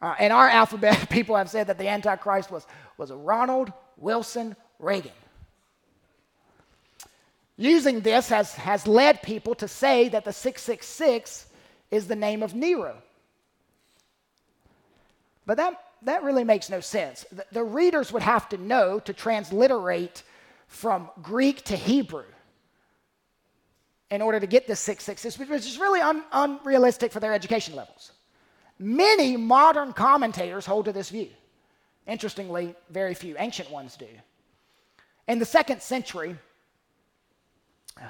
Uh, 0.00 0.14
in 0.20 0.32
our 0.32 0.48
alphabet, 0.48 1.08
people 1.10 1.36
have 1.36 1.50
said 1.50 1.66
that 1.66 1.78
the 1.78 1.88
Antichrist 1.88 2.50
was, 2.50 2.66
was 2.96 3.10
Ronald 3.10 3.72
Wilson 3.96 4.56
Reagan. 4.78 5.12
Using 7.56 8.00
this 8.00 8.28
has, 8.28 8.54
has 8.54 8.86
led 8.86 9.22
people 9.22 9.54
to 9.56 9.68
say 9.68 10.08
that 10.10 10.24
the 10.24 10.32
666 10.32 11.46
is 11.90 12.06
the 12.06 12.16
name 12.16 12.42
of 12.42 12.54
Nero. 12.54 12.96
But 15.46 15.56
that, 15.56 15.80
that 16.02 16.22
really 16.22 16.44
makes 16.44 16.68
no 16.68 16.80
sense. 16.80 17.24
The, 17.32 17.46
the 17.52 17.64
readers 17.64 18.12
would 18.12 18.22
have 18.22 18.48
to 18.50 18.58
know 18.58 18.98
to 19.00 19.12
transliterate 19.12 20.22
from 20.66 21.08
Greek 21.22 21.64
to 21.64 21.76
Hebrew 21.76 22.24
in 24.10 24.20
order 24.20 24.38
to 24.38 24.46
get 24.46 24.66
this 24.66 24.80
666, 24.80 25.50
which 25.50 25.66
is 25.66 25.78
really 25.78 26.00
un- 26.00 26.24
unrealistic 26.32 27.10
for 27.10 27.20
their 27.20 27.32
education 27.32 27.74
levels. 27.74 28.12
Many 28.78 29.36
modern 29.36 29.92
commentators 29.92 30.66
hold 30.66 30.84
to 30.84 30.92
this 30.92 31.08
view. 31.08 31.30
Interestingly, 32.06 32.74
very 32.90 33.14
few 33.14 33.36
ancient 33.38 33.70
ones 33.70 33.96
do. 33.96 34.06
In 35.26 35.38
the 35.38 35.44
second 35.44 35.82
century, 35.82 36.36
Uh, 38.00 38.04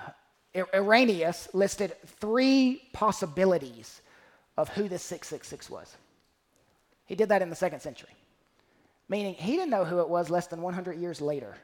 er-, 0.57 0.69
Irenaeus 0.75 1.49
listed 1.53 1.95
three 2.21 2.83
possibilities 2.93 4.01
of 4.57 4.69
who 4.71 4.89
this 4.89 5.03
666 5.03 5.71
was. 5.71 5.97
He 7.07 7.15
did 7.15 7.29
that 7.29 7.43
in 7.43 7.51
the 7.51 7.57
second 7.57 7.81
century, 7.81 8.11
meaning 9.09 9.35
he 9.35 9.53
didn't 9.53 9.71
know 9.71 9.85
who 9.85 10.01
it 10.01 10.09
was 10.09 10.31
less 10.31 10.47
than 10.49 10.63
100 10.63 10.99
years 10.99 11.21
later. 11.21 11.55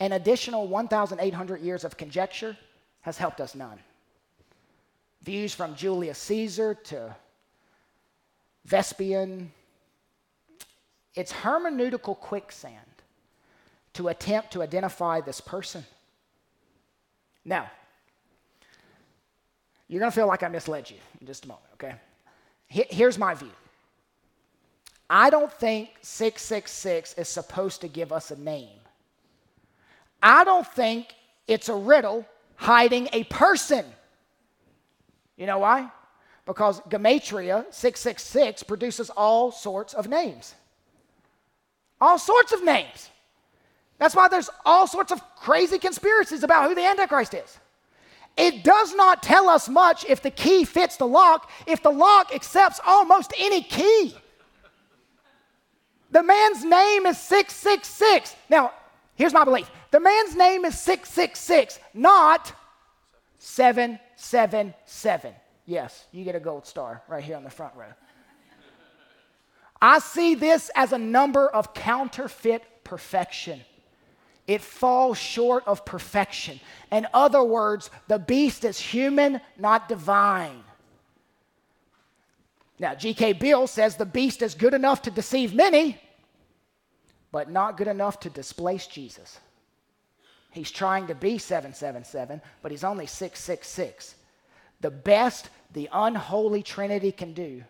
An 0.00 0.12
additional 0.12 0.66
1,800 0.66 1.60
years 1.60 1.84
of 1.84 1.96
conjecture 1.96 2.56
has 3.02 3.18
helped 3.18 3.40
us 3.40 3.54
none. 3.54 3.78
Views 5.22 5.54
from 5.54 5.74
Julius 5.74 6.18
Caesar 6.18 6.74
to 6.74 7.14
Vespian, 8.66 9.48
it's 11.14 11.32
hermeneutical 11.32 12.16
quicksand 12.16 12.76
to 13.94 14.08
attempt 14.08 14.52
to 14.52 14.62
identify 14.62 15.20
this 15.20 15.40
person. 15.40 15.84
Now, 17.48 17.70
you're 19.88 20.00
going 20.00 20.12
to 20.12 20.14
feel 20.14 20.26
like 20.26 20.42
I 20.42 20.48
misled 20.48 20.90
you 20.90 20.98
in 21.18 21.26
just 21.26 21.46
a 21.46 21.48
moment, 21.48 21.64
okay? 21.74 21.94
Here's 22.68 23.16
my 23.16 23.34
view 23.34 23.50
I 25.08 25.30
don't 25.30 25.50
think 25.50 25.88
666 26.02 27.14
is 27.14 27.26
supposed 27.26 27.80
to 27.80 27.88
give 27.88 28.12
us 28.12 28.30
a 28.30 28.38
name. 28.38 28.78
I 30.22 30.44
don't 30.44 30.66
think 30.66 31.14
it's 31.46 31.70
a 31.70 31.74
riddle 31.74 32.26
hiding 32.56 33.08
a 33.14 33.24
person. 33.24 33.86
You 35.38 35.46
know 35.46 35.60
why? 35.60 35.90
Because 36.44 36.80
Gematria 36.80 37.64
666 37.72 38.62
produces 38.64 39.08
all 39.08 39.52
sorts 39.52 39.94
of 39.94 40.06
names. 40.06 40.54
All 41.98 42.18
sorts 42.18 42.52
of 42.52 42.62
names. 42.62 43.08
That's 43.98 44.14
why 44.14 44.28
there's 44.28 44.50
all 44.64 44.86
sorts 44.86 45.12
of 45.12 45.20
crazy 45.36 45.78
conspiracies 45.78 46.42
about 46.42 46.68
who 46.68 46.74
the 46.74 46.84
Antichrist 46.84 47.34
is. 47.34 47.58
It 48.36 48.62
does 48.62 48.94
not 48.94 49.22
tell 49.22 49.48
us 49.48 49.68
much 49.68 50.04
if 50.04 50.22
the 50.22 50.30
key 50.30 50.64
fits 50.64 50.96
the 50.96 51.06
lock, 51.06 51.50
if 51.66 51.82
the 51.82 51.90
lock 51.90 52.32
accepts 52.32 52.80
almost 52.86 53.32
any 53.36 53.62
key. 53.62 54.14
The 56.10 56.22
man's 56.22 56.64
name 56.64 57.06
is 57.06 57.18
666. 57.18 58.36
Now, 58.48 58.72
here's 59.16 59.32
my 59.32 59.44
belief 59.44 59.68
the 59.90 60.00
man's 60.00 60.36
name 60.36 60.64
is 60.64 60.78
666, 60.78 61.80
not 61.94 62.52
777. 63.38 65.34
Yes, 65.66 66.06
you 66.12 66.24
get 66.24 66.34
a 66.34 66.40
gold 66.40 66.66
star 66.66 67.02
right 67.08 67.22
here 67.22 67.36
on 67.36 67.44
the 67.44 67.50
front 67.50 67.74
row. 67.74 67.92
I 69.82 69.98
see 69.98 70.34
this 70.34 70.70
as 70.74 70.92
a 70.92 70.98
number 70.98 71.48
of 71.48 71.74
counterfeit 71.74 72.62
perfection. 72.84 73.60
It 74.48 74.62
falls 74.62 75.18
short 75.18 75.62
of 75.66 75.84
perfection. 75.84 76.58
In 76.90 77.06
other 77.12 77.44
words, 77.44 77.90
the 78.08 78.18
beast 78.18 78.64
is 78.64 78.80
human, 78.80 79.42
not 79.58 79.90
divine. 79.90 80.64
Now, 82.78 82.94
G.K. 82.94 83.34
Beale 83.34 83.66
says 83.66 83.96
the 83.96 84.06
beast 84.06 84.40
is 84.40 84.54
good 84.54 84.72
enough 84.72 85.02
to 85.02 85.10
deceive 85.10 85.52
many, 85.52 86.00
but 87.30 87.50
not 87.50 87.76
good 87.76 87.88
enough 87.88 88.20
to 88.20 88.30
displace 88.30 88.86
Jesus. 88.86 89.38
He's 90.50 90.70
trying 90.70 91.08
to 91.08 91.14
be 91.14 91.36
777, 91.36 92.40
but 92.62 92.70
he's 92.70 92.84
only 92.84 93.06
666. 93.06 94.14
The 94.80 94.90
best 94.90 95.50
the 95.74 95.90
unholy 95.92 96.62
Trinity 96.62 97.12
can 97.12 97.34
do 97.34 97.64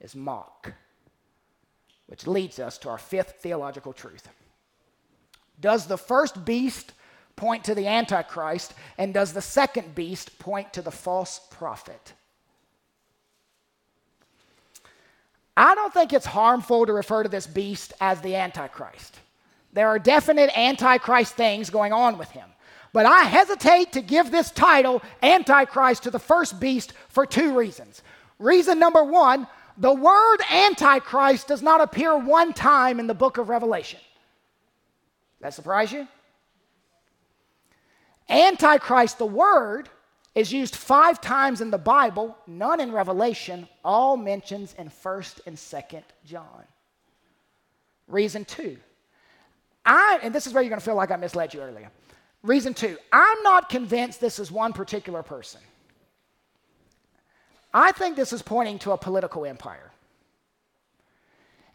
is 0.00 0.14
mock, 0.14 0.74
which 2.06 2.26
leads 2.26 2.58
us 2.58 2.76
to 2.78 2.90
our 2.90 2.98
fifth 2.98 3.36
theological 3.40 3.94
truth. 3.94 4.28
Does 5.60 5.86
the 5.86 5.98
first 5.98 6.44
beast 6.44 6.92
point 7.36 7.64
to 7.64 7.74
the 7.74 7.86
Antichrist, 7.86 8.74
and 8.98 9.12
does 9.12 9.32
the 9.32 9.42
second 9.42 9.94
beast 9.94 10.38
point 10.38 10.72
to 10.72 10.82
the 10.82 10.90
false 10.90 11.40
prophet? 11.50 12.14
I 15.56 15.74
don't 15.74 15.92
think 15.92 16.12
it's 16.12 16.26
harmful 16.26 16.86
to 16.86 16.92
refer 16.92 17.22
to 17.22 17.28
this 17.28 17.46
beast 17.46 17.92
as 18.00 18.20
the 18.20 18.36
Antichrist. 18.36 19.18
There 19.72 19.88
are 19.88 19.98
definite 19.98 20.56
Antichrist 20.56 21.34
things 21.34 21.70
going 21.70 21.92
on 21.92 22.18
with 22.18 22.30
him. 22.30 22.48
But 22.92 23.04
I 23.04 23.24
hesitate 23.24 23.92
to 23.92 24.00
give 24.00 24.30
this 24.30 24.50
title, 24.50 25.02
Antichrist, 25.22 26.04
to 26.04 26.10
the 26.10 26.18
first 26.18 26.58
beast 26.58 26.94
for 27.08 27.26
two 27.26 27.56
reasons. 27.56 28.02
Reason 28.38 28.78
number 28.78 29.04
one, 29.04 29.46
the 29.76 29.92
word 29.92 30.38
Antichrist 30.50 31.48
does 31.48 31.60
not 31.60 31.82
appear 31.82 32.16
one 32.16 32.54
time 32.54 32.98
in 32.98 33.06
the 33.06 33.14
book 33.14 33.36
of 33.36 33.50
Revelation. 33.50 34.00
That 35.40 35.54
surprise 35.54 35.92
you? 35.92 36.08
Antichrist, 38.28 39.18
the 39.18 39.26
word, 39.26 39.88
is 40.34 40.52
used 40.52 40.76
five 40.76 41.20
times 41.20 41.60
in 41.60 41.70
the 41.70 41.78
Bible, 41.78 42.36
none 42.46 42.80
in 42.80 42.92
Revelation, 42.92 43.66
all 43.84 44.16
mentions 44.16 44.74
in 44.78 44.90
1st 44.90 45.40
and 45.46 45.56
2nd 45.56 46.02
John. 46.24 46.64
Reason 48.06 48.44
two, 48.44 48.76
I, 49.84 50.20
and 50.22 50.34
this 50.34 50.46
is 50.46 50.52
where 50.52 50.62
you're 50.62 50.70
going 50.70 50.80
to 50.80 50.84
feel 50.84 50.94
like 50.94 51.10
I 51.10 51.16
misled 51.16 51.54
you 51.54 51.60
earlier. 51.60 51.90
Reason 52.42 52.74
two, 52.74 52.98
I'm 53.12 53.42
not 53.42 53.68
convinced 53.68 54.20
this 54.20 54.38
is 54.38 54.52
one 54.52 54.72
particular 54.72 55.22
person. 55.22 55.60
I 57.72 57.92
think 57.92 58.16
this 58.16 58.32
is 58.32 58.42
pointing 58.42 58.78
to 58.80 58.92
a 58.92 58.98
political 58.98 59.44
empire. 59.44 59.90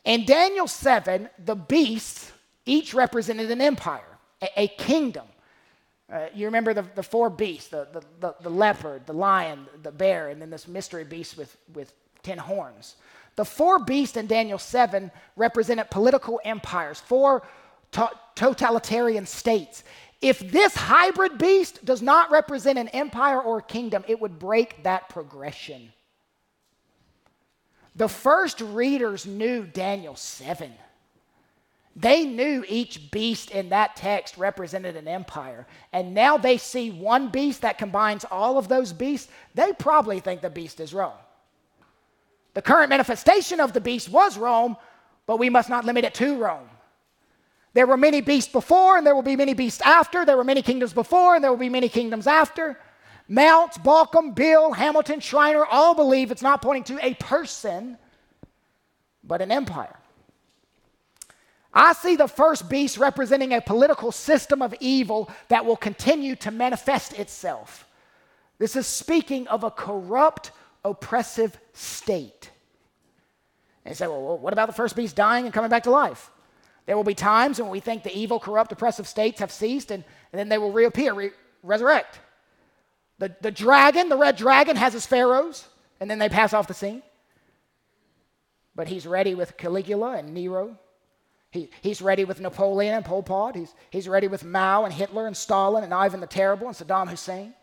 In 0.03 0.26
Daniel 0.26 0.68
7, 0.68 1.30
the 1.45 1.55
beasts 1.55 2.32
each 2.66 2.93
represented 2.93 3.51
an 3.51 3.62
empire, 3.62 4.18
a, 4.41 4.64
a 4.64 4.68
kingdom. 4.68 5.26
Uh, 6.12 6.28
you 6.34 6.45
remember 6.45 6.74
the, 6.74 6.86
the 6.95 7.03
four 7.03 7.30
beasts 7.30 7.70
the, 7.70 7.88
the, 7.93 8.03
the, 8.20 8.36
the, 8.41 8.49
leopard, 8.49 9.05
the 9.05 9.14
lion, 9.14 9.66
the 9.84 9.91
bear, 9.91 10.30
and 10.30 10.41
then 10.41 10.49
this 10.49 10.68
mystery 10.68 11.03
beast 11.03 11.38
with, 11.38 11.55
with 11.74 11.93
10 12.24 12.38
horns. 12.38 12.95
The 13.38 13.45
four 13.45 13.80
beasts 13.80 14.18
in 14.18 14.28
Daniel 14.28 14.57
7 14.57 15.09
represented 15.38 15.89
political 15.89 16.41
empires, 16.43 16.99
four 16.99 17.43
to- 17.93 18.12
totalitarian 18.36 19.26
states. 19.26 19.84
If 20.22 20.39
this 20.51 20.76
hybrid 20.76 21.38
beast 21.38 21.84
does 21.86 22.01
not 22.01 22.30
represent 22.30 22.78
an 22.78 22.89
empire 22.89 23.41
or 23.41 23.59
a 23.59 23.64
kingdom, 23.64 24.03
it 24.07 24.20
would 24.20 24.38
break 24.38 24.84
that 24.84 25.09
progression. 25.09 25.93
The 27.95 28.07
first 28.07 28.62
readers 28.62 29.26
knew 29.26 29.64
Daniel 29.64 30.16
7. 30.16 30.72
They 31.96 32.24
knew 32.24 32.64
each 32.68 33.12
beast 33.12 33.52
in 33.52 33.70
that 33.70 33.96
text 33.96 34.38
represented 34.38 34.96
an 34.96 35.08
empire. 35.08 35.68
And 35.92 36.14
now 36.14 36.38
they 36.38 36.58
see 36.58 36.89
one 36.89 37.30
beast 37.30 37.62
that 37.62 37.78
combines 37.78 38.26
all 38.32 38.58
of 38.58 38.68
those 38.70 38.94
beasts. 38.94 39.30
They 39.56 39.74
probably 39.74 40.20
think 40.20 40.42
the 40.42 40.50
beast 40.50 40.80
is 40.80 40.94
Rome. 40.94 41.12
The 42.54 42.62
current 42.62 42.89
manifestation 42.89 43.60
of 43.60 43.74
the 43.74 43.82
beast 43.82 44.10
was 44.10 44.38
Rome, 44.38 44.78
but 45.26 45.38
we 45.38 45.50
must 45.50 45.70
not 45.70 45.86
limit 45.86 46.06
it 46.06 46.14
to 46.16 46.38
Rome. 46.38 46.70
There 47.74 47.88
were 47.88 47.98
many 47.98 48.20
beasts 48.22 48.52
before, 48.52 48.98
and 48.98 49.06
there 49.06 49.16
will 49.16 49.22
be 49.22 49.38
many 49.38 49.54
beasts 49.54 49.82
after. 49.82 50.26
There 50.26 50.36
were 50.36 50.44
many 50.44 50.62
kingdoms 50.62 50.94
before, 50.94 51.36
and 51.36 51.44
there 51.44 51.52
will 51.52 51.58
be 51.58 51.70
many 51.70 51.88
kingdoms 51.88 52.28
after. 52.28 52.78
Mounce, 53.30 53.78
Bauckham, 53.78 54.36
Beale, 54.36 54.74
Hamilton, 54.74 55.22
Schreiner 55.22 55.66
all 55.66 55.94
believe 55.94 56.32
it's 56.32 56.42
not 56.42 56.62
pointing 56.62 56.98
to 56.98 57.06
a 57.06 57.14
person, 57.14 57.98
but 59.24 59.42
an 59.42 59.52
empire. 59.52 60.01
I 61.74 61.93
see 61.93 62.15
the 62.15 62.28
first 62.28 62.69
beast 62.69 62.97
representing 62.97 63.53
a 63.53 63.61
political 63.61 64.11
system 64.11 64.61
of 64.61 64.76
evil 64.80 65.30
that 65.47 65.65
will 65.65 65.78
continue 65.78 66.36
to 66.38 66.51
manifest 66.51 67.13
itself. 67.17 67.88
This 68.57 68.76
is 68.76 68.86
speaking 68.86 69.47
of 69.47 69.63
a 69.63 69.72
corrupt, 69.72 70.51
oppressive 70.84 71.57
state. 71.74 72.51
And 73.86 73.91
you 73.91 73.95
say, 73.95 74.07
well, 74.07 74.38
what 74.38 74.53
about 74.53 74.67
the 74.67 74.74
first 74.74 74.95
beast 74.95 75.15
dying 75.15 75.45
and 75.45 75.53
coming 75.53 75.69
back 75.69 75.84
to 75.84 75.91
life? 75.91 76.30
There 76.86 76.97
will 76.97 77.03
be 77.03 77.15
times 77.15 77.59
when 77.59 77.69
we 77.69 77.80
think 77.80 78.03
the 78.03 78.15
evil, 78.15 78.39
corrupt, 78.39 78.72
oppressive 78.72 79.07
states 79.07 79.39
have 79.39 79.51
ceased 79.51 79.91
and, 79.91 80.03
and 80.32 80.39
then 80.39 80.49
they 80.49 80.57
will 80.57 80.72
reappear, 80.72 81.13
re- 81.13 81.32
resurrect. 81.63 82.19
The, 83.17 83.36
the 83.41 83.51
dragon, 83.51 84.09
the 84.09 84.17
red 84.17 84.36
dragon, 84.36 84.76
has 84.76 84.93
his 84.93 85.05
pharaohs 85.05 85.67
and 85.99 86.09
then 86.09 86.19
they 86.19 86.30
pass 86.30 86.53
off 86.53 86.67
the 86.67 86.74
scene. 86.74 87.01
But 88.76 88.88
he's 88.88 89.07
ready 89.07 89.36
with 89.36 89.57
Caligula 89.57 90.17
and 90.17 90.34
Nero. 90.34 90.78
He, 91.52 91.70
he's 91.82 92.02
ready 92.02 92.24
with 92.24 92.39
Napoleon 92.39 92.95
and 92.95 93.06
Pol 93.06 93.24
Pot. 93.24 93.56
He's, 93.56 93.74
he's 93.89 94.08
ready 94.08 94.28
with 94.28 94.43
Mao 94.43 94.86
and 94.86 94.93
Hitler 94.93 95.28
and 95.28 95.36
Stalin 95.36 95.84
and 95.84 95.93
Ivan 95.93 96.22
the 96.22 96.28
Terrible 96.28 96.68
and 96.68 96.76
Saddam 96.76 97.10
Hussein. 97.10 97.54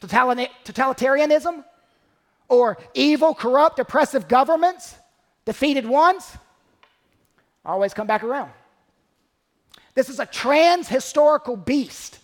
Totalitarianism 0.00 1.64
or 2.48 2.76
evil, 2.94 3.32
corrupt, 3.34 3.78
oppressive 3.78 4.26
governments, 4.28 4.96
defeated 5.44 5.86
ones 5.86 6.36
always 7.64 7.94
come 7.94 8.08
back 8.08 8.24
around. 8.24 8.50
This 9.94 10.08
is 10.08 10.18
a 10.18 10.26
trans 10.26 10.88
historical 10.88 11.56
beast. 11.56 12.18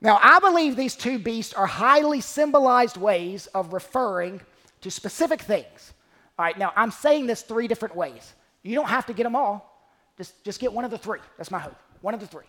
Now, 0.00 0.18
I 0.22 0.40
believe 0.40 0.76
these 0.76 0.96
two 0.96 1.18
beasts 1.18 1.54
are 1.54 1.66
highly 1.66 2.20
symbolized 2.20 2.96
ways 2.96 3.46
of 3.48 3.72
referring 3.72 4.40
to 4.80 4.90
specific 4.90 5.40
things. 5.40 5.92
All 6.38 6.44
right, 6.44 6.58
now 6.58 6.72
I'm 6.76 6.90
saying 6.90 7.26
this 7.26 7.42
three 7.42 7.68
different 7.68 7.96
ways. 7.96 8.34
You 8.66 8.74
don't 8.74 8.88
have 8.88 9.06
to 9.06 9.12
get 9.12 9.22
them 9.22 9.36
all. 9.36 9.72
Just, 10.16 10.42
just 10.44 10.60
get 10.60 10.72
one 10.72 10.84
of 10.84 10.90
the 10.90 10.98
three. 10.98 11.20
That's 11.36 11.50
my 11.50 11.58
hope. 11.58 11.76
One 12.00 12.14
of 12.14 12.20
the 12.20 12.26
three. 12.26 12.46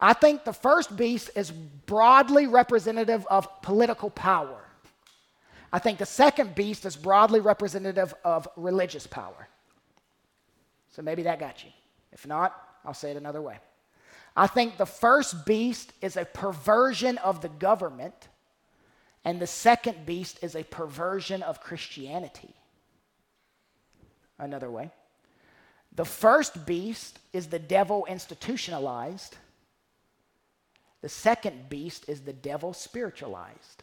I 0.00 0.14
think 0.14 0.44
the 0.44 0.52
first 0.52 0.96
beast 0.96 1.30
is 1.36 1.50
broadly 1.50 2.48
representative 2.48 3.24
of 3.30 3.62
political 3.62 4.10
power. 4.10 4.58
I 5.72 5.78
think 5.78 5.98
the 5.98 6.06
second 6.06 6.54
beast 6.54 6.84
is 6.84 6.96
broadly 6.96 7.40
representative 7.40 8.12
of 8.24 8.48
religious 8.56 9.06
power. 9.06 9.48
So 10.90 11.02
maybe 11.02 11.22
that 11.22 11.38
got 11.38 11.62
you. 11.62 11.70
If 12.12 12.26
not, 12.26 12.54
I'll 12.84 12.92
say 12.92 13.12
it 13.12 13.16
another 13.16 13.40
way. 13.40 13.58
I 14.36 14.48
think 14.48 14.76
the 14.76 14.86
first 14.86 15.46
beast 15.46 15.92
is 16.02 16.16
a 16.16 16.24
perversion 16.24 17.18
of 17.18 17.40
the 17.40 17.48
government, 17.48 18.28
and 19.24 19.40
the 19.40 19.46
second 19.46 20.04
beast 20.04 20.38
is 20.42 20.56
a 20.56 20.64
perversion 20.64 21.42
of 21.42 21.60
Christianity. 21.60 22.54
Another 24.38 24.70
way. 24.70 24.90
The 25.94 26.04
first 26.04 26.64
beast 26.64 27.18
is 27.32 27.48
the 27.48 27.58
devil 27.58 28.06
institutionalized. 28.06 29.36
The 31.02 31.08
second 31.08 31.68
beast 31.68 32.08
is 32.08 32.22
the 32.22 32.32
devil 32.32 32.72
spiritualized. 32.72 33.82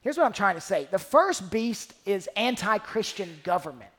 Here's 0.00 0.16
what 0.16 0.26
I'm 0.26 0.32
trying 0.32 0.54
to 0.54 0.60
say 0.60 0.88
the 0.90 0.98
first 0.98 1.50
beast 1.50 1.92
is 2.06 2.28
anti 2.36 2.78
Christian 2.78 3.38
government. 3.44 3.90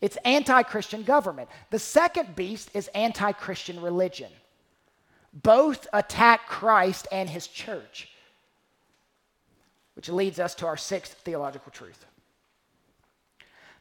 It's 0.00 0.16
anti 0.24 0.62
Christian 0.62 1.02
government. 1.02 1.48
The 1.70 1.78
second 1.78 2.36
beast 2.36 2.70
is 2.74 2.88
anti 2.88 3.32
Christian 3.32 3.80
religion. 3.80 4.30
Both 5.32 5.86
attack 5.92 6.46
Christ 6.46 7.08
and 7.10 7.28
his 7.28 7.46
church, 7.46 8.08
which 9.94 10.08
leads 10.08 10.38
us 10.38 10.54
to 10.56 10.66
our 10.66 10.76
sixth 10.76 11.14
theological 11.24 11.72
truth. 11.72 12.04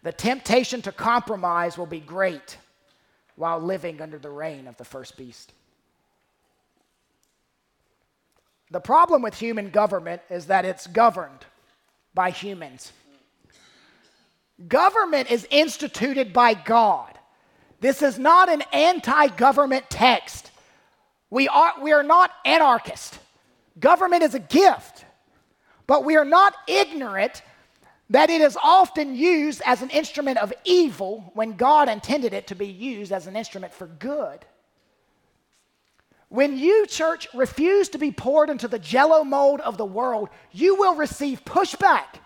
The 0.07 0.13
temptation 0.13 0.81
to 0.83 0.93
compromise 0.93 1.77
will 1.77 1.85
be 1.85 1.99
great 1.99 2.57
while 3.35 3.59
living 3.59 4.01
under 4.01 4.17
the 4.17 4.29
reign 4.29 4.65
of 4.65 4.77
the 4.77 4.85
first 4.85 5.17
beast. 5.17 5.51
The 8.71 8.79
problem 8.79 9.21
with 9.21 9.37
human 9.37 9.69
government 9.69 10.21
is 10.29 10.45
that 10.45 10.63
it's 10.63 10.87
governed 10.87 11.45
by 12.13 12.29
humans. 12.29 12.93
Government 14.69 15.29
is 15.29 15.45
instituted 15.51 16.31
by 16.31 16.53
God. 16.53 17.19
This 17.81 18.01
is 18.01 18.17
not 18.17 18.47
an 18.47 18.63
anti 18.71 19.27
government 19.27 19.89
text. 19.89 20.51
We 21.29 21.49
are, 21.49 21.73
we 21.81 21.91
are 21.91 22.01
not 22.01 22.31
anarchist. 22.45 23.19
Government 23.77 24.23
is 24.23 24.35
a 24.35 24.39
gift, 24.39 25.03
but 25.85 26.05
we 26.05 26.15
are 26.15 26.23
not 26.23 26.55
ignorant 26.65 27.41
that 28.09 28.29
it 28.29 28.41
is 28.41 28.57
often 28.63 29.15
used 29.15 29.61
as 29.65 29.81
an 29.81 29.89
instrument 29.89 30.37
of 30.37 30.53
evil 30.63 31.31
when 31.33 31.53
God 31.53 31.89
intended 31.89 32.33
it 32.33 32.47
to 32.47 32.55
be 32.55 32.67
used 32.67 33.11
as 33.11 33.27
an 33.27 33.35
instrument 33.35 33.73
for 33.73 33.87
good. 33.87 34.45
When 36.29 36.57
you, 36.57 36.85
church, 36.87 37.27
refuse 37.33 37.89
to 37.89 37.97
be 37.97 38.11
poured 38.11 38.49
into 38.49 38.67
the 38.67 38.79
jello 38.79 39.23
mold 39.23 39.61
of 39.61 39.77
the 39.77 39.85
world, 39.85 40.29
you 40.51 40.75
will 40.75 40.95
receive 40.95 41.43
pushback. 41.45 42.19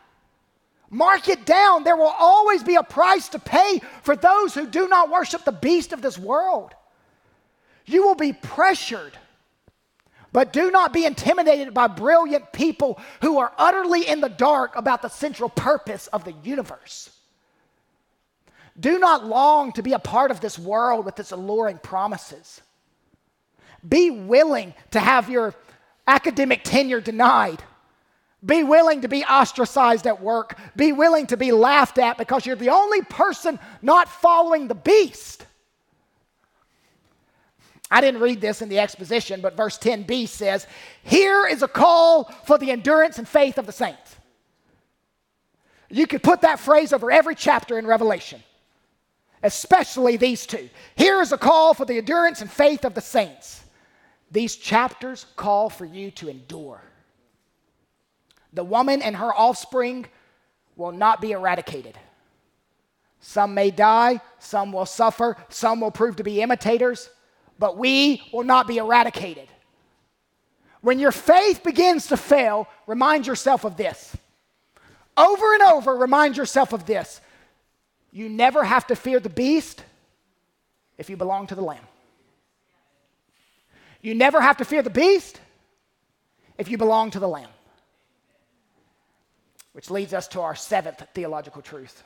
Mark 0.89 1.29
it 1.29 1.45
down. 1.45 1.83
There 1.83 1.95
will 1.95 2.13
always 2.19 2.63
be 2.63 2.75
a 2.75 2.83
price 2.83 3.29
to 3.29 3.39
pay 3.39 3.79
for 4.03 4.15
those 4.15 4.53
who 4.53 4.67
do 4.67 4.87
not 4.87 5.09
worship 5.09 5.45
the 5.45 5.51
beast 5.51 5.93
of 5.93 6.01
this 6.01 6.17
world. 6.17 6.73
You 7.85 8.03
will 8.03 8.15
be 8.15 8.33
pressured. 8.33 9.17
But 10.33 10.53
do 10.53 10.71
not 10.71 10.93
be 10.93 11.05
intimidated 11.05 11.73
by 11.73 11.87
brilliant 11.87 12.53
people 12.53 12.99
who 13.21 13.39
are 13.39 13.51
utterly 13.57 14.07
in 14.07 14.21
the 14.21 14.29
dark 14.29 14.75
about 14.75 15.01
the 15.01 15.09
central 15.09 15.49
purpose 15.49 16.07
of 16.07 16.23
the 16.23 16.33
universe. 16.43 17.09
Do 18.79 18.97
not 18.97 19.25
long 19.25 19.73
to 19.73 19.83
be 19.83 19.93
a 19.93 19.99
part 19.99 20.31
of 20.31 20.39
this 20.39 20.57
world 20.57 21.05
with 21.05 21.19
its 21.19 21.31
alluring 21.31 21.79
promises. 21.79 22.61
Be 23.87 24.09
willing 24.09 24.73
to 24.91 24.99
have 24.99 25.29
your 25.29 25.53
academic 26.07 26.63
tenure 26.63 27.01
denied. 27.01 27.61
Be 28.43 28.63
willing 28.63 29.01
to 29.01 29.07
be 29.07 29.23
ostracized 29.25 30.07
at 30.07 30.21
work. 30.21 30.57
Be 30.75 30.93
willing 30.93 31.27
to 31.27 31.37
be 31.37 31.51
laughed 31.51 31.97
at 31.97 32.17
because 32.17 32.45
you're 32.45 32.55
the 32.55 32.69
only 32.69 33.01
person 33.03 33.59
not 33.81 34.07
following 34.07 34.67
the 34.67 34.75
beast. 34.75 35.45
I 37.91 37.99
didn't 37.99 38.21
read 38.21 38.39
this 38.39 38.61
in 38.61 38.69
the 38.69 38.79
exposition, 38.79 39.41
but 39.41 39.57
verse 39.57 39.77
10b 39.77 40.29
says, 40.29 40.65
Here 41.03 41.45
is 41.45 41.61
a 41.61 41.67
call 41.67 42.23
for 42.45 42.57
the 42.57 42.71
endurance 42.71 43.17
and 43.17 43.27
faith 43.27 43.57
of 43.57 43.65
the 43.65 43.73
saints. 43.73 44.15
You 45.89 46.07
could 46.07 46.23
put 46.23 46.41
that 46.41 46.61
phrase 46.61 46.93
over 46.93 47.11
every 47.11 47.35
chapter 47.35 47.77
in 47.77 47.85
Revelation, 47.85 48.41
especially 49.43 50.15
these 50.15 50.45
two. 50.45 50.69
Here 50.95 51.19
is 51.21 51.33
a 51.33 51.37
call 51.37 51.73
for 51.73 51.83
the 51.83 51.97
endurance 51.97 52.39
and 52.39 52.49
faith 52.49 52.85
of 52.85 52.93
the 52.93 53.01
saints. 53.01 53.61
These 54.31 54.55
chapters 54.55 55.25
call 55.35 55.69
for 55.69 55.83
you 55.83 56.11
to 56.11 56.29
endure. 56.29 56.81
The 58.53 58.63
woman 58.63 59.01
and 59.01 59.17
her 59.17 59.33
offspring 59.33 60.05
will 60.77 60.93
not 60.93 61.19
be 61.19 61.31
eradicated. 61.31 61.97
Some 63.19 63.53
may 63.53 63.69
die, 63.69 64.21
some 64.39 64.71
will 64.71 64.85
suffer, 64.85 65.35
some 65.49 65.81
will 65.81 65.91
prove 65.91 66.15
to 66.15 66.23
be 66.23 66.41
imitators, 66.41 67.09
but 67.61 67.77
we 67.77 68.23
will 68.33 68.43
not 68.43 68.65
be 68.65 68.79
eradicated. 68.79 69.47
When 70.81 70.97
your 70.97 71.11
faith 71.11 71.61
begins 71.63 72.07
to 72.07 72.17
fail, 72.17 72.67
remind 72.87 73.27
yourself 73.27 73.65
of 73.65 73.77
this. 73.77 74.17
Over 75.15 75.53
and 75.53 75.61
over, 75.61 75.95
remind 75.95 76.37
yourself 76.37 76.73
of 76.73 76.87
this. 76.87 77.21
You 78.11 78.29
never 78.29 78.63
have 78.63 78.87
to 78.87 78.95
fear 78.95 79.19
the 79.19 79.29
beast 79.29 79.83
if 80.97 81.07
you 81.07 81.17
belong 81.17 81.45
to 81.47 81.55
the 81.55 81.61
Lamb. 81.61 81.83
You 84.01 84.15
never 84.15 84.41
have 84.41 84.57
to 84.57 84.65
fear 84.65 84.81
the 84.81 84.89
beast 84.89 85.39
if 86.57 86.67
you 86.67 86.79
belong 86.79 87.11
to 87.11 87.19
the 87.19 87.27
Lamb. 87.27 87.51
Which 89.73 89.91
leads 89.91 90.15
us 90.15 90.27
to 90.29 90.41
our 90.41 90.55
seventh 90.55 91.03
theological 91.13 91.61
truth. 91.61 92.03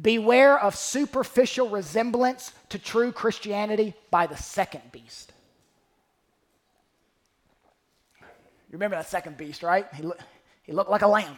Beware 0.00 0.58
of 0.58 0.74
superficial 0.74 1.68
resemblance 1.68 2.52
to 2.70 2.78
true 2.78 3.12
Christianity 3.12 3.94
by 4.10 4.26
the 4.26 4.36
second 4.36 4.82
beast. 4.90 5.32
You 8.20 8.72
remember 8.72 8.96
that 8.96 9.08
second 9.08 9.36
beast, 9.36 9.62
right? 9.62 9.86
He, 9.94 10.02
lo- 10.02 10.16
he 10.64 10.72
looked 10.72 10.90
like 10.90 11.02
a 11.02 11.06
lamb. 11.06 11.36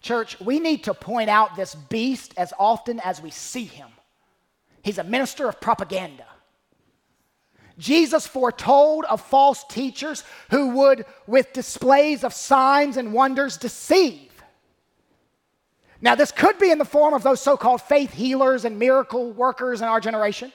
Church, 0.00 0.40
we 0.40 0.58
need 0.58 0.84
to 0.84 0.94
point 0.94 1.28
out 1.28 1.54
this 1.54 1.74
beast 1.74 2.32
as 2.38 2.54
often 2.58 2.98
as 3.00 3.20
we 3.20 3.30
see 3.30 3.64
him. 3.64 3.88
He's 4.82 4.98
a 4.98 5.04
minister 5.04 5.48
of 5.48 5.60
propaganda. 5.60 6.24
Jesus 7.78 8.26
foretold 8.26 9.04
of 9.04 9.20
false 9.20 9.64
teachers 9.64 10.24
who 10.50 10.70
would, 10.70 11.04
with 11.26 11.52
displays 11.52 12.24
of 12.24 12.32
signs 12.32 12.96
and 12.96 13.12
wonders, 13.12 13.58
deceive. 13.58 14.31
Now, 16.02 16.16
this 16.16 16.32
could 16.32 16.58
be 16.58 16.72
in 16.72 16.78
the 16.78 16.84
form 16.84 17.14
of 17.14 17.22
those 17.22 17.40
so 17.40 17.56
called 17.56 17.80
faith 17.80 18.12
healers 18.12 18.64
and 18.64 18.76
miracle 18.76 19.30
workers 19.30 19.80
in 19.80 19.88
our 19.88 20.00
generation, 20.00 20.52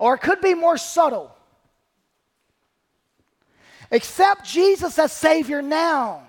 or 0.00 0.16
it 0.16 0.18
could 0.18 0.40
be 0.40 0.52
more 0.52 0.76
subtle. 0.76 1.34
Accept 3.92 4.44
Jesus 4.44 4.98
as 4.98 5.12
Savior 5.12 5.62
now, 5.62 6.24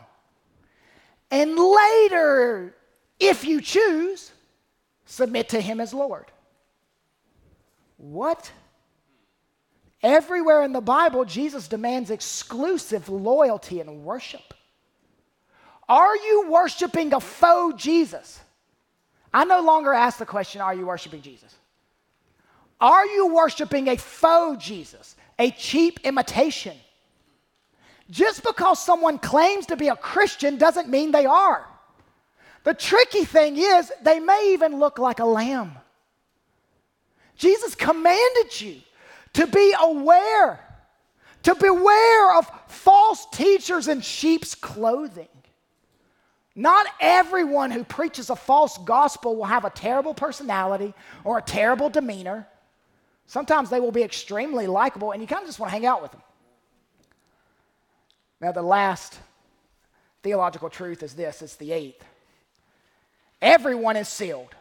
and 1.31 1.57
later, 1.57 2.75
if 3.19 3.43
you 3.43 3.61
choose, 3.61 4.31
submit 5.05 5.49
to 5.49 5.59
Him 5.59 5.81
as 5.81 5.91
Lord. 5.91 6.25
What? 7.97 8.51
Everywhere 10.03 10.61
in 10.61 10.71
the 10.71 10.81
Bible, 10.81 11.25
Jesus 11.25 11.67
demands 11.67 12.11
exclusive 12.11 13.09
loyalty 13.09 13.79
and 13.79 14.03
worship. 14.03 14.53
Are 15.87 16.15
you 16.15 16.49
worshiping 16.49 17.13
a 17.13 17.19
faux 17.19 17.81
Jesus? 17.81 18.39
I 19.33 19.45
no 19.45 19.61
longer 19.61 19.93
ask 19.93 20.17
the 20.17 20.25
question, 20.25 20.61
Are 20.61 20.73
you 20.73 20.85
worshiping 20.85 21.21
Jesus? 21.21 21.53
Are 22.79 23.05
you 23.05 23.33
worshiping 23.33 23.87
a 23.87 23.97
faux 23.97 24.63
Jesus, 24.63 25.15
a 25.39 25.51
cheap 25.51 25.99
imitation? 26.03 26.75
Just 28.09 28.43
because 28.43 28.83
someone 28.83 29.17
claims 29.17 29.65
to 29.67 29.75
be 29.75 29.87
a 29.87 29.95
Christian 29.95 30.57
doesn't 30.57 30.89
mean 30.89 31.11
they 31.11 31.25
are. 31.25 31.65
The 32.63 32.73
tricky 32.73 33.25
thing 33.25 33.57
is, 33.57 33.91
they 34.01 34.19
may 34.19 34.53
even 34.53 34.79
look 34.79 34.99
like 34.99 35.19
a 35.19 35.25
lamb. 35.25 35.71
Jesus 37.35 37.75
commanded 37.75 38.59
you 38.59 38.77
to 39.33 39.47
be 39.47 39.73
aware, 39.79 40.59
to 41.43 41.55
beware 41.55 42.37
of 42.37 42.49
false 42.67 43.27
teachers 43.31 43.87
in 43.87 44.01
sheep's 44.01 44.55
clothing. 44.55 45.27
Not 46.55 46.87
everyone 47.01 47.71
who 47.71 47.83
preaches 47.83 48.29
a 48.29 48.35
false 48.35 48.77
gospel 48.79 49.35
will 49.35 49.45
have 49.45 49.65
a 49.65 49.69
terrible 49.69 50.13
personality 50.13 50.93
or 51.23 51.37
a 51.37 51.41
terrible 51.41 51.89
demeanor. 51.89 52.47
Sometimes 53.27 53.69
they 53.69 53.79
will 53.79 53.91
be 53.91 54.03
extremely 54.03 54.67
likable, 54.67 55.11
and 55.11 55.21
you 55.21 55.27
kind 55.27 55.41
of 55.41 55.47
just 55.47 55.59
want 55.59 55.69
to 55.69 55.73
hang 55.73 55.85
out 55.85 56.01
with 56.01 56.11
them. 56.11 56.21
Now, 58.39 58.51
the 58.51 58.61
last 58.61 59.19
theological 60.23 60.69
truth 60.69 61.03
is 61.03 61.13
this 61.13 61.41
it's 61.41 61.55
the 61.55 61.71
eighth. 61.71 62.03
Everyone 63.41 63.97
is 63.97 64.07
sealed. 64.07 64.55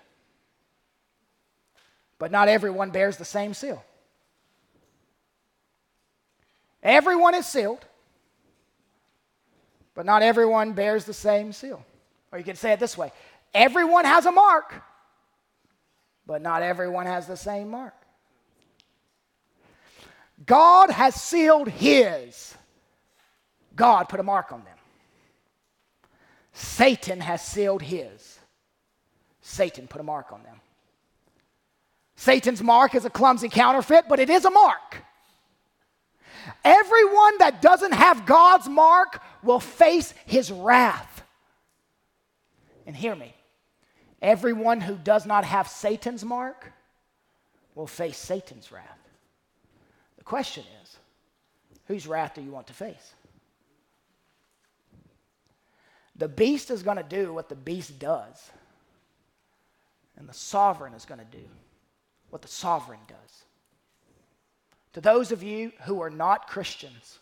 but 2.18 2.30
not 2.30 2.48
everyone 2.48 2.90
bears 2.90 3.16
the 3.18 3.24
same 3.24 3.52
seal. 3.52 3.84
Everyone 6.82 7.34
is 7.34 7.46
sealed, 7.46 7.84
but 9.94 10.06
not 10.06 10.22
everyone 10.22 10.72
bears 10.72 11.04
the 11.04 11.14
same 11.14 11.52
seal. 11.52 11.84
Or 12.32 12.38
you 12.38 12.44
can 12.44 12.56
say 12.56 12.72
it 12.72 12.80
this 12.80 12.98
way 12.98 13.12
everyone 13.54 14.04
has 14.04 14.26
a 14.26 14.32
mark, 14.32 14.74
but 16.26 16.42
not 16.42 16.62
everyone 16.62 17.06
has 17.06 17.26
the 17.26 17.36
same 17.36 17.68
mark. 17.68 17.94
God 20.46 20.90
has 20.90 21.14
sealed 21.14 21.68
his. 21.68 22.54
God 23.76 24.08
put 24.08 24.20
a 24.20 24.24
mark 24.24 24.52
on 24.52 24.64
them. 24.64 24.76
Satan 26.52 27.20
has 27.20 27.44
sealed 27.44 27.82
his. 27.82 28.38
Satan 29.40 29.86
put 29.86 30.00
a 30.00 30.04
mark 30.04 30.32
on 30.32 30.42
them. 30.42 30.60
Satan's 32.16 32.62
mark 32.62 32.94
is 32.94 33.04
a 33.04 33.10
clumsy 33.10 33.48
counterfeit, 33.48 34.04
but 34.08 34.20
it 34.20 34.30
is 34.30 34.44
a 34.44 34.50
mark. 34.50 35.04
Everyone 36.64 37.38
that 37.38 37.62
doesn't 37.62 37.92
have 37.92 38.26
God's 38.26 38.68
mark 38.68 39.22
will 39.42 39.60
face 39.60 40.12
his 40.26 40.50
wrath. 40.50 41.22
And 42.86 42.94
hear 42.94 43.14
me 43.14 43.34
everyone 44.20 44.80
who 44.80 44.94
does 44.94 45.26
not 45.26 45.44
have 45.44 45.68
Satan's 45.68 46.24
mark 46.24 46.72
will 47.74 47.86
face 47.86 48.16
Satan's 48.16 48.72
wrath. 48.72 48.98
The 50.16 50.24
question 50.24 50.64
is 50.82 50.96
whose 51.86 52.06
wrath 52.06 52.34
do 52.34 52.40
you 52.40 52.50
want 52.50 52.66
to 52.68 52.72
face? 52.72 53.14
The 56.16 56.28
beast 56.28 56.70
is 56.70 56.82
going 56.82 56.96
to 56.96 57.02
do 57.02 57.34
what 57.34 57.48
the 57.48 57.56
beast 57.56 57.98
does, 57.98 58.50
and 60.16 60.28
the 60.28 60.34
sovereign 60.34 60.94
is 60.94 61.04
going 61.04 61.20
to 61.20 61.36
do 61.38 61.44
what 62.30 62.40
the 62.40 62.48
sovereign 62.48 63.00
does. 63.06 63.44
To 64.94 65.00
those 65.00 65.32
of 65.32 65.42
you 65.42 65.72
who 65.82 66.00
are 66.00 66.10
not 66.10 66.46
Christians, 66.48 67.18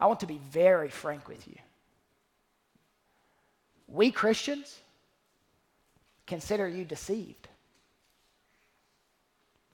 I 0.00 0.06
want 0.06 0.20
to 0.20 0.26
be 0.26 0.40
very 0.50 0.88
frank 0.88 1.28
with 1.28 1.46
you. 1.46 1.56
We 3.86 4.10
Christians 4.10 4.80
consider 6.26 6.66
you 6.66 6.84
deceived. 6.84 7.48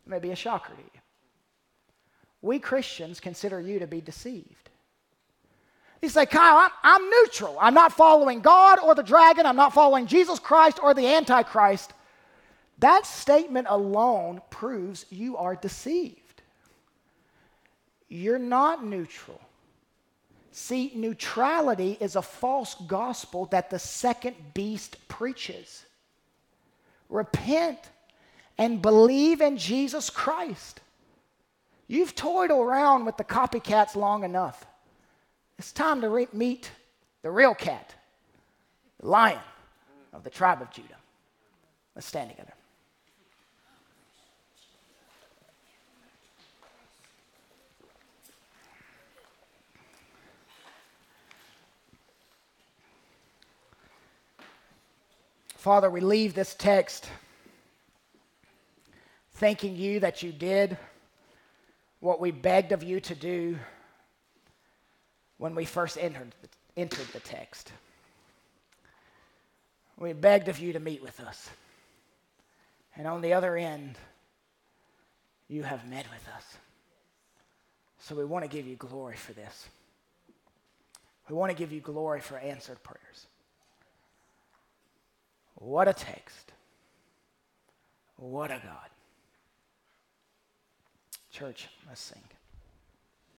It 0.06 0.10
may 0.10 0.18
be 0.18 0.32
a 0.32 0.36
shocker 0.36 0.74
to 0.74 0.80
you. 0.80 1.00
We 2.42 2.58
Christians 2.58 3.20
consider 3.20 3.60
you 3.60 3.78
to 3.78 3.86
be 3.86 4.00
deceived. 4.00 4.70
You 6.02 6.08
say, 6.08 6.26
Kyle, 6.26 6.58
I'm, 6.58 6.70
I'm 6.82 7.10
neutral. 7.10 7.56
I'm 7.60 7.74
not 7.74 7.92
following 7.92 8.40
God 8.40 8.78
or 8.80 8.94
the 8.94 9.02
dragon. 9.02 9.46
I'm 9.46 9.56
not 9.56 9.72
following 9.72 10.06
Jesus 10.06 10.38
Christ 10.38 10.78
or 10.82 10.94
the 10.94 11.06
Antichrist. 11.06 11.92
That 12.78 13.06
statement 13.06 13.66
alone 13.68 14.40
proves 14.50 15.04
you 15.10 15.36
are 15.36 15.56
deceived. 15.56 16.42
You're 18.08 18.38
not 18.38 18.84
neutral. 18.84 19.40
See, 20.52 20.92
neutrality 20.94 21.96
is 22.00 22.16
a 22.16 22.22
false 22.22 22.74
gospel 22.86 23.46
that 23.46 23.70
the 23.70 23.78
second 23.78 24.36
beast 24.54 24.96
preaches. 25.08 25.84
Repent 27.08 27.78
and 28.56 28.82
believe 28.82 29.40
in 29.40 29.56
Jesus 29.56 30.10
Christ. 30.10 30.80
You've 31.86 32.14
toyed 32.14 32.50
around 32.50 33.04
with 33.06 33.16
the 33.16 33.24
copycats 33.24 33.94
long 33.94 34.24
enough. 34.24 34.66
It's 35.58 35.72
time 35.72 36.00
to 36.02 36.08
re- 36.08 36.28
meet 36.32 36.70
the 37.22 37.30
real 37.30 37.54
cat, 37.54 37.94
the 39.00 39.08
lion 39.08 39.40
of 40.12 40.22
the 40.22 40.30
tribe 40.30 40.60
of 40.60 40.70
Judah. 40.70 40.88
Let's 41.94 42.06
stand 42.06 42.30
together. 42.30 42.52
Father, 55.58 55.90
we 55.90 56.00
leave 56.00 56.34
this 56.34 56.54
text 56.54 57.10
thanking 59.32 59.74
you 59.74 59.98
that 59.98 60.22
you 60.22 60.30
did 60.30 60.78
what 61.98 62.20
we 62.20 62.30
begged 62.30 62.70
of 62.70 62.84
you 62.84 63.00
to 63.00 63.14
do 63.16 63.58
when 65.38 65.56
we 65.56 65.64
first 65.64 65.98
entered 65.98 66.32
the, 66.42 66.48
entered 66.80 67.08
the 67.12 67.18
text. 67.18 67.72
We 69.98 70.12
begged 70.12 70.46
of 70.46 70.60
you 70.60 70.72
to 70.74 70.78
meet 70.78 71.02
with 71.02 71.18
us. 71.18 71.50
And 72.94 73.08
on 73.08 73.20
the 73.20 73.32
other 73.32 73.56
end, 73.56 73.98
you 75.48 75.64
have 75.64 75.90
met 75.90 76.06
with 76.08 76.28
us. 76.36 76.44
So 77.98 78.14
we 78.14 78.24
want 78.24 78.44
to 78.44 78.48
give 78.48 78.64
you 78.64 78.76
glory 78.76 79.16
for 79.16 79.32
this. 79.32 79.68
We 81.28 81.34
want 81.34 81.50
to 81.50 81.58
give 81.58 81.72
you 81.72 81.80
glory 81.80 82.20
for 82.20 82.38
answered 82.38 82.80
prayers. 82.84 83.26
What 85.58 85.88
a 85.88 85.92
text. 85.92 86.52
What 88.16 88.50
a 88.50 88.60
God. 88.62 88.90
Church, 91.30 91.68
let's 91.86 92.00
sing. 92.00 92.22